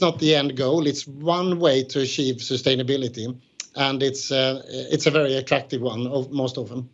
not 0.00 0.18
the 0.18 0.34
end 0.34 0.56
goal. 0.56 0.86
It's 0.86 1.06
one 1.06 1.60
way 1.60 1.84
to 1.84 2.00
achieve 2.00 2.36
sustainability, 2.36 3.38
and 3.76 4.02
it's 4.02 4.32
it's 4.32 5.06
a 5.06 5.10
very 5.12 5.34
attractive 5.34 5.82
one 5.82 6.08
of, 6.08 6.32
most 6.32 6.58
often. 6.58 6.88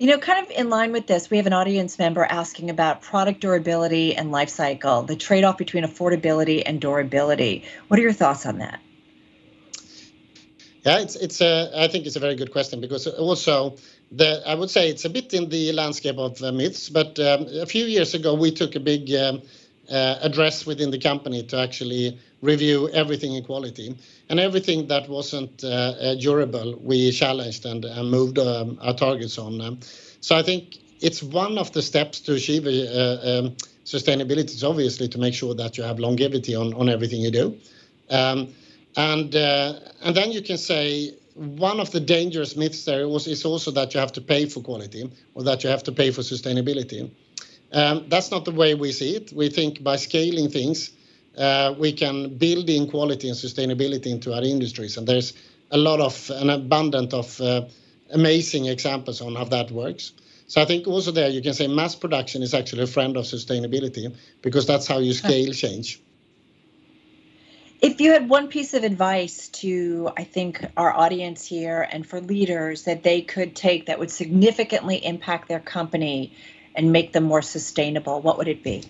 You 0.00 0.06
know, 0.06 0.16
kind 0.16 0.42
of 0.42 0.50
in 0.50 0.70
line 0.70 0.92
with 0.92 1.06
this, 1.06 1.28
we 1.28 1.36
have 1.36 1.46
an 1.46 1.52
audience 1.52 1.98
member 1.98 2.24
asking 2.24 2.70
about 2.70 3.02
product 3.02 3.40
durability 3.40 4.16
and 4.16 4.32
life 4.32 4.48
cycle, 4.48 5.02
the 5.02 5.14
trade 5.14 5.44
off 5.44 5.58
between 5.58 5.84
affordability 5.84 6.62
and 6.64 6.80
durability. 6.80 7.64
What 7.88 8.00
are 8.00 8.02
your 8.02 8.14
thoughts 8.14 8.46
on 8.46 8.56
that? 8.58 8.80
Yeah, 10.86 11.00
it's 11.00 11.16
it's 11.16 11.42
a 11.42 11.70
I 11.76 11.88
think 11.88 12.06
it's 12.06 12.16
a 12.16 12.18
very 12.18 12.34
good 12.34 12.50
question 12.50 12.80
because 12.80 13.06
also 13.06 13.76
the 14.10 14.42
I 14.46 14.54
would 14.54 14.70
say 14.70 14.88
it's 14.88 15.04
a 15.04 15.10
bit 15.10 15.34
in 15.34 15.50
the 15.50 15.70
landscape 15.72 16.16
of 16.16 16.42
uh, 16.42 16.50
myths, 16.50 16.88
but 16.88 17.18
um, 17.18 17.46
a 17.60 17.66
few 17.66 17.84
years 17.84 18.14
ago 18.14 18.32
we 18.32 18.52
took 18.52 18.76
a 18.76 18.80
big 18.80 19.12
um, 19.12 19.42
uh, 19.90 20.16
address 20.22 20.64
within 20.64 20.90
the 20.90 20.98
company 20.98 21.42
to 21.42 21.58
actually 21.58 22.18
review 22.42 22.88
everything 22.90 23.34
in 23.34 23.44
quality. 23.44 23.96
And 24.28 24.40
everything 24.40 24.88
that 24.88 25.08
wasn't 25.08 25.62
uh, 25.64 25.68
uh, 25.68 26.14
durable, 26.14 26.78
we 26.82 27.10
challenged 27.10 27.66
and 27.66 27.84
moved 28.10 28.38
um, 28.38 28.78
our 28.80 28.94
targets 28.94 29.38
on. 29.38 29.60
Um, 29.60 29.80
so 30.20 30.36
I 30.36 30.42
think 30.42 30.78
it's 31.00 31.22
one 31.22 31.58
of 31.58 31.72
the 31.72 31.82
steps 31.82 32.20
to 32.20 32.34
achieve 32.34 32.66
um, 32.66 33.56
sustainability 33.84 34.54
is 34.54 34.64
obviously 34.64 35.08
to 35.08 35.18
make 35.18 35.34
sure 35.34 35.54
that 35.54 35.76
you 35.76 35.84
have 35.84 35.98
longevity 35.98 36.54
on, 36.54 36.88
everything 36.88 37.20
you 37.20 37.30
do. 37.30 37.56
And 38.96 39.34
uh, 39.36 39.74
and 40.02 40.16
then 40.16 40.32
you 40.32 40.42
can 40.42 40.58
say 40.58 41.14
one 41.34 41.78
of 41.80 41.90
the 41.92 42.00
dangerous 42.00 42.56
myths 42.56 42.84
there 42.84 43.06
is 43.06 43.44
also 43.44 43.70
that 43.70 43.94
you 43.94 44.00
have 44.00 44.12
to 44.12 44.20
pay 44.20 44.46
for 44.46 44.60
quality 44.60 45.10
or 45.34 45.44
that 45.44 45.62
you 45.62 45.70
have 45.70 45.84
to 45.84 45.92
pay 45.92 46.10
for 46.10 46.22
sustainability. 46.22 47.10
That's 47.72 48.30
not 48.30 48.44
the 48.44 48.52
way 48.52 48.74
we 48.74 48.92
see 48.92 49.14
it. 49.14 49.32
We 49.32 49.48
think 49.48 49.82
by 49.82 49.96
scaling 49.96 50.50
things, 50.50 50.90
uh, 50.90 50.99
we 51.78 51.92
can 51.92 52.36
build 52.36 52.68
in 52.68 52.88
quality 52.88 53.28
and 53.28 53.36
sustainability 53.36 54.06
into 54.06 54.32
our 54.34 54.42
industries. 54.42 54.96
And 54.96 55.06
there's 55.06 55.32
a 55.70 55.78
lot 55.78 56.00
of 56.00 56.30
an 56.34 56.50
abundant 56.50 57.14
of 57.14 57.40
uh, 57.40 57.66
amazing 58.12 58.66
examples 58.66 59.20
on 59.20 59.34
how 59.36 59.44
that 59.44 59.70
works. 59.70 60.12
So 60.46 60.60
I 60.60 60.64
think 60.64 60.88
also 60.88 61.12
there 61.12 61.28
you 61.28 61.42
can 61.42 61.54
say 61.54 61.68
mass 61.68 61.94
production 61.94 62.42
is 62.42 62.54
actually 62.54 62.82
a 62.82 62.88
friend 62.88 63.16
of 63.16 63.24
sustainability 63.24 64.12
because 64.42 64.66
that's 64.66 64.86
how 64.86 64.98
you 64.98 65.12
scale 65.12 65.52
change. 65.52 66.00
If 67.80 68.00
you 68.00 68.12
had 68.12 68.28
one 68.28 68.48
piece 68.48 68.74
of 68.74 68.84
advice 68.84 69.48
to, 69.60 70.10
I 70.14 70.24
think, 70.24 70.66
our 70.76 70.92
audience 70.92 71.46
here 71.46 71.88
and 71.90 72.06
for 72.06 72.20
leaders 72.20 72.82
that 72.82 73.02
they 73.02 73.22
could 73.22 73.56
take 73.56 73.86
that 73.86 73.98
would 73.98 74.10
significantly 74.10 74.96
impact 74.96 75.48
their 75.48 75.60
company 75.60 76.34
and 76.74 76.92
make 76.92 77.12
them 77.12 77.24
more 77.24 77.42
sustainable, 77.42 78.20
what 78.20 78.36
would 78.36 78.48
it 78.48 78.62
be? 78.62 78.84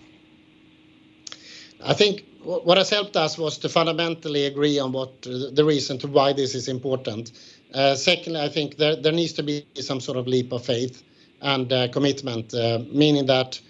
I 1.85 1.94
think 1.94 2.24
what 2.42 2.79
has 2.79 2.90
helped 2.90 3.16
us 3.16 3.37
was 3.37 3.59
to 3.59 3.68
fundamentally 3.68 4.46
agree 4.46 4.79
on 4.79 4.92
what 4.92 5.11
uh, 5.26 5.50
the 5.53 5.64
reason 5.64 5.98
to 5.98 6.07
why 6.07 6.33
this 6.33 6.55
is 6.55 6.68
important. 6.68 7.33
Uh, 7.74 7.94
secondly, 7.94 8.40
I 8.40 8.48
think 8.48 8.76
there, 8.76 8.96
there 8.96 9.12
needs 9.12 9.33
to 9.35 9.42
be 9.42 9.66
some 9.74 10.00
sort 10.00 10.16
of 10.16 10.26
leap 10.26 10.53
of 10.53 10.64
faith 10.64 11.03
and 11.42 11.72
uh, 11.72 11.88
commitment, 11.88 12.53
uh, 12.55 12.81
meaning 12.90 13.26
that 13.26 13.61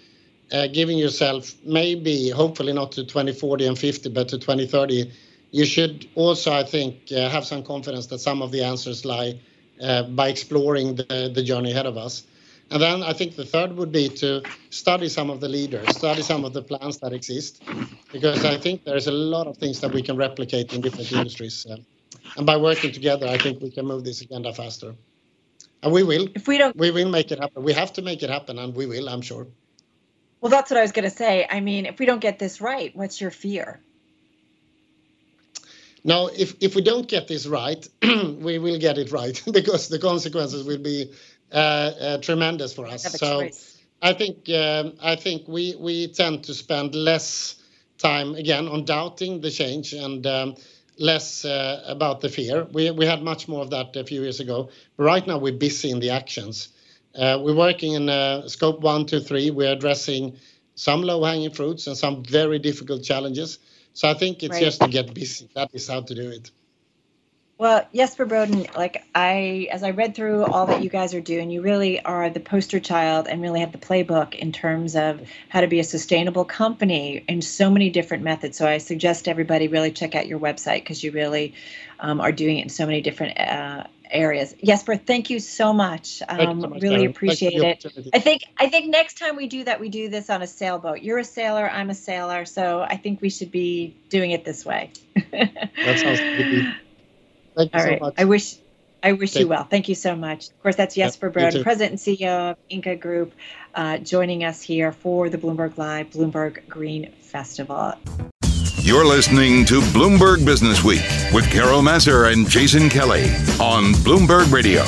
uh, 0.51 0.67
giving 0.67 0.97
yourself 0.97 1.55
maybe, 1.63 2.29
hopefully 2.29 2.73
not 2.73 2.91
to 2.93 3.03
2040 3.03 3.67
and 3.67 3.77
50, 3.77 4.09
but 4.09 4.27
to 4.29 4.37
2030, 4.37 5.11
you 5.51 5.65
should 5.65 6.07
also, 6.15 6.51
I 6.51 6.63
think, 6.63 7.11
uh, 7.11 7.29
have 7.29 7.45
some 7.45 7.63
confidence 7.63 8.07
that 8.07 8.19
some 8.19 8.41
of 8.41 8.51
the 8.51 8.63
answers 8.63 9.05
lie 9.05 9.39
by 10.09 10.29
exploring 10.29 10.95
the, 10.95 11.31
the 11.33 11.41
journey 11.41 11.71
ahead 11.71 11.87
of 11.87 11.97
us. 11.97 12.23
And 12.71 12.81
then 12.81 13.03
I 13.03 13.11
think 13.11 13.35
the 13.35 13.45
third 13.45 13.75
would 13.75 13.91
be 13.91 14.07
to 14.07 14.41
study 14.69 15.09
some 15.09 15.29
of 15.29 15.41
the 15.41 15.49
leaders, 15.49 15.89
study 15.89 16.21
some 16.21 16.45
of 16.45 16.53
the 16.53 16.61
plans 16.61 16.99
that 16.99 17.11
exist, 17.11 17.61
because 18.13 18.45
I 18.45 18.57
think 18.57 18.85
there's 18.85 19.07
a 19.07 19.11
lot 19.11 19.45
of 19.47 19.57
things 19.57 19.81
that 19.81 19.91
we 19.93 20.01
can 20.01 20.15
replicate 20.15 20.71
in 20.71 20.79
different 20.79 21.11
industries. 21.11 21.67
Uh, 21.69 21.77
and 22.37 22.45
by 22.45 22.55
working 22.55 22.93
together, 22.93 23.27
I 23.27 23.37
think 23.37 23.61
we 23.61 23.71
can 23.71 23.85
move 23.85 24.05
this 24.05 24.21
agenda 24.21 24.53
faster. 24.53 24.95
And 25.83 25.91
we 25.91 26.03
will. 26.03 26.29
If 26.33 26.47
we 26.47 26.57
don't, 26.57 26.77
we 26.77 26.91
will 26.91 27.09
make 27.09 27.31
it 27.31 27.39
happen. 27.39 27.61
We 27.61 27.73
have 27.73 27.91
to 27.93 28.01
make 28.01 28.23
it 28.23 28.29
happen, 28.29 28.57
and 28.57 28.73
we 28.73 28.85
will. 28.85 29.09
I'm 29.09 29.21
sure. 29.21 29.47
Well, 30.39 30.49
that's 30.49 30.71
what 30.71 30.77
I 30.77 30.81
was 30.81 30.93
going 30.93 31.09
to 31.09 31.15
say. 31.15 31.45
I 31.49 31.59
mean, 31.59 31.85
if 31.85 31.99
we 31.99 32.05
don't 32.05 32.21
get 32.21 32.39
this 32.39 32.61
right, 32.61 32.95
what's 32.95 33.19
your 33.19 33.31
fear? 33.31 33.81
Now, 36.03 36.27
if, 36.27 36.55
if 36.61 36.73
we 36.73 36.81
don't 36.81 37.07
get 37.07 37.27
this 37.27 37.45
right, 37.45 37.85
we 38.01 38.59
will 38.59 38.79
get 38.79 38.97
it 38.97 39.11
right 39.11 39.39
because 39.51 39.89
the 39.89 39.99
consequences 39.99 40.63
will 40.63 40.79
be 40.79 41.11
tremendous 42.21 42.73
for 42.73 42.87
us. 42.87 43.03
So 43.03 43.49
I 44.01 44.13
think 44.13 44.49
um, 44.49 44.93
I 45.01 45.15
think 45.15 45.47
we 45.47 45.75
we 45.79 46.07
tend 46.07 46.43
to 46.45 46.53
spend 46.53 46.95
less 46.95 47.55
time 47.97 48.35
again 48.35 48.67
on 48.67 48.85
doubting 48.85 49.41
the 49.41 49.51
change 49.51 49.93
and 49.93 50.25
um, 50.25 50.55
less 50.97 51.45
uh, 51.45 51.83
about 51.85 52.21
the 52.21 52.29
fear. 52.29 52.67
We 52.71 52.91
we 52.91 53.05
had 53.05 53.21
much 53.21 53.47
more 53.47 53.61
of 53.61 53.69
that 53.69 53.95
a 53.95 54.03
few 54.03 54.21
years 54.21 54.39
ago. 54.39 54.69
But 54.97 55.03
right 55.03 55.27
now 55.27 55.37
we're 55.37 55.57
busy 55.57 55.91
in 55.91 55.99
the 55.99 56.09
actions. 56.09 56.69
Uh, 57.13 57.39
we're 57.41 57.55
working 57.55 57.93
in 57.93 58.09
uh, 58.09 58.47
scope 58.47 58.79
one, 58.79 59.05
two, 59.05 59.19
three. 59.19 59.51
We're 59.51 59.73
addressing 59.73 60.37
some 60.75 61.01
low-hanging 61.01 61.51
fruits 61.51 61.85
and 61.87 61.97
some 61.97 62.23
very 62.23 62.57
difficult 62.57 63.03
challenges. 63.03 63.59
So 63.93 64.09
I 64.09 64.13
think 64.13 64.41
it's 64.41 64.57
just 64.57 64.81
to 64.81 64.87
get 64.87 65.13
busy. 65.13 65.49
That 65.53 65.69
is 65.73 65.87
how 65.89 66.01
to 66.01 66.15
do 66.15 66.29
it. 66.29 66.49
Well, 67.61 67.87
Jesper 67.93 68.25
Brodin, 68.25 68.75
like 68.75 69.03
I, 69.13 69.67
as 69.71 69.83
I 69.83 69.91
read 69.91 70.15
through 70.15 70.45
all 70.45 70.65
that 70.65 70.81
you 70.81 70.89
guys 70.89 71.13
are 71.13 71.21
doing, 71.21 71.51
you 71.51 71.61
really 71.61 72.01
are 72.01 72.27
the 72.31 72.39
poster 72.39 72.79
child 72.79 73.27
and 73.27 73.39
really 73.39 73.59
have 73.59 73.71
the 73.71 73.77
playbook 73.77 74.33
in 74.33 74.51
terms 74.51 74.95
of 74.95 75.21
how 75.47 75.61
to 75.61 75.67
be 75.67 75.79
a 75.79 75.83
sustainable 75.83 76.43
company 76.43 77.23
in 77.27 77.43
so 77.43 77.69
many 77.69 77.91
different 77.91 78.23
methods. 78.23 78.57
So 78.57 78.67
I 78.67 78.79
suggest 78.79 79.27
everybody 79.27 79.67
really 79.67 79.91
check 79.91 80.15
out 80.15 80.25
your 80.25 80.39
website 80.39 80.77
because 80.77 81.03
you 81.03 81.11
really 81.11 81.53
um, 81.99 82.19
are 82.19 82.31
doing 82.31 82.57
it 82.57 82.63
in 82.63 82.69
so 82.69 82.87
many 82.87 82.99
different 82.99 83.39
uh, 83.39 83.83
areas. 84.09 84.55
Jesper, 84.65 84.95
thank 84.95 85.29
you 85.29 85.39
so 85.39 85.71
much. 85.71 86.23
Um, 86.27 86.61
so 86.61 86.67
much 86.67 86.81
really 86.81 86.95
Karen. 86.95 87.11
appreciate 87.11 87.61
it. 87.61 87.85
I 88.11 88.17
think 88.17 88.41
I 88.57 88.69
think 88.69 88.89
next 88.89 89.19
time 89.19 89.35
we 89.35 89.45
do 89.45 89.65
that, 89.65 89.79
we 89.79 89.89
do 89.89 90.09
this 90.09 90.31
on 90.31 90.41
a 90.41 90.47
sailboat. 90.47 91.03
You're 91.03 91.19
a 91.19 91.23
sailor, 91.23 91.69
I'm 91.69 91.91
a 91.91 91.95
sailor, 91.95 92.43
so 92.45 92.81
I 92.81 92.97
think 92.97 93.21
we 93.21 93.29
should 93.29 93.51
be 93.51 93.95
doing 94.09 94.31
it 94.31 94.45
this 94.45 94.65
way. 94.65 94.89
that 95.31 95.99
sounds 95.99 96.19
good. 96.19 96.75
Thank 97.69 97.73
you 97.73 97.79
All 97.79 97.85
so 97.85 97.91
right. 97.91 98.01
much. 98.01 98.13
I 98.17 98.25
wish 98.25 98.55
I 99.03 99.13
wish 99.13 99.33
Thank 99.33 99.41
you 99.41 99.47
well. 99.47 99.63
Thank 99.63 99.89
you 99.89 99.95
so 99.95 100.15
much. 100.15 100.49
Of 100.49 100.61
course, 100.61 100.75
that's 100.75 100.95
Jesper 100.95 101.27
yep, 101.27 101.53
Brodin, 101.53 101.63
President 101.63 101.91
and 101.91 101.99
CEO 101.99 102.51
of 102.51 102.57
Ingka 102.69 102.99
Group, 102.99 103.33
uh, 103.73 103.97
joining 103.97 104.43
us 104.43 104.61
here 104.61 104.91
for 104.91 105.29
the 105.29 105.37
Bloomberg 105.37 105.77
Live 105.77 106.11
Bloomberg 106.11 106.67
Green 106.67 107.11
Festival. 107.13 107.93
You're 108.77 109.05
listening 109.05 109.65
to 109.65 109.79
Bloomberg 109.79 110.45
Business 110.45 110.83
Week 110.83 111.03
with 111.33 111.49
Carol 111.51 111.81
Massar 111.81 112.31
and 112.31 112.47
Jason 112.47 112.89
Kelly 112.89 113.25
on 113.59 113.93
Bloomberg 114.03 114.51
Radio. 114.51 114.81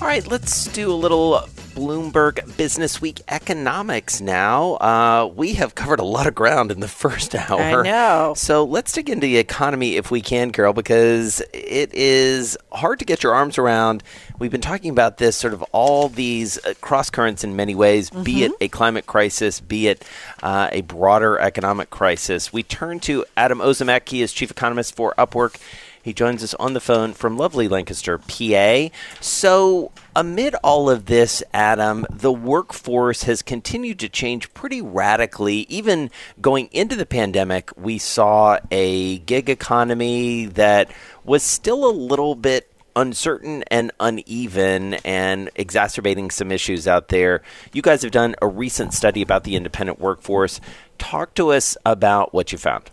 All 0.00 0.08
right, 0.08 0.26
let's 0.26 0.66
do 0.68 0.90
a 0.90 0.94
little 0.94 1.46
Bloomberg 1.74 2.56
Business 2.56 3.00
Week 3.00 3.20
economics 3.28 4.20
now. 4.20 4.74
Uh, 4.74 5.30
we 5.34 5.54
have 5.54 5.74
covered 5.74 6.00
a 6.00 6.04
lot 6.04 6.26
of 6.26 6.34
ground 6.34 6.70
in 6.70 6.80
the 6.80 6.88
first 7.02 7.34
hour. 7.34 7.60
I 7.60 7.82
know. 7.82 8.34
So 8.36 8.64
let's 8.64 8.92
dig 8.92 9.08
into 9.08 9.26
the 9.26 9.38
economy 9.38 9.96
if 9.96 10.10
we 10.10 10.20
can, 10.20 10.52
Carol, 10.52 10.72
because 10.72 11.40
it 11.52 11.92
is 11.94 12.56
hard 12.72 12.98
to 12.98 13.04
get 13.04 13.22
your 13.22 13.34
arms 13.34 13.58
around. 13.58 14.02
We've 14.38 14.50
been 14.50 14.60
talking 14.60 14.90
about 14.90 15.18
this 15.18 15.36
sort 15.36 15.54
of 15.54 15.62
all 15.72 16.08
these 16.08 16.62
uh, 16.64 16.74
cross 16.80 17.10
currents 17.10 17.44
in 17.44 17.56
many 17.56 17.74
ways, 17.74 18.10
mm-hmm. 18.10 18.22
be 18.22 18.44
it 18.44 18.52
a 18.60 18.68
climate 18.68 19.06
crisis, 19.06 19.60
be 19.60 19.88
it 19.88 20.04
uh, 20.42 20.68
a 20.72 20.82
broader 20.82 21.38
economic 21.38 21.90
crisis. 21.90 22.52
We 22.52 22.62
turn 22.62 23.00
to 23.00 23.24
Adam 23.36 23.58
Ozimek. 23.58 24.08
He 24.08 24.22
is 24.22 24.32
chief 24.32 24.50
economist 24.50 24.94
for 24.94 25.14
Upwork. 25.16 25.58
He 26.02 26.12
joins 26.12 26.42
us 26.42 26.54
on 26.54 26.72
the 26.72 26.80
phone 26.80 27.12
from 27.12 27.36
lovely 27.36 27.68
Lancaster, 27.68 28.18
PA. 28.18 28.88
So, 29.20 29.92
amid 30.16 30.54
all 30.56 30.90
of 30.90 31.06
this, 31.06 31.42
Adam, 31.54 32.06
the 32.10 32.32
workforce 32.32 33.22
has 33.22 33.40
continued 33.40 34.00
to 34.00 34.08
change 34.08 34.52
pretty 34.52 34.82
radically. 34.82 35.58
Even 35.68 36.10
going 36.40 36.68
into 36.72 36.96
the 36.96 37.06
pandemic, 37.06 37.70
we 37.76 37.98
saw 37.98 38.58
a 38.70 39.18
gig 39.20 39.48
economy 39.48 40.46
that 40.46 40.90
was 41.24 41.42
still 41.42 41.88
a 41.88 41.92
little 41.92 42.34
bit 42.34 42.68
uncertain 42.96 43.64
and 43.70 43.90
uneven 44.00 44.94
and 45.04 45.50
exacerbating 45.54 46.30
some 46.30 46.52
issues 46.52 46.86
out 46.86 47.08
there. 47.08 47.42
You 47.72 47.82
guys 47.82 48.02
have 48.02 48.10
done 48.10 48.34
a 48.42 48.46
recent 48.46 48.92
study 48.92 49.22
about 49.22 49.44
the 49.44 49.56
independent 49.56 49.98
workforce. 49.98 50.60
Talk 50.98 51.34
to 51.34 51.52
us 51.52 51.76
about 51.86 52.34
what 52.34 52.52
you 52.52 52.58
found. 52.58 52.90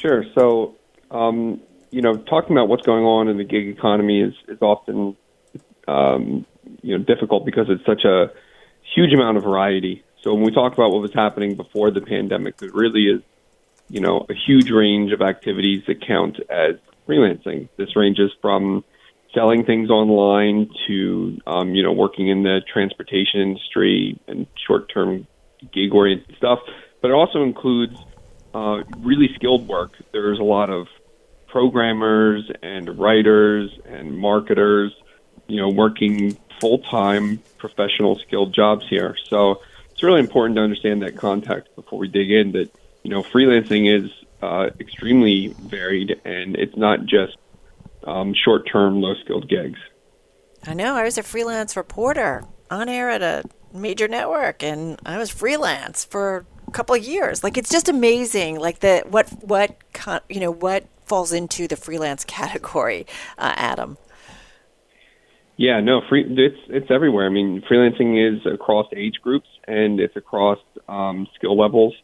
Sure. 0.00 0.24
So, 0.34 0.76
um, 1.10 1.60
you 1.90 2.02
know, 2.02 2.16
talking 2.16 2.52
about 2.56 2.68
what's 2.68 2.86
going 2.86 3.04
on 3.04 3.28
in 3.28 3.36
the 3.36 3.44
gig 3.44 3.68
economy 3.68 4.20
is, 4.20 4.34
is 4.48 4.58
often, 4.60 5.16
um, 5.88 6.46
you 6.82 6.96
know, 6.96 7.04
difficult 7.04 7.44
because 7.44 7.66
it's 7.68 7.84
such 7.84 8.04
a 8.04 8.30
huge 8.94 9.12
amount 9.12 9.36
of 9.36 9.42
variety. 9.42 10.04
So 10.22 10.34
when 10.34 10.44
we 10.44 10.52
talk 10.52 10.72
about 10.72 10.90
what 10.92 11.02
was 11.02 11.12
happening 11.14 11.56
before 11.56 11.90
the 11.90 12.00
pandemic, 12.00 12.62
it 12.62 12.74
really 12.74 13.06
is, 13.06 13.22
you 13.88 14.00
know, 14.00 14.26
a 14.28 14.34
huge 14.34 14.70
range 14.70 15.12
of 15.12 15.20
activities 15.20 15.82
that 15.88 16.06
count 16.06 16.38
as 16.48 16.76
freelancing. 17.08 17.68
This 17.76 17.96
ranges 17.96 18.30
from 18.40 18.84
selling 19.34 19.64
things 19.64 19.90
online 19.90 20.70
to, 20.86 21.38
um, 21.46 21.74
you 21.74 21.82
know, 21.82 21.92
working 21.92 22.28
in 22.28 22.42
the 22.42 22.60
transportation 22.72 23.40
industry 23.40 24.20
and 24.28 24.46
short-term 24.66 25.26
gig-oriented 25.72 26.36
stuff. 26.36 26.58
But 27.00 27.08
it 27.08 27.14
also 27.14 27.42
includes 27.42 27.96
uh, 28.54 28.82
really 28.98 29.30
skilled 29.34 29.66
work. 29.68 29.92
There's 30.12 30.38
a 30.38 30.44
lot 30.44 30.70
of 30.70 30.86
programmers 31.50 32.50
and 32.62 32.98
writers 32.98 33.70
and 33.84 34.16
marketers, 34.16 34.92
you 35.46 35.56
know, 35.56 35.68
working 35.68 36.38
full 36.60 36.78
time 36.78 37.42
professional 37.58 38.18
skilled 38.18 38.54
jobs 38.54 38.86
here. 38.88 39.16
So 39.28 39.60
it's 39.90 40.02
really 40.02 40.20
important 40.20 40.56
to 40.56 40.62
understand 40.62 41.02
that 41.02 41.16
context 41.16 41.74
before 41.74 41.98
we 41.98 42.08
dig 42.08 42.30
in 42.30 42.52
that, 42.52 42.70
you 43.02 43.10
know, 43.10 43.22
freelancing 43.22 43.92
is 43.92 44.10
uh, 44.42 44.70
extremely 44.78 45.48
varied 45.48 46.20
and 46.24 46.56
it's 46.56 46.76
not 46.76 47.04
just 47.04 47.36
um, 48.04 48.34
short 48.34 48.68
term, 48.70 49.00
low 49.00 49.14
skilled 49.24 49.48
gigs. 49.48 49.78
I 50.66 50.74
know. 50.74 50.94
I 50.94 51.04
was 51.04 51.18
a 51.18 51.22
freelance 51.22 51.76
reporter 51.76 52.44
on 52.70 52.88
air 52.88 53.10
at 53.10 53.22
a 53.22 53.44
major 53.74 54.08
network 54.08 54.62
and 54.62 55.00
I 55.04 55.18
was 55.18 55.30
freelance 55.30 56.04
for 56.04 56.46
a 56.66 56.70
couple 56.70 56.94
of 56.94 57.02
years. 57.02 57.42
Like 57.42 57.58
it's 57.58 57.70
just 57.70 57.88
amazing 57.88 58.58
like 58.58 58.80
the 58.80 59.02
what 59.08 59.28
what 59.42 59.76
you 60.28 60.40
know 60.40 60.50
what 60.50 60.86
falls 61.10 61.32
into 61.32 61.66
the 61.66 61.76
freelance 61.76 62.24
category, 62.38 63.06
uh, 63.36 63.52
Adam? 63.56 63.98
Yeah, 65.56 65.80
no, 65.80 66.00
free, 66.08 66.24
it's 66.26 66.56
it's 66.68 66.90
everywhere. 66.90 67.26
I 67.26 67.28
mean, 67.28 67.62
freelancing 67.70 68.10
is 68.16 68.46
across 68.46 68.86
age 68.96 69.16
groups 69.22 69.48
and 69.68 70.00
it's 70.00 70.16
across 70.16 70.58
um, 70.88 71.26
skill 71.34 71.58
levels. 71.58 71.94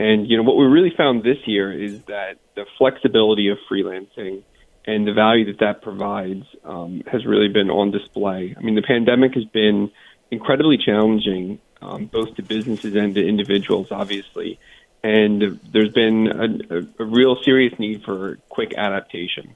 And 0.00 0.28
you 0.28 0.36
know 0.36 0.42
what 0.42 0.56
we 0.56 0.64
really 0.64 0.92
found 0.96 1.22
this 1.22 1.38
year 1.46 1.72
is 1.72 2.02
that 2.04 2.38
the 2.56 2.66
flexibility 2.78 3.48
of 3.48 3.58
freelancing 3.70 4.42
and 4.86 5.06
the 5.06 5.12
value 5.12 5.44
that 5.52 5.60
that 5.60 5.82
provides 5.82 6.46
um, 6.64 7.02
has 7.06 7.24
really 7.24 7.48
been 7.48 7.70
on 7.70 7.92
display. 7.92 8.56
I 8.58 8.60
mean, 8.60 8.74
the 8.74 8.82
pandemic 8.82 9.34
has 9.34 9.44
been 9.44 9.92
incredibly 10.32 10.78
challenging, 10.78 11.60
um, 11.80 12.06
both 12.06 12.34
to 12.36 12.42
businesses 12.42 12.96
and 12.96 13.14
to 13.14 13.24
individuals, 13.24 13.92
obviously 13.92 14.58
and 15.02 15.60
there's 15.72 15.92
been 15.92 16.26
a, 16.28 17.02
a, 17.02 17.04
real 17.04 17.36
serious 17.42 17.78
need 17.78 18.02
for 18.04 18.38
quick 18.48 18.74
adaptation. 18.76 19.54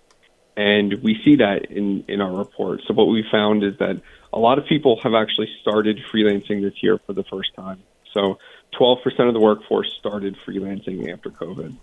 And 0.57 1.03
we 1.03 1.20
see 1.24 1.37
that 1.37 1.70
in, 1.70 2.05
in 2.07 2.20
our 2.20 2.33
report. 2.33 2.83
So 2.87 2.94
what 2.94 3.09
we 3.09 3.24
found 3.31 3.64
is 3.64 3.79
that 3.79 4.00
a 4.33 4.38
lot 4.38 4.59
of 4.59 4.66
people 4.66 5.00
have 5.03 5.14
actually 5.14 5.48
started 5.61 5.98
freelancing 6.12 6.61
this 6.62 6.83
year 6.83 6.98
for 7.07 7.12
the 7.12 7.24
first 7.24 7.55
time. 7.55 7.83
So 8.12 8.38
12% 8.79 9.29
of 9.29 9.35
the 9.35 9.40
workforce 9.40 9.92
started 9.98 10.37
freelancing 10.46 11.12
after 11.12 11.31
COVID. 11.31 11.76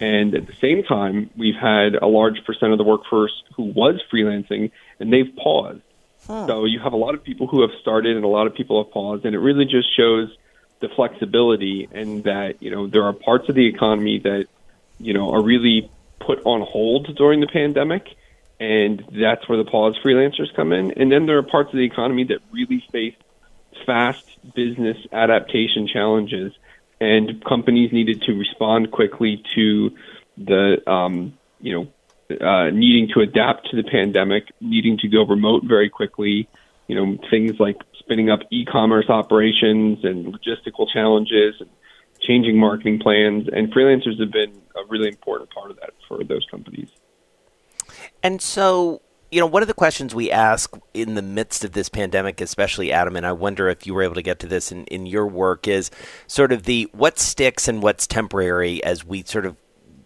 And 0.00 0.34
at 0.34 0.46
the 0.46 0.54
same 0.54 0.82
time, 0.82 1.30
we've 1.36 1.54
had 1.54 1.94
a 1.94 2.06
large 2.06 2.44
percent 2.44 2.72
of 2.72 2.78
the 2.78 2.84
workforce 2.84 3.42
who 3.56 3.64
was 3.64 4.00
freelancing 4.12 4.70
and 4.98 5.12
they've 5.12 5.34
paused. 5.36 5.82
Huh. 6.26 6.46
So 6.46 6.64
you 6.64 6.78
have 6.80 6.92
a 6.92 6.96
lot 6.96 7.14
of 7.14 7.22
people 7.22 7.46
who 7.46 7.62
have 7.62 7.72
started 7.80 8.16
and 8.16 8.24
a 8.24 8.28
lot 8.28 8.46
of 8.46 8.54
people 8.54 8.82
have 8.82 8.92
paused. 8.92 9.24
And 9.26 9.34
it 9.34 9.38
really 9.38 9.64
just 9.64 9.94
shows 9.96 10.28
the 10.82 10.88
flexibility 10.94 11.88
and 11.90 12.24
that 12.24 12.62
you 12.62 12.70
know 12.70 12.86
there 12.86 13.04
are 13.04 13.14
parts 13.14 13.48
of 13.48 13.54
the 13.54 13.66
economy 13.66 14.18
that 14.18 14.46
you 14.98 15.14
know 15.14 15.32
are 15.32 15.42
really 15.42 15.90
put 16.20 16.42
on 16.44 16.60
hold 16.60 17.16
during 17.16 17.40
the 17.40 17.46
pandemic 17.46 18.06
and 18.62 19.04
that's 19.10 19.48
where 19.48 19.58
the 19.58 19.68
pause 19.68 19.98
freelancers 20.04 20.54
come 20.54 20.72
in. 20.72 20.92
And 20.92 21.10
then 21.10 21.26
there 21.26 21.36
are 21.36 21.42
parts 21.42 21.70
of 21.70 21.76
the 21.76 21.84
economy 21.84 22.22
that 22.24 22.38
really 22.52 22.84
face 22.92 23.16
fast 23.84 24.24
business 24.54 24.96
adaptation 25.10 25.88
challenges 25.88 26.52
and 27.00 27.44
companies 27.44 27.92
needed 27.92 28.22
to 28.22 28.32
respond 28.34 28.92
quickly 28.92 29.42
to 29.56 29.90
the 30.36 30.88
um, 30.88 31.36
you 31.60 31.72
know 31.72 32.36
uh, 32.40 32.70
needing 32.70 33.08
to 33.14 33.20
adapt 33.20 33.70
to 33.70 33.76
the 33.76 33.82
pandemic 33.82 34.44
needing 34.60 34.96
to 34.98 35.08
go 35.08 35.24
remote 35.24 35.64
very 35.64 35.90
quickly 35.90 36.48
you 36.88 36.94
know 36.94 37.16
things 37.30 37.58
like 37.58 37.76
spinning 37.98 38.30
up 38.30 38.40
e-commerce 38.50 39.08
operations 39.08 40.04
and 40.04 40.34
logistical 40.34 40.86
challenges 40.92 41.54
and 41.60 41.70
changing 42.20 42.58
marketing 42.58 42.98
plans 42.98 43.48
and 43.52 43.72
freelancers 43.72 44.18
have 44.20 44.30
been 44.30 44.60
a 44.76 44.86
really 44.88 45.08
important 45.08 45.50
part 45.50 45.70
of 45.70 45.76
that 45.80 45.90
for 46.06 46.22
those 46.24 46.46
companies. 46.50 46.88
And 48.22 48.40
so 48.40 49.02
you 49.32 49.40
know, 49.40 49.46
one 49.46 49.62
of 49.62 49.68
the 49.68 49.74
questions 49.74 50.14
we 50.14 50.30
ask 50.30 50.76
in 50.92 51.14
the 51.14 51.22
midst 51.22 51.64
of 51.64 51.72
this 51.72 51.88
pandemic, 51.88 52.42
especially 52.42 52.92
Adam, 52.92 53.16
and 53.16 53.26
I 53.26 53.32
wonder 53.32 53.70
if 53.70 53.86
you 53.86 53.94
were 53.94 54.02
able 54.02 54.14
to 54.14 54.22
get 54.22 54.38
to 54.40 54.46
this 54.46 54.70
in, 54.70 54.84
in 54.86 55.06
your 55.06 55.26
work, 55.26 55.66
is 55.66 55.90
sort 56.26 56.52
of 56.52 56.64
the 56.64 56.90
what 56.92 57.18
sticks 57.18 57.66
and 57.66 57.82
what's 57.82 58.06
temporary 58.06 58.84
as 58.84 59.06
we 59.06 59.22
sort 59.22 59.46
of 59.46 59.56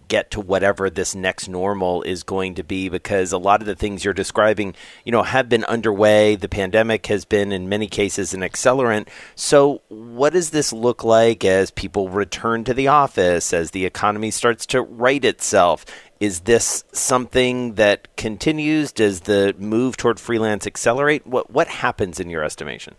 get 0.09 0.31
to 0.33 0.40
whatever 0.40 0.90
this 0.90 1.14
next 1.14 1.49
normal 1.49 2.03
is 2.03 2.23
going 2.23 2.55
to 2.55 2.62
be 2.62 2.88
because 2.88 3.33
a 3.33 3.38
lot 3.38 3.61
of 3.61 3.66
the 3.66 3.75
things 3.75 4.05
you're 4.05 4.14
describing, 4.14 4.75
you 5.05 5.12
know, 5.12 5.23
have 5.23 5.49
been 5.49 5.64
underway. 5.64 6.37
The 6.37 6.49
pandemic 6.49 7.07
has 7.07 7.25
been 7.25 7.53
in 7.53 7.69
many 7.69 7.87
cases 7.87 8.35
an 8.35 8.40
accelerant. 8.40 9.09
So, 9.35 9.83
what 9.88 10.33
does 10.33 10.51
this 10.51 10.73
look 10.73 11.05
like 11.05 11.45
as 11.45 11.71
people 11.71 12.09
return 12.09 12.64
to 12.64 12.75
the 12.75 12.88
office, 12.88 13.53
as 13.53 13.71
the 13.71 13.85
economy 13.85 14.31
starts 14.31 14.66
to 14.66 14.83
right 14.83 15.25
itself? 15.25 15.85
Is 16.19 16.40
this 16.40 16.85
something 16.92 17.75
that 17.75 18.16
continues? 18.16 18.92
Does 18.92 19.23
the 19.23 19.55
move 19.59 19.97
toward 19.97 20.19
freelance 20.19 20.66
accelerate? 20.66 21.27
What 21.27 21.51
what 21.51 21.69
happens 21.69 22.19
in 22.19 22.31
your 22.31 22.42
estimation? 22.42 22.95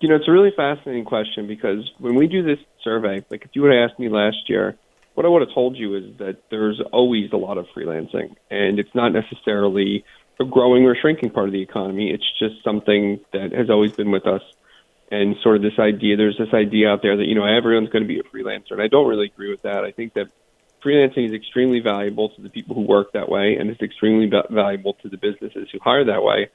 You 0.00 0.08
know, 0.08 0.16
it's 0.16 0.28
a 0.28 0.32
really 0.32 0.52
fascinating 0.54 1.04
question 1.04 1.46
because 1.46 1.90
when 1.98 2.14
we 2.14 2.26
do 2.26 2.42
this 2.42 2.58
survey, 2.82 3.24
like 3.30 3.44
if 3.44 3.50
you 3.54 3.62
would 3.62 3.72
have 3.72 3.90
asked 3.90 3.98
me 3.98 4.08
last 4.08 4.36
year, 4.48 4.76
what 5.14 5.24
I 5.24 5.28
would 5.28 5.42
have 5.42 5.54
told 5.54 5.76
you 5.76 5.96
is 5.96 6.16
that 6.18 6.38
there's 6.50 6.80
always 6.92 7.32
a 7.32 7.36
lot 7.36 7.58
of 7.58 7.66
freelancing, 7.76 8.34
and 8.50 8.78
it's 8.78 8.94
not 8.94 9.12
necessarily 9.12 10.04
a 10.40 10.44
growing 10.44 10.84
or 10.84 10.96
shrinking 11.00 11.30
part 11.30 11.48
of 11.48 11.52
the 11.52 11.62
economy. 11.62 12.10
It's 12.10 12.24
just 12.38 12.62
something 12.64 13.20
that 13.32 13.52
has 13.52 13.70
always 13.70 13.92
been 13.92 14.10
with 14.10 14.26
us. 14.26 14.42
And 15.10 15.36
sort 15.42 15.56
of 15.56 15.62
this 15.62 15.78
idea, 15.78 16.16
there's 16.16 16.38
this 16.38 16.52
idea 16.52 16.90
out 16.90 17.02
there 17.02 17.16
that, 17.16 17.26
you 17.26 17.36
know, 17.36 17.44
everyone's 17.44 17.90
going 17.90 18.02
to 18.02 18.08
be 18.08 18.18
a 18.18 18.24
freelancer. 18.24 18.72
And 18.72 18.82
I 18.82 18.88
don't 18.88 19.06
really 19.06 19.26
agree 19.26 19.50
with 19.50 19.62
that. 19.62 19.84
I 19.84 19.92
think 19.92 20.14
that 20.14 20.26
freelancing 20.84 21.28
is 21.28 21.32
extremely 21.32 21.78
valuable 21.78 22.30
to 22.30 22.42
the 22.42 22.48
people 22.48 22.74
who 22.74 22.82
work 22.82 23.12
that 23.12 23.28
way, 23.28 23.56
and 23.58 23.70
it's 23.70 23.82
extremely 23.82 24.28
valuable 24.50 24.94
to 25.02 25.08
the 25.08 25.16
businesses 25.16 25.68
who 25.70 25.78
hire 25.82 26.04
that 26.06 26.22
way. 26.22 26.48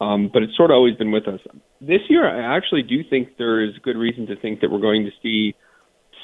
Um, 0.00 0.30
but 0.32 0.44
it's 0.44 0.56
sort 0.56 0.70
of 0.70 0.76
always 0.76 0.94
been 0.96 1.10
with 1.10 1.26
us. 1.26 1.40
This 1.80 2.02
year, 2.08 2.28
I 2.28 2.56
actually 2.56 2.82
do 2.82 3.02
think 3.02 3.36
there 3.36 3.60
is 3.60 3.76
good 3.82 3.96
reason 3.96 4.28
to 4.28 4.36
think 4.36 4.60
that 4.60 4.70
we're 4.70 4.78
going 4.78 5.06
to 5.06 5.10
see 5.22 5.56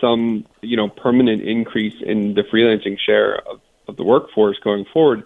some, 0.01 0.47
you 0.61 0.77
know, 0.77 0.89
permanent 0.89 1.43
increase 1.43 1.95
in 2.05 2.35
the 2.35 2.43
freelancing 2.43 2.99
share 2.99 3.37
of, 3.49 3.61
of 3.89 3.97
the 3.97 4.05
workforce 4.05 4.59
going 4.63 4.85
forward. 4.93 5.25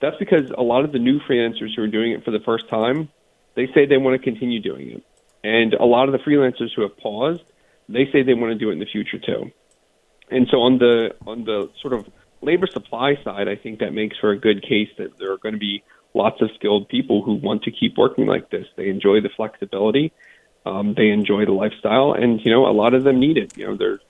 That's 0.00 0.16
because 0.18 0.50
a 0.56 0.62
lot 0.62 0.84
of 0.84 0.92
the 0.92 0.98
new 0.98 1.20
freelancers 1.20 1.74
who 1.76 1.82
are 1.82 1.88
doing 1.88 2.12
it 2.12 2.24
for 2.24 2.30
the 2.30 2.40
first 2.40 2.68
time, 2.68 3.08
they 3.54 3.66
say 3.68 3.86
they 3.86 3.98
want 3.98 4.20
to 4.20 4.22
continue 4.22 4.60
doing 4.60 4.90
it. 4.90 5.04
And 5.44 5.74
a 5.74 5.84
lot 5.84 6.08
of 6.08 6.12
the 6.12 6.18
freelancers 6.18 6.70
who 6.74 6.82
have 6.82 6.96
paused, 6.96 7.42
they 7.88 8.06
say 8.12 8.22
they 8.22 8.34
want 8.34 8.52
to 8.52 8.58
do 8.58 8.70
it 8.70 8.74
in 8.74 8.78
the 8.78 8.86
future 8.86 9.18
too. 9.18 9.50
And 10.30 10.48
so 10.50 10.62
on 10.62 10.78
the 10.78 11.14
on 11.26 11.44
the 11.44 11.70
sort 11.80 11.92
of 11.92 12.08
labor 12.40 12.66
supply 12.66 13.16
side, 13.22 13.48
I 13.48 13.56
think 13.56 13.80
that 13.80 13.92
makes 13.92 14.16
for 14.18 14.30
a 14.30 14.38
good 14.38 14.62
case 14.62 14.88
that 14.98 15.18
there 15.18 15.32
are 15.32 15.38
going 15.38 15.54
to 15.54 15.60
be 15.60 15.82
lots 16.14 16.40
of 16.40 16.50
skilled 16.54 16.88
people 16.88 17.22
who 17.22 17.34
want 17.34 17.62
to 17.64 17.70
keep 17.70 17.96
working 17.96 18.26
like 18.26 18.50
this. 18.50 18.66
They 18.76 18.88
enjoy 18.88 19.20
the 19.20 19.30
flexibility, 19.36 20.12
um, 20.64 20.94
they 20.94 21.08
enjoy 21.10 21.44
the 21.44 21.52
lifestyle, 21.52 22.12
and 22.12 22.44
you 22.44 22.50
know 22.50 22.66
a 22.66 22.72
lot 22.72 22.94
of 22.94 23.04
them 23.04 23.18
need 23.20 23.36
it. 23.36 23.56
You 23.56 23.68
know, 23.68 23.76
they're 23.76 24.00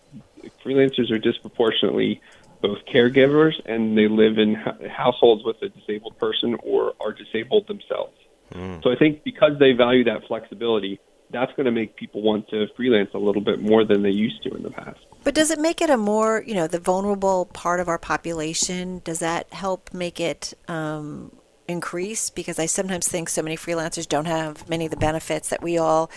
freelancers 0.65 1.11
are 1.11 1.19
disproportionately 1.19 2.21
both 2.61 2.79
caregivers 2.87 3.55
and 3.67 3.99
they 3.99 4.09
live 4.09 4.39
in 4.39 4.55
households 4.89 5.45
with 5.45 5.61
a 5.63 5.69
disabled 5.69 6.17
person 6.19 6.57
or 6.63 6.95
are 7.01 7.13
disabled 7.13 7.67
themselves. 7.67 8.17
Mm. 8.53 8.83
So 8.83 8.93
I 8.93 8.97
think 8.97 9.25
because 9.25 9.59
they 9.59 9.73
value 9.73 10.05
that 10.05 10.27
flexibility, 10.27 11.01
that's 11.31 11.51
going 11.53 11.67
to 11.67 11.73
make 11.73 11.97
people 11.97 12.23
want 12.23 12.49
to 12.51 12.69
freelance 12.77 13.11
a 13.15 13.19
little 13.19 13.43
bit 13.43 13.61
more 13.61 13.85
than 13.85 14.03
they 14.03 14.11
used 14.11 14.43
to 14.45 14.55
in 14.55 14.63
the 14.63 14.71
past. 14.71 15.01
But 15.25 15.35
does 15.35 15.51
it 15.51 15.59
make 15.59 15.81
it 15.81 15.91
a 15.91 15.97
more, 15.97 16.45
you 16.47 16.55
know, 16.55 16.67
the 16.67 16.79
vulnerable 16.79 17.47
part 17.47 17.81
of 17.81 17.89
our 17.89 17.99
population? 17.99 19.01
Does 19.05 19.21
that 19.21 19.53
help 19.53 19.93
make 19.93 20.21
it 20.21 20.55
um, 20.69 21.33
increase? 21.73 22.31
Because 22.31 22.59
I 22.59 22.67
sometimes 22.67 23.09
think 23.09 23.29
so 23.29 23.43
many 23.43 23.57
freelancers 23.57 24.09
don't 24.09 24.27
have 24.27 24.69
many 24.69 24.85
of 24.85 24.91
the 24.91 24.97
benefits 24.97 25.49
that 25.49 25.63
we 25.63 25.79
all, 25.79 26.11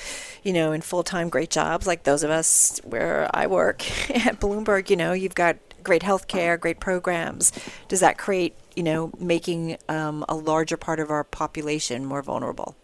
you 0.44 0.54
know, 0.54 0.72
in 0.72 0.82
full 0.82 1.04
time 1.04 1.30
great 1.30 1.50
jobs 1.50 1.88
like 1.88 2.04
those 2.04 2.24
of 2.24 2.30
us 2.30 2.80
where 2.84 3.30
I 3.34 3.48
work 3.48 3.82
at 4.28 4.39
Bloomberg, 4.39 4.89
you 4.89 4.96
know, 4.96 5.13
you've 5.13 5.36
got 5.36 5.58
great 5.84 6.04
health 6.04 6.28
care, 6.28 6.58
great 6.58 6.80
programs. 6.80 7.52
Does 7.88 8.02
that 8.02 8.18
create, 8.18 8.56
you 8.76 8.84
know, 8.84 9.12
making 9.18 9.78
um, 9.88 10.26
a 10.28 10.36
larger 10.36 10.78
part 10.78 11.00
of 11.00 11.10
our 11.10 11.24
population 11.24 12.06
more 12.06 12.22
vulnerable? 12.22 12.76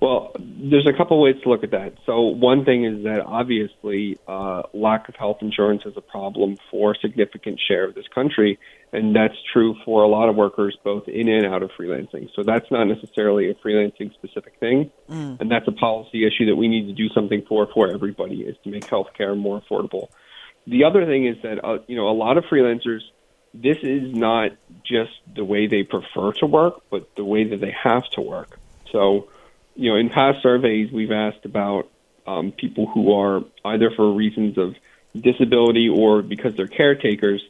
Well, 0.00 0.32
there's 0.38 0.86
a 0.86 0.92
couple 0.92 1.20
ways 1.20 1.36
to 1.42 1.48
look 1.48 1.64
at 1.64 1.70
that. 1.70 1.94
So 2.04 2.22
one 2.22 2.64
thing 2.64 2.84
is 2.84 3.04
that 3.04 3.20
obviously 3.20 4.18
uh, 4.28 4.62
lack 4.72 5.08
of 5.08 5.16
health 5.16 5.38
insurance 5.40 5.84
is 5.86 5.94
a 5.96 6.00
problem 6.00 6.56
for 6.70 6.92
a 6.92 6.94
significant 6.98 7.60
share 7.66 7.84
of 7.84 7.94
this 7.94 8.06
country, 8.14 8.58
and 8.92 9.14
that's 9.14 9.34
true 9.52 9.76
for 9.84 10.02
a 10.02 10.08
lot 10.08 10.28
of 10.28 10.36
workers 10.36 10.76
both 10.84 11.08
in 11.08 11.28
and 11.28 11.46
out 11.46 11.62
of 11.62 11.70
freelancing. 11.78 12.28
So 12.34 12.42
that's 12.42 12.70
not 12.70 12.84
necessarily 12.84 13.50
a 13.50 13.54
freelancing 13.54 14.12
specific 14.14 14.58
thing, 14.60 14.90
mm. 15.08 15.40
and 15.40 15.50
that's 15.50 15.68
a 15.68 15.72
policy 15.72 16.26
issue 16.26 16.46
that 16.46 16.56
we 16.56 16.68
need 16.68 16.86
to 16.86 16.92
do 16.92 17.08
something 17.14 17.42
for 17.48 17.66
for 17.72 17.90
everybody 17.90 18.42
is 18.42 18.56
to 18.64 18.70
make 18.70 18.84
healthcare 18.84 19.36
more 19.36 19.62
affordable. 19.62 20.08
The 20.66 20.84
other 20.84 21.06
thing 21.06 21.26
is 21.26 21.36
that 21.42 21.64
uh, 21.64 21.78
you 21.86 21.96
know 21.96 22.08
a 22.08 22.16
lot 22.16 22.36
of 22.36 22.44
freelancers 22.44 23.00
this 23.54 23.78
is 23.82 24.12
not 24.12 24.50
just 24.84 25.12
the 25.32 25.44
way 25.44 25.68
they 25.68 25.84
prefer 25.84 26.32
to 26.32 26.46
work, 26.46 26.82
but 26.90 27.14
the 27.14 27.24
way 27.24 27.44
that 27.44 27.60
they 27.60 27.70
have 27.70 28.02
to 28.10 28.20
work. 28.20 28.58
So 28.90 29.28
you 29.74 29.90
know, 29.90 29.96
in 29.96 30.08
past 30.08 30.42
surveys, 30.42 30.92
we've 30.92 31.12
asked 31.12 31.44
about 31.44 31.88
um, 32.26 32.52
people 32.52 32.86
who 32.86 33.12
are 33.12 33.42
either 33.64 33.90
for 33.90 34.12
reasons 34.12 34.56
of 34.58 34.74
disability 35.14 35.88
or 35.88 36.22
because 36.22 36.54
they're 36.54 36.66
caretakers, 36.66 37.42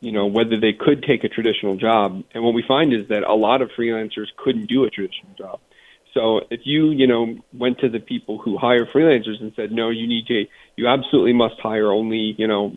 you 0.00 0.12
know, 0.12 0.26
whether 0.26 0.58
they 0.58 0.72
could 0.72 1.02
take 1.02 1.24
a 1.24 1.28
traditional 1.28 1.76
job. 1.76 2.22
And 2.32 2.44
what 2.44 2.54
we 2.54 2.62
find 2.66 2.92
is 2.92 3.08
that 3.08 3.24
a 3.24 3.34
lot 3.34 3.62
of 3.62 3.70
freelancers 3.70 4.26
couldn't 4.36 4.66
do 4.66 4.84
a 4.84 4.90
traditional 4.90 5.34
job. 5.36 5.60
So 6.12 6.42
if 6.48 6.60
you, 6.64 6.90
you 6.90 7.08
know, 7.08 7.36
went 7.52 7.80
to 7.80 7.88
the 7.88 7.98
people 7.98 8.38
who 8.38 8.56
hire 8.56 8.86
freelancers 8.86 9.40
and 9.40 9.52
said, 9.56 9.72
no, 9.72 9.90
you 9.90 10.06
need 10.06 10.26
to, 10.28 10.46
you 10.76 10.86
absolutely 10.86 11.32
must 11.32 11.58
hire 11.58 11.90
only, 11.90 12.36
you 12.38 12.46
know, 12.46 12.76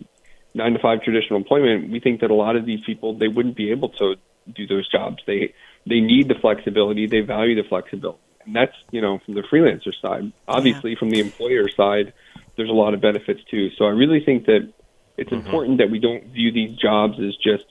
nine 0.55 0.73
to 0.73 0.79
five 0.79 1.03
traditional 1.03 1.37
employment, 1.37 1.91
we 1.91 1.99
think 1.99 2.21
that 2.21 2.31
a 2.31 2.33
lot 2.33 2.55
of 2.55 2.65
these 2.65 2.83
people, 2.83 3.13
they 3.13 3.27
wouldn't 3.27 3.55
be 3.55 3.69
able 3.69 3.89
to 3.89 4.15
do 4.51 4.65
those 4.65 4.89
jobs. 4.89 5.21
They, 5.27 5.53
they 5.85 5.99
need 5.99 6.27
the 6.27 6.35
flexibility. 6.35 7.05
They 7.05 7.19
value 7.19 7.61
the 7.61 7.67
flexibility. 7.67 8.19
And 8.47 8.55
that's, 8.55 8.73
you 8.91 9.01
know, 9.01 9.19
from 9.25 9.35
the 9.35 9.43
freelancer 9.43 9.91
side. 10.01 10.31
Obviously, 10.47 10.91
yeah. 10.91 10.99
from 10.99 11.11
the 11.11 11.19
employer 11.19 11.69
side, 11.69 12.13
there's 12.55 12.69
a 12.69 12.73
lot 12.73 12.93
of 12.93 13.01
benefits 13.01 13.41
too. 13.51 13.69
So 13.77 13.85
I 13.85 13.89
really 13.89 14.23
think 14.25 14.45
that 14.45 14.71
it's 15.17 15.29
mm-hmm. 15.29 15.45
important 15.45 15.77
that 15.79 15.91
we 15.91 15.99
don't 15.99 16.23
view 16.33 16.51
these 16.51 16.75
jobs 16.77 17.19
as 17.19 17.35
just 17.35 17.65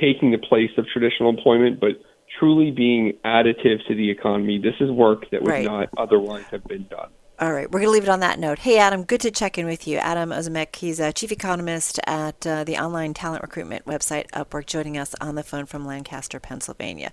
taking 0.00 0.30
the 0.30 0.38
place 0.38 0.70
of 0.76 0.86
traditional 0.86 1.30
employment, 1.30 1.80
but 1.80 2.00
truly 2.38 2.70
being 2.70 3.14
additive 3.24 3.84
to 3.88 3.94
the 3.94 4.10
economy. 4.10 4.58
This 4.58 4.74
is 4.80 4.90
work 4.90 5.30
that 5.30 5.42
would 5.42 5.50
right. 5.50 5.64
not 5.64 5.88
otherwise 5.96 6.44
have 6.50 6.64
been 6.64 6.86
done. 6.88 7.10
All 7.40 7.52
right, 7.52 7.70
we're 7.70 7.78
going 7.78 7.88
to 7.88 7.92
leave 7.92 8.02
it 8.02 8.08
on 8.08 8.18
that 8.20 8.40
note. 8.40 8.58
Hey, 8.58 8.78
Adam, 8.78 9.04
good 9.04 9.20
to 9.20 9.30
check 9.30 9.58
in 9.58 9.66
with 9.66 9.86
you. 9.86 9.98
Adam 9.98 10.30
Ozimek, 10.30 10.74
he's 10.74 10.98
a 10.98 11.12
chief 11.12 11.30
economist 11.30 12.00
at 12.04 12.44
uh, 12.44 12.64
the 12.64 12.76
online 12.76 13.14
talent 13.14 13.42
recruitment 13.42 13.84
website 13.84 14.28
Upwork, 14.32 14.66
joining 14.66 14.98
us 14.98 15.14
on 15.20 15.36
the 15.36 15.44
phone 15.44 15.64
from 15.64 15.86
Lancaster, 15.86 16.40
Pennsylvania. 16.40 17.12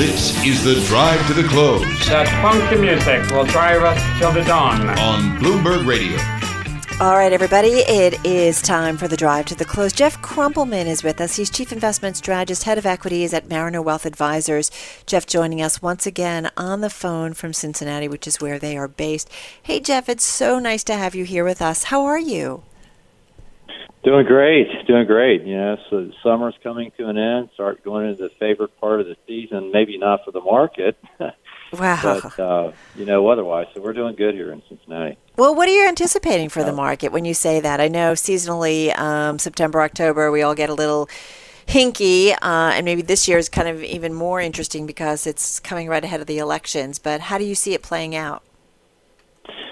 This 0.00 0.34
is 0.46 0.64
the 0.64 0.82
drive 0.86 1.26
to 1.26 1.34
the 1.34 1.46
close. 1.46 1.82
That 2.08 2.26
funky 2.40 2.80
music 2.80 3.30
will 3.30 3.44
drive 3.44 3.82
us 3.82 4.18
till 4.18 4.32
the 4.32 4.42
dawn. 4.44 4.88
On 4.98 5.38
Bloomberg 5.38 5.86
Radio. 5.86 6.16
All 7.04 7.18
right, 7.18 7.34
everybody, 7.34 7.80
it 7.80 8.24
is 8.24 8.62
time 8.62 8.96
for 8.96 9.08
the 9.08 9.16
drive 9.18 9.44
to 9.44 9.54
the 9.54 9.66
close. 9.66 9.92
Jeff 9.92 10.16
Krumpelman 10.22 10.86
is 10.86 11.04
with 11.04 11.20
us. 11.20 11.36
He's 11.36 11.50
Chief 11.50 11.70
Investment 11.70 12.16
Strategist, 12.16 12.64
Head 12.64 12.78
of 12.78 12.86
Equities 12.86 13.34
at 13.34 13.50
Mariner 13.50 13.82
Wealth 13.82 14.06
Advisors. 14.06 14.70
Jeff 15.04 15.26
joining 15.26 15.60
us 15.60 15.82
once 15.82 16.06
again 16.06 16.50
on 16.56 16.80
the 16.80 16.88
phone 16.88 17.34
from 17.34 17.52
Cincinnati, 17.52 18.08
which 18.08 18.26
is 18.26 18.40
where 18.40 18.58
they 18.58 18.78
are 18.78 18.88
based. 18.88 19.28
Hey, 19.62 19.80
Jeff, 19.80 20.08
it's 20.08 20.24
so 20.24 20.58
nice 20.58 20.82
to 20.84 20.94
have 20.94 21.14
you 21.14 21.26
here 21.26 21.44
with 21.44 21.60
us. 21.60 21.84
How 21.84 22.06
are 22.06 22.18
you? 22.18 22.62
Doing 24.02 24.24
great, 24.24 24.66
doing 24.86 25.06
great. 25.06 25.42
You 25.42 25.56
know, 25.56 25.76
so 25.90 26.10
summer's 26.22 26.54
coming 26.62 26.90
to 26.96 27.08
an 27.08 27.18
end. 27.18 27.50
Start 27.54 27.84
going 27.84 28.08
into 28.08 28.22
the 28.22 28.30
favorite 28.38 28.78
part 28.80 29.00
of 29.00 29.06
the 29.06 29.16
season. 29.26 29.72
Maybe 29.72 29.98
not 29.98 30.24
for 30.24 30.30
the 30.32 30.40
market. 30.40 30.98
Wow. 31.72 32.20
but 32.20 32.40
uh, 32.40 32.72
you 32.96 33.04
know, 33.04 33.28
otherwise, 33.28 33.68
so 33.72 33.80
we're 33.80 33.92
doing 33.92 34.16
good 34.16 34.34
here 34.34 34.50
in 34.52 34.60
Cincinnati. 34.68 35.16
Well, 35.36 35.54
what 35.54 35.68
are 35.68 35.72
you 35.72 35.86
anticipating 35.86 36.48
for 36.48 36.64
the 36.64 36.72
market 36.72 37.12
when 37.12 37.24
you 37.24 37.32
say 37.32 37.60
that? 37.60 37.80
I 37.80 37.86
know 37.86 38.14
seasonally, 38.14 38.96
um, 38.98 39.38
September, 39.38 39.80
October, 39.80 40.32
we 40.32 40.42
all 40.42 40.56
get 40.56 40.68
a 40.68 40.74
little 40.74 41.08
hinky, 41.66 42.32
uh, 42.32 42.72
and 42.74 42.84
maybe 42.84 43.02
this 43.02 43.28
year 43.28 43.38
is 43.38 43.48
kind 43.48 43.68
of 43.68 43.82
even 43.84 44.12
more 44.12 44.40
interesting 44.40 44.86
because 44.86 45.26
it's 45.26 45.60
coming 45.60 45.88
right 45.88 46.04
ahead 46.04 46.20
of 46.20 46.26
the 46.26 46.38
elections. 46.38 46.98
But 46.98 47.20
how 47.20 47.38
do 47.38 47.44
you 47.44 47.54
see 47.54 47.72
it 47.72 47.82
playing 47.82 48.16
out? 48.16 48.42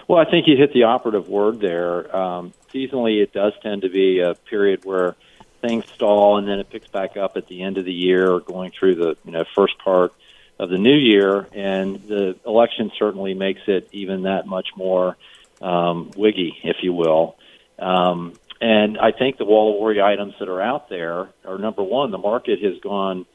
Well, 0.08 0.18
I 0.18 0.28
think 0.28 0.46
you 0.48 0.56
hit 0.56 0.72
the 0.72 0.84
operative 0.84 1.28
word 1.28 1.60
there. 1.60 2.16
Um, 2.16 2.54
seasonally, 2.72 3.22
it 3.22 3.34
does 3.34 3.52
tend 3.62 3.82
to 3.82 3.90
be 3.90 4.20
a 4.20 4.34
period 4.34 4.86
where 4.86 5.16
things 5.60 5.84
stall 5.92 6.38
and 6.38 6.48
then 6.48 6.58
it 6.60 6.70
picks 6.70 6.88
back 6.88 7.18
up 7.18 7.36
at 7.36 7.46
the 7.46 7.62
end 7.62 7.76
of 7.76 7.84
the 7.84 7.92
year 7.92 8.32
or 8.32 8.40
going 8.40 8.70
through 8.70 8.94
the 8.94 9.16
you 9.24 9.32
know 9.32 9.44
first 9.54 9.76
part 9.78 10.14
of 10.58 10.70
the 10.70 10.78
new 10.78 10.96
year. 10.96 11.46
And 11.52 11.96
the 12.04 12.36
election 12.46 12.90
certainly 12.98 13.34
makes 13.34 13.60
it 13.66 13.90
even 13.92 14.22
that 14.22 14.46
much 14.46 14.68
more 14.76 15.18
um, 15.60 16.10
wiggy, 16.16 16.56
if 16.64 16.76
you 16.82 16.94
will. 16.94 17.36
Um, 17.78 18.32
and 18.62 18.96
I 18.98 19.12
think 19.12 19.36
the 19.36 19.44
wall 19.44 19.74
of 19.74 19.80
worry 19.80 20.00
items 20.00 20.34
that 20.40 20.48
are 20.48 20.62
out 20.62 20.88
there 20.88 21.28
are 21.44 21.58
number 21.58 21.82
one, 21.82 22.12
the 22.12 22.18
market 22.18 22.62
has 22.62 22.80
gone 22.80 23.26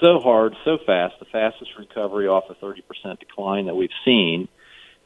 so 0.00 0.18
hard, 0.18 0.56
so 0.64 0.76
fast, 0.84 1.20
the 1.20 1.24
fastest 1.26 1.70
recovery 1.78 2.26
off 2.26 2.50
a 2.50 2.54
30% 2.54 2.82
decline 3.20 3.66
that 3.66 3.76
we've 3.76 3.88
seen 4.04 4.48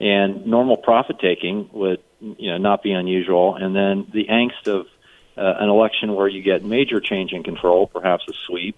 and 0.01 0.46
normal 0.46 0.76
profit 0.76 1.18
taking 1.20 1.68
would 1.72 2.03
you 2.20 2.51
know 2.51 2.59
not 2.59 2.82
be 2.82 2.92
unusual 2.92 3.55
and 3.55 3.74
then 3.76 4.07
the 4.12 4.26
angst 4.26 4.66
of 4.66 4.86
uh, 5.36 5.55
an 5.59 5.68
election 5.68 6.14
where 6.14 6.28
you 6.28 6.42
get 6.42 6.64
major 6.64 7.01
change 7.01 7.32
in 7.32 7.42
control, 7.42 7.86
perhaps 7.86 8.24
a 8.28 8.32
sweep. 8.46 8.76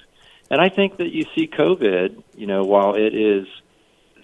And 0.50 0.60
I 0.60 0.68
think 0.68 0.98
that 0.98 1.10
you 1.10 1.24
see 1.34 1.48
COVID, 1.48 2.22
you 2.36 2.46
know, 2.46 2.64
while 2.64 2.94
it 2.94 3.14
is 3.14 3.46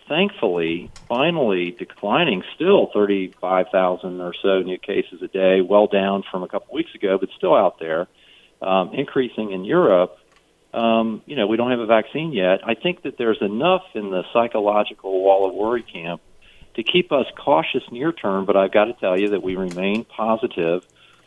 thankfully 0.08 0.90
finally 1.08 1.72
declining, 1.72 2.42
still 2.54 2.90
35,000 2.92 4.20
or 4.20 4.34
so 4.40 4.60
new 4.60 4.78
cases 4.78 5.20
a 5.22 5.28
day, 5.28 5.60
well 5.60 5.86
down 5.86 6.22
from 6.30 6.42
a 6.42 6.48
couple 6.48 6.74
weeks 6.74 6.94
ago, 6.94 7.18
but 7.18 7.28
still 7.36 7.54
out 7.54 7.78
there, 7.78 8.06
um, 8.62 8.92
increasing 8.94 9.52
in 9.52 9.64
Europe. 9.64 10.16
Um, 10.72 11.22
you 11.26 11.34
know, 11.34 11.46
we 11.46 11.56
don't 11.56 11.70
have 11.70 11.80
a 11.80 11.86
vaccine 11.86 12.32
yet. 12.32 12.60
I 12.62 12.74
think 12.74 13.02
that 13.02 13.16
there's 13.16 13.40
enough 13.40 13.82
in 13.94 14.10
the 14.10 14.22
psychological 14.32 15.22
wall 15.22 15.48
of 15.48 15.54
worry 15.54 15.82
camp 15.82 16.20
to 16.78 16.84
keep 16.84 17.10
us 17.10 17.26
cautious 17.36 17.82
near 17.90 18.12
term, 18.12 18.44
but 18.44 18.56
I've 18.56 18.70
got 18.70 18.84
to 18.84 18.92
tell 18.92 19.18
you 19.18 19.30
that 19.30 19.42
we 19.42 19.56
remain 19.56 20.04
positive 20.04 20.86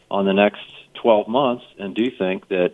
on 0.09 0.25
the 0.25 0.31
next 0.31 0.61
12 1.01 1.27
months 1.27 1.65
and 1.77 1.93
do 1.93 2.09
think 2.09 2.47
that, 2.47 2.71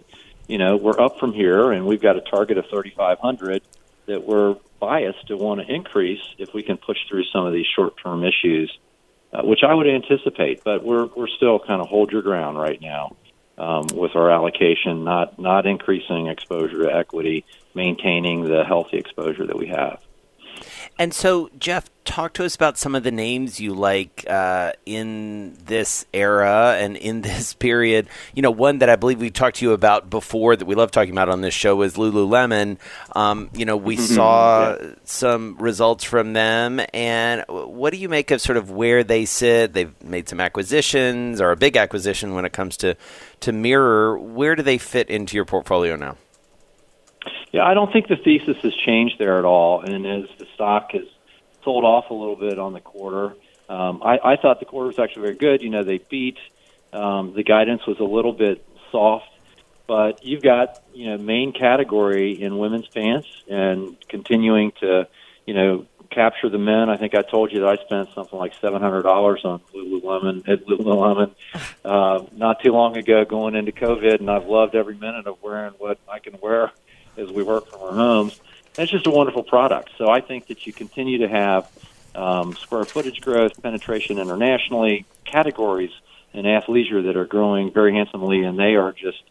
you 0.47 0.59
know, 0.59 0.77
we're 0.77 1.01
up 1.01 1.19
from 1.19 1.33
here 1.33 1.71
and 1.71 1.87
we've 1.87 2.03
got 2.03 2.17
a 2.17 2.21
target 2.21 2.59
of 2.59 2.65
3,500 2.69 3.63
that 4.05 4.23
we're 4.23 4.57
biased 4.79 5.25
to 5.29 5.37
want 5.37 5.59
to 5.59 5.73
increase 5.73 6.21
if 6.37 6.53
we 6.53 6.61
can 6.61 6.77
push 6.77 6.99
through 7.09 7.23
some 7.33 7.47
of 7.47 7.53
these 7.53 7.65
short-term 7.75 8.23
issues, 8.23 8.71
uh, 9.33 9.41
which 9.41 9.63
I 9.67 9.73
would 9.73 9.87
anticipate. 9.87 10.63
But 10.63 10.83
we're 10.83 11.07
we're 11.07 11.29
still 11.35 11.57
kind 11.57 11.81
of 11.81 11.87
hold 11.87 12.11
your 12.11 12.21
ground 12.21 12.59
right 12.59 12.79
now 12.79 13.15
um, 13.57 13.87
with 13.91 14.15
our 14.15 14.29
allocation, 14.29 15.03
not 15.03 15.39
not 15.39 15.65
increasing 15.65 16.27
exposure 16.27 16.83
to 16.83 16.95
equity, 16.95 17.43
maintaining 17.73 18.43
the 18.43 18.63
healthy 18.63 18.97
exposure 18.97 19.47
that 19.47 19.57
we 19.57 19.67
have. 19.67 19.99
And 20.99 21.13
so, 21.13 21.49
Jeff, 21.59 21.89
talk 22.05 22.33
to 22.33 22.45
us 22.45 22.55
about 22.55 22.77
some 22.77 22.95
of 22.95 23.03
the 23.03 23.11
names 23.11 23.59
you 23.59 23.73
like 23.75 24.25
uh, 24.27 24.71
in 24.85 25.55
this 25.65 26.05
era 26.11 26.75
and 26.79 26.97
in 26.97 27.21
this 27.27 27.53
period. 27.53 28.07
You 28.33 28.41
know, 28.41 28.51
one 28.51 28.79
that 28.79 28.89
I 28.89 28.95
believe 28.95 29.19
we 29.19 29.29
talked 29.29 29.57
to 29.57 29.65
you 29.65 29.73
about 29.73 30.09
before 30.09 30.55
that 30.55 30.65
we 30.65 30.73
love 30.73 30.89
talking 30.89 31.11
about 31.11 31.29
on 31.29 31.41
this 31.41 31.53
show 31.53 31.81
is 31.83 31.95
Lululemon. 31.95 32.77
Um, 33.15 33.49
you 33.53 33.65
know, 33.65 33.77
we 33.77 33.95
mm-hmm. 33.95 34.15
saw 34.15 34.75
yeah. 34.75 34.93
some 35.03 35.57
results 35.59 36.03
from 36.03 36.33
them. 36.33 36.81
And 36.93 37.43
what 37.47 37.93
do 37.93 37.99
you 37.99 38.09
make 38.09 38.31
of 38.31 38.41
sort 38.41 38.57
of 38.57 38.71
where 38.71 39.03
they 39.03 39.25
sit? 39.25 39.73
They've 39.73 39.93
made 40.03 40.27
some 40.27 40.39
acquisitions 40.39 41.39
or 41.41 41.51
a 41.51 41.57
big 41.57 41.77
acquisition 41.77 42.33
when 42.33 42.45
it 42.45 42.53
comes 42.53 42.77
to, 42.77 42.95
to 43.41 43.51
Mirror. 43.51 44.17
Where 44.17 44.55
do 44.55 44.63
they 44.63 44.79
fit 44.79 45.09
into 45.09 45.35
your 45.35 45.45
portfolio 45.45 45.95
now? 45.95 46.17
Yeah, 47.51 47.63
I 47.63 47.73
don't 47.73 47.91
think 47.91 48.07
the 48.07 48.17
thesis 48.17 48.57
has 48.61 48.75
changed 48.75 49.15
there 49.19 49.39
at 49.39 49.45
all. 49.45 49.81
And 49.81 50.05
as 50.05 50.29
the 50.37 50.45
stock 50.53 50.91
has 50.91 51.05
sold 51.63 51.85
off 51.85 52.09
a 52.09 52.13
little 52.13 52.35
bit 52.35 52.59
on 52.59 52.73
the 52.73 52.81
quarter, 52.81 53.35
um, 53.69 54.01
I, 54.03 54.19
I 54.23 54.35
thought 54.37 54.59
the 54.59 54.65
quarter 54.65 54.87
was 54.87 54.99
actually 54.99 55.23
very 55.23 55.35
good. 55.35 55.61
You 55.61 55.69
know, 55.69 55.83
they 55.83 55.97
beat. 55.97 56.37
Um, 56.93 57.33
the 57.33 57.43
guidance 57.43 57.85
was 57.85 57.99
a 57.99 58.03
little 58.03 58.33
bit 58.33 58.65
soft, 58.91 59.29
but 59.87 60.25
you've 60.25 60.41
got 60.41 60.81
you 60.93 61.09
know 61.09 61.17
main 61.17 61.51
category 61.51 62.41
in 62.41 62.57
women's 62.57 62.87
pants 62.87 63.27
and 63.49 63.97
continuing 64.07 64.71
to 64.79 65.07
you 65.45 65.53
know 65.53 65.85
capture 66.09 66.49
the 66.49 66.57
men. 66.57 66.89
I 66.89 66.95
think 66.95 67.13
I 67.13 67.21
told 67.21 67.51
you 67.51 67.59
that 67.61 67.67
I 67.67 67.75
spent 67.83 68.09
something 68.15 68.39
like 68.39 68.53
seven 68.61 68.81
hundred 68.81 69.03
dollars 69.03 69.41
on 69.43 69.59
Lululemon 69.75 70.47
at 70.47 70.65
Lululemon 70.65 71.33
uh, 71.83 72.23
not 72.33 72.63
too 72.63 72.71
long 72.71 72.95
ago, 72.95 73.25
going 73.25 73.55
into 73.55 73.73
COVID, 73.73 74.19
and 74.19 74.31
I've 74.31 74.47
loved 74.47 74.75
every 74.75 74.95
minute 74.95 75.27
of 75.27 75.41
wearing 75.41 75.73
what 75.77 75.99
I 76.09 76.19
can 76.19 76.37
wear 76.41 76.71
as 77.17 77.31
we 77.31 77.43
work 77.43 77.67
from 77.67 77.81
our 77.81 77.93
homes. 77.93 78.39
And 78.77 78.83
it's 78.83 78.91
just 78.91 79.07
a 79.07 79.11
wonderful 79.11 79.43
product. 79.43 79.89
So 79.97 80.09
I 80.09 80.21
think 80.21 80.47
that 80.47 80.67
you 80.67 80.73
continue 80.73 81.19
to 81.19 81.27
have 81.27 81.69
um, 82.15 82.55
square 82.55 82.85
footage 82.85 83.21
growth, 83.21 83.61
penetration 83.61 84.19
internationally, 84.19 85.05
categories 85.25 85.91
in 86.33 86.45
athleisure 86.45 87.05
that 87.05 87.17
are 87.17 87.25
growing 87.25 87.71
very 87.71 87.93
handsomely, 87.93 88.43
and 88.43 88.57
they 88.57 88.75
are 88.75 88.91
just 88.91 89.23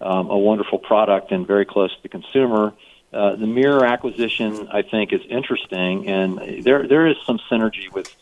um, 0.00 0.30
a 0.30 0.38
wonderful 0.38 0.78
product 0.78 1.32
and 1.32 1.46
very 1.46 1.64
close 1.64 1.94
to 1.94 2.02
the 2.02 2.08
consumer. 2.08 2.72
Uh, 3.12 3.36
the 3.36 3.46
mirror 3.46 3.84
acquisition, 3.84 4.68
I 4.70 4.82
think, 4.82 5.12
is 5.12 5.20
interesting, 5.28 6.08
and 6.08 6.64
there 6.64 6.86
there 6.88 7.06
is 7.06 7.16
some 7.26 7.38
synergy 7.50 7.92
with, 7.92 8.14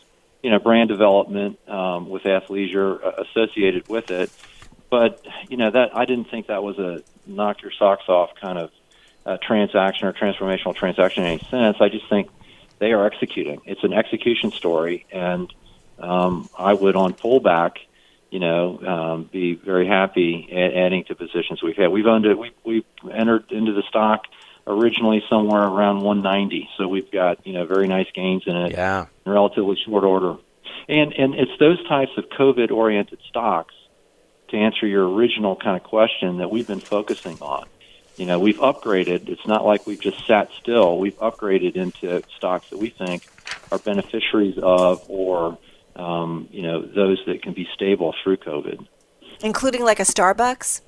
you 0.43 0.49
know, 0.49 0.59
brand 0.59 0.89
development 0.89 1.59
um, 1.69 2.09
with 2.09 2.23
athleisure 2.23 3.03
uh, 3.03 3.23
associated 3.23 3.87
with 3.87 4.11
it. 4.11 4.29
But 4.89 5.25
you 5.49 5.55
know 5.55 5.71
that 5.71 5.95
I 5.95 6.03
didn't 6.05 6.29
think 6.29 6.47
that 6.47 6.61
was 6.61 6.77
a 6.77 7.03
knock 7.25 7.61
your 7.61 7.71
socks 7.71 8.09
off 8.09 8.35
kind 8.35 8.57
of 8.57 8.71
uh, 9.25 9.37
transaction 9.41 10.07
or 10.07 10.13
transformational 10.13 10.75
transaction 10.75 11.23
in 11.23 11.29
any 11.33 11.43
sense. 11.49 11.77
I 11.79 11.89
just 11.89 12.07
think 12.09 12.29
they 12.79 12.93
are 12.93 13.05
executing. 13.05 13.61
It's 13.65 13.83
an 13.83 13.93
execution 13.93 14.51
story, 14.51 15.05
and 15.11 15.53
um, 15.99 16.49
I 16.57 16.73
would 16.73 16.95
on 16.95 17.13
pullback, 17.13 17.73
you 18.31 18.39
know, 18.39 18.79
um, 18.79 19.29
be 19.31 19.53
very 19.53 19.87
happy 19.87 20.49
at 20.51 20.73
adding 20.73 21.03
to 21.05 21.15
positions 21.15 21.61
we've 21.61 21.75
had. 21.75 21.89
We've 21.89 22.07
owned 22.07 22.25
it. 22.25 22.37
We 22.37 22.51
we 22.63 22.85
entered 23.11 23.51
into 23.51 23.73
the 23.73 23.83
stock 23.83 24.25
originally 24.65 25.23
somewhere 25.29 25.61
around 25.61 26.01
190, 26.01 26.69
so 26.77 26.87
we've 26.87 27.11
got 27.11 27.45
you 27.45 27.53
know 27.53 27.65
very 27.65 27.87
nice 27.87 28.07
gains 28.13 28.43
in 28.47 28.55
it. 28.55 28.71
Yeah, 28.71 29.05
in 29.25 29.31
relatively 29.31 29.77
short 29.85 30.03
order, 30.03 30.37
and 30.89 31.13
and 31.13 31.35
it's 31.35 31.51
those 31.59 31.85
types 31.87 32.11
of 32.17 32.25
COVID 32.29 32.71
oriented 32.71 33.19
stocks. 33.29 33.75
To 34.49 34.57
answer 34.57 34.85
your 34.85 35.09
original 35.09 35.55
kind 35.55 35.77
of 35.77 35.83
question 35.83 36.39
that 36.39 36.51
we've 36.51 36.67
been 36.67 36.81
focusing 36.81 37.37
on 37.39 37.69
you 38.21 38.27
know, 38.27 38.37
we've 38.37 38.59
upgraded. 38.59 39.29
It's 39.29 39.47
not 39.47 39.65
like 39.65 39.87
we've 39.87 39.99
just 39.99 40.27
sat 40.27 40.51
still. 40.61 40.99
We've 40.99 41.17
upgraded 41.17 41.75
into 41.75 42.21
stocks 42.37 42.69
that 42.69 42.77
we 42.77 42.91
think 42.91 43.25
are 43.71 43.79
beneficiaries 43.79 44.59
of 44.61 45.03
or, 45.07 45.57
um, 45.95 46.47
you 46.51 46.61
know, 46.61 46.83
those 46.83 47.19
that 47.25 47.41
can 47.41 47.53
be 47.53 47.67
stable 47.73 48.13
through 48.23 48.37
COVID. 48.37 48.85
Including 49.41 49.83
like 49.83 49.99
a 49.99 50.03
Starbucks? 50.03 50.81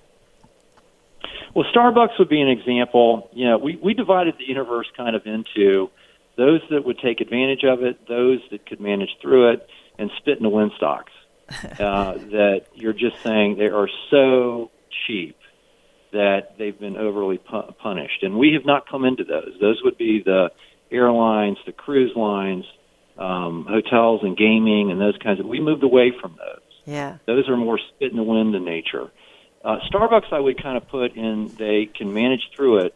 Well, 1.55 1.65
Starbucks 1.73 2.19
would 2.19 2.29
be 2.29 2.39
an 2.39 2.49
example. 2.49 3.31
You 3.34 3.45
know, 3.45 3.57
we, 3.57 3.77
we 3.77 3.95
divided 3.95 4.36
the 4.38 4.45
universe 4.45 4.91
kind 4.95 5.15
of 5.15 5.25
into 5.25 5.89
those 6.36 6.61
that 6.69 6.86
would 6.86 6.99
take 6.99 7.19
advantage 7.19 7.63
of 7.63 7.81
it, 7.81 8.07
those 8.07 8.41
that 8.51 8.67
could 8.67 8.79
manage 8.79 9.17
through 9.23 9.53
it, 9.53 9.67
and 9.97 10.11
spit 10.17 10.38
in 10.38 10.43
the 10.43 10.49
wind 10.49 10.71
stocks. 10.77 11.11
uh, 11.79 12.13
that 12.13 12.67
you're 12.75 12.93
just 12.93 13.23
saying 13.23 13.57
they 13.57 13.69
are 13.69 13.89
so 14.11 14.69
cheap 15.07 15.36
that 16.14 16.57
they've 16.57 16.80
been 16.80 16.97
overly 16.97 17.38
pu- 17.38 17.74
punished. 17.82 18.24
And 18.24 18.38
we 18.38 18.53
have 18.53 18.66
not 18.66 18.89
come 18.89 19.03
into 19.05 19.24
those. 19.24 19.53
Those 19.59 19.82
would 19.84 19.97
be 19.97 20.24
the 20.24 20.51
airlines, 20.91 21.57
the 21.66 21.72
cruise 21.72 22.16
lines, 22.16 22.66
um, 23.18 23.66
hotels 23.70 24.22
and 24.24 24.38
gaming 24.38 24.91
and 24.91 24.99
those 24.99 25.18
kinds 25.18 25.39
of. 25.39 25.45
We 25.45 25.59
moved 25.59 25.84
away 25.84 26.14
from 26.20 26.38
those. 26.38 26.61
Yeah. 26.86 27.18
Those 27.26 27.49
are 27.49 27.57
more 27.57 27.80
spit 27.80 28.11
in 28.11 28.18
the 28.18 28.24
wind 28.24 28.55
in 28.55 28.66
nature. 28.66 29.11
Uh, 29.64 29.78
Starbucks, 29.91 30.32
I 30.32 30.39
would 30.39 30.61
kind 30.61 30.78
of 30.78 30.88
put 30.88 31.16
in. 31.16 31.47
They 31.57 31.86
can 31.86 32.14
manage 32.14 32.49
through 32.55 32.86
it 32.86 32.95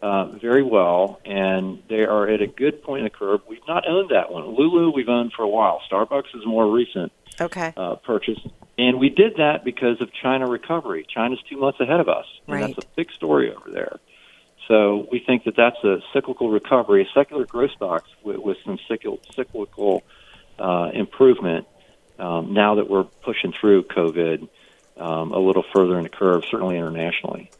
uh, 0.00 0.26
very 0.26 0.62
well, 0.62 1.20
and 1.24 1.82
they 1.88 2.04
are 2.04 2.28
at 2.28 2.40
a 2.40 2.46
good 2.46 2.82
point 2.82 3.00
in 3.00 3.04
the 3.04 3.10
curve. 3.10 3.40
We've 3.48 3.66
not 3.68 3.86
owned 3.88 4.10
that 4.10 4.32
one. 4.32 4.46
Lulu, 4.46 4.90
we've 4.90 5.08
owned 5.08 5.32
for 5.34 5.42
a 5.42 5.48
while. 5.48 5.80
Starbucks 5.90 6.34
is 6.34 6.46
more 6.46 6.70
recent. 6.70 7.12
Okay. 7.40 7.74
Uh, 7.76 7.96
purchase. 7.96 8.38
And 8.78 8.98
we 8.98 9.08
did 9.08 9.36
that 9.36 9.64
because 9.64 10.00
of 10.00 10.12
China 10.12 10.46
recovery. 10.46 11.06
China's 11.08 11.40
two 11.48 11.56
months 11.56 11.80
ahead 11.80 12.00
of 12.00 12.08
us. 12.08 12.26
And 12.46 12.62
that's 12.62 12.84
a 12.84 12.88
big 12.94 13.10
story 13.10 13.54
over 13.54 13.70
there. 13.70 13.98
So 14.68 15.06
we 15.10 15.20
think 15.20 15.44
that 15.44 15.56
that's 15.56 15.82
a 15.84 16.00
cyclical 16.12 16.50
recovery, 16.50 17.08
secular 17.14 17.46
growth 17.46 17.70
stocks 17.72 18.10
with, 18.22 18.38
with 18.38 18.58
some 18.64 18.78
cyclical, 18.88 19.20
cyclical 19.32 20.02
uh, 20.58 20.90
improvement 20.92 21.66
um, 22.18 22.52
now 22.52 22.74
that 22.76 22.90
we're 22.90 23.04
pushing 23.04 23.52
through 23.52 23.84
COVID 23.84 24.48
um, 24.96 25.32
a 25.32 25.38
little 25.38 25.64
further 25.74 25.96
in 25.98 26.02
the 26.02 26.08
curve, 26.08 26.44
certainly 26.50 26.76
internationally. 26.76 27.50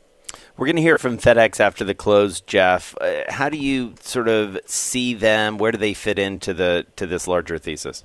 We're 0.57 0.67
going 0.67 0.77
to 0.77 0.83
hear 0.83 0.99
from 0.99 1.19
FedEx 1.19 1.61
after 1.61 1.85
the 1.85 1.95
close, 1.95 2.41
Jeff. 2.41 2.97
Uh, 2.99 3.25
how 3.29 3.51
do 3.51 3.59
you 3.59 3.95
sort 4.01 4.29
of 4.29 4.59
see 4.65 5.13
them? 5.13 5.59
Where 5.59 5.71
do 5.71 5.79
they 5.79 5.93
fit 5.93 6.19
into 6.19 6.55
the 6.55 6.87
to 6.97 7.07
this 7.07 7.29
larger 7.29 7.59
thesis? 7.59 8.05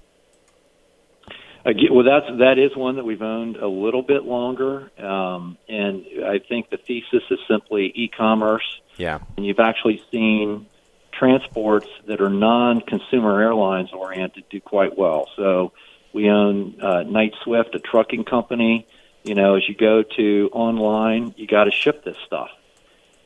Again, 1.63 1.93
well, 1.93 2.03
that's 2.03 2.25
that 2.39 2.57
is 2.57 2.75
one 2.75 2.95
that 2.95 3.05
we've 3.05 3.21
owned 3.21 3.57
a 3.57 3.67
little 3.67 4.01
bit 4.01 4.23
longer, 4.23 4.91
um, 4.99 5.57
and 5.69 6.05
I 6.25 6.39
think 6.39 6.69
the 6.71 6.77
thesis 6.77 7.23
is 7.29 7.39
simply 7.47 7.91
e-commerce. 7.93 8.81
Yeah, 8.97 9.19
and 9.37 9.45
you've 9.45 9.59
actually 9.59 10.03
seen 10.11 10.65
transports 11.11 11.87
that 12.07 12.19
are 12.19 12.29
non-consumer 12.29 13.41
airlines 13.41 13.91
oriented 13.93 14.45
do 14.49 14.59
quite 14.59 14.97
well. 14.97 15.27
So 15.35 15.71
we 16.13 16.29
own 16.29 16.81
uh, 16.81 17.03
Knight 17.03 17.33
Swift, 17.43 17.75
a 17.75 17.79
trucking 17.79 18.23
company. 18.23 18.87
You 19.23 19.35
know, 19.35 19.55
as 19.55 19.69
you 19.69 19.75
go 19.75 20.01
to 20.17 20.49
online, 20.51 21.35
you 21.37 21.45
got 21.45 21.65
to 21.65 21.71
ship 21.71 22.03
this 22.03 22.17
stuff, 22.25 22.49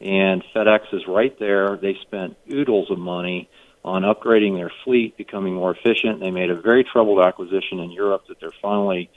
and 0.02 0.44
FedEx 0.54 0.94
is 0.94 1.08
right 1.08 1.38
there. 1.40 1.78
They 1.78 1.98
spent 2.02 2.36
oodles 2.52 2.92
of 2.92 3.00
money 3.00 3.50
on 3.86 4.02
upgrading 4.02 4.56
their 4.56 4.72
fleet, 4.84 5.16
becoming 5.16 5.54
more 5.54 5.72
efficient. 5.72 6.20
They 6.20 6.32
made 6.32 6.50
a 6.50 6.60
very 6.60 6.84
troubled 6.84 7.20
acquisition 7.22 7.80
in 7.80 7.92
Europe 7.92 8.24
that 8.28 8.40
they're 8.40 8.50
finally 8.62 9.12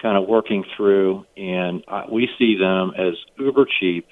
kind 0.00 0.16
of 0.16 0.28
working 0.28 0.64
through, 0.76 1.26
and 1.36 1.84
uh, 1.88 2.04
we 2.10 2.28
see 2.38 2.56
them 2.56 2.92
as 2.96 3.14
uber 3.36 3.66
cheap 3.80 4.08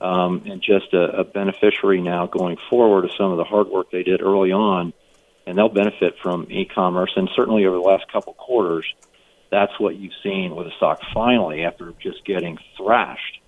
um, 0.00 0.42
and 0.46 0.62
just 0.62 0.92
a, 0.92 1.20
a 1.20 1.24
beneficiary 1.24 2.00
now 2.00 2.26
going 2.26 2.58
forward 2.70 3.04
of 3.04 3.10
some 3.16 3.32
of 3.32 3.38
the 3.38 3.44
hard 3.44 3.68
work 3.68 3.90
they 3.90 4.02
did 4.02 4.22
early 4.22 4.52
on, 4.52 4.92
and 5.46 5.56
they'll 5.56 5.68
benefit 5.68 6.16
from 6.22 6.46
e-commerce. 6.50 7.12
And 7.16 7.28
certainly 7.34 7.64
over 7.66 7.76
the 7.76 7.82
last 7.82 8.10
couple 8.12 8.34
quarters, 8.34 8.86
that's 9.50 9.78
what 9.80 9.96
you've 9.96 10.12
seen 10.22 10.54
with 10.54 10.66
the 10.66 10.72
stock 10.76 11.00
finally 11.14 11.64
after 11.64 11.92
just 12.00 12.24
getting 12.24 12.58
thrashed. 12.76 13.40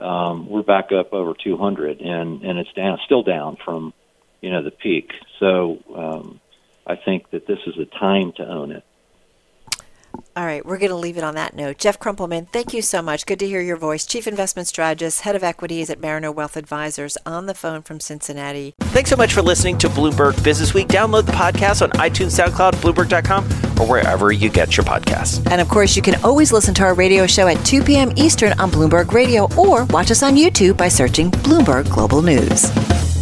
Um, 0.00 0.48
we're 0.48 0.62
back 0.62 0.90
up 0.92 1.12
over 1.12 1.34
200, 1.34 2.00
and 2.00 2.42
and 2.42 2.58
it's 2.58 2.72
down, 2.74 2.98
still 3.06 3.22
down 3.22 3.56
from, 3.64 3.94
you 4.40 4.50
know, 4.50 4.62
the 4.62 4.70
peak. 4.70 5.12
So 5.38 5.78
um, 5.94 6.40
I 6.86 6.96
think 6.96 7.30
that 7.30 7.46
this 7.46 7.58
is 7.66 7.78
a 7.78 7.86
time 7.86 8.32
to 8.36 8.48
own 8.48 8.72
it. 8.72 8.84
All 10.36 10.44
right, 10.44 10.64
we're 10.64 10.78
going 10.78 10.90
to 10.90 10.96
leave 10.96 11.16
it 11.16 11.24
on 11.24 11.34
that 11.34 11.54
note. 11.54 11.78
Jeff 11.78 11.98
Krumpelman, 11.98 12.48
thank 12.50 12.72
you 12.72 12.82
so 12.82 13.02
much. 13.02 13.26
Good 13.26 13.38
to 13.40 13.46
hear 13.46 13.60
your 13.60 13.76
voice. 13.76 14.06
Chief 14.06 14.26
Investment 14.26 14.68
Strategist, 14.68 15.22
Head 15.22 15.36
of 15.36 15.42
Equities 15.42 15.90
at 15.90 16.00
Mariner 16.00 16.30
Wealth 16.30 16.56
Advisors, 16.56 17.16
on 17.26 17.46
the 17.46 17.54
phone 17.54 17.82
from 17.82 18.00
Cincinnati. 18.00 18.74
Thanks 18.80 19.10
so 19.10 19.16
much 19.16 19.32
for 19.32 19.42
listening 19.42 19.78
to 19.78 19.88
Bloomberg 19.88 20.42
Business 20.44 20.74
Week. 20.74 20.88
Download 20.88 21.26
the 21.26 21.32
podcast 21.32 21.82
on 21.82 21.90
iTunes, 21.92 22.38
SoundCloud, 22.38 22.74
Bloomberg.com, 22.74 23.44
or 23.80 23.90
wherever 23.90 24.32
you 24.32 24.48
get 24.48 24.76
your 24.76 24.84
podcasts. 24.84 25.46
And 25.50 25.60
of 25.60 25.68
course, 25.68 25.96
you 25.96 26.02
can 26.02 26.22
always 26.24 26.52
listen 26.52 26.74
to 26.74 26.82
our 26.84 26.94
radio 26.94 27.26
show 27.26 27.48
at 27.48 27.64
2 27.64 27.82
p.m. 27.82 28.12
Eastern 28.16 28.58
on 28.60 28.70
Bloomberg 28.70 29.12
Radio 29.12 29.44
or 29.56 29.84
watch 29.86 30.10
us 30.10 30.22
on 30.22 30.34
YouTube 30.34 30.76
by 30.76 30.88
searching 30.88 31.30
Bloomberg 31.30 31.90
Global 31.90 32.22
News. 32.22 33.15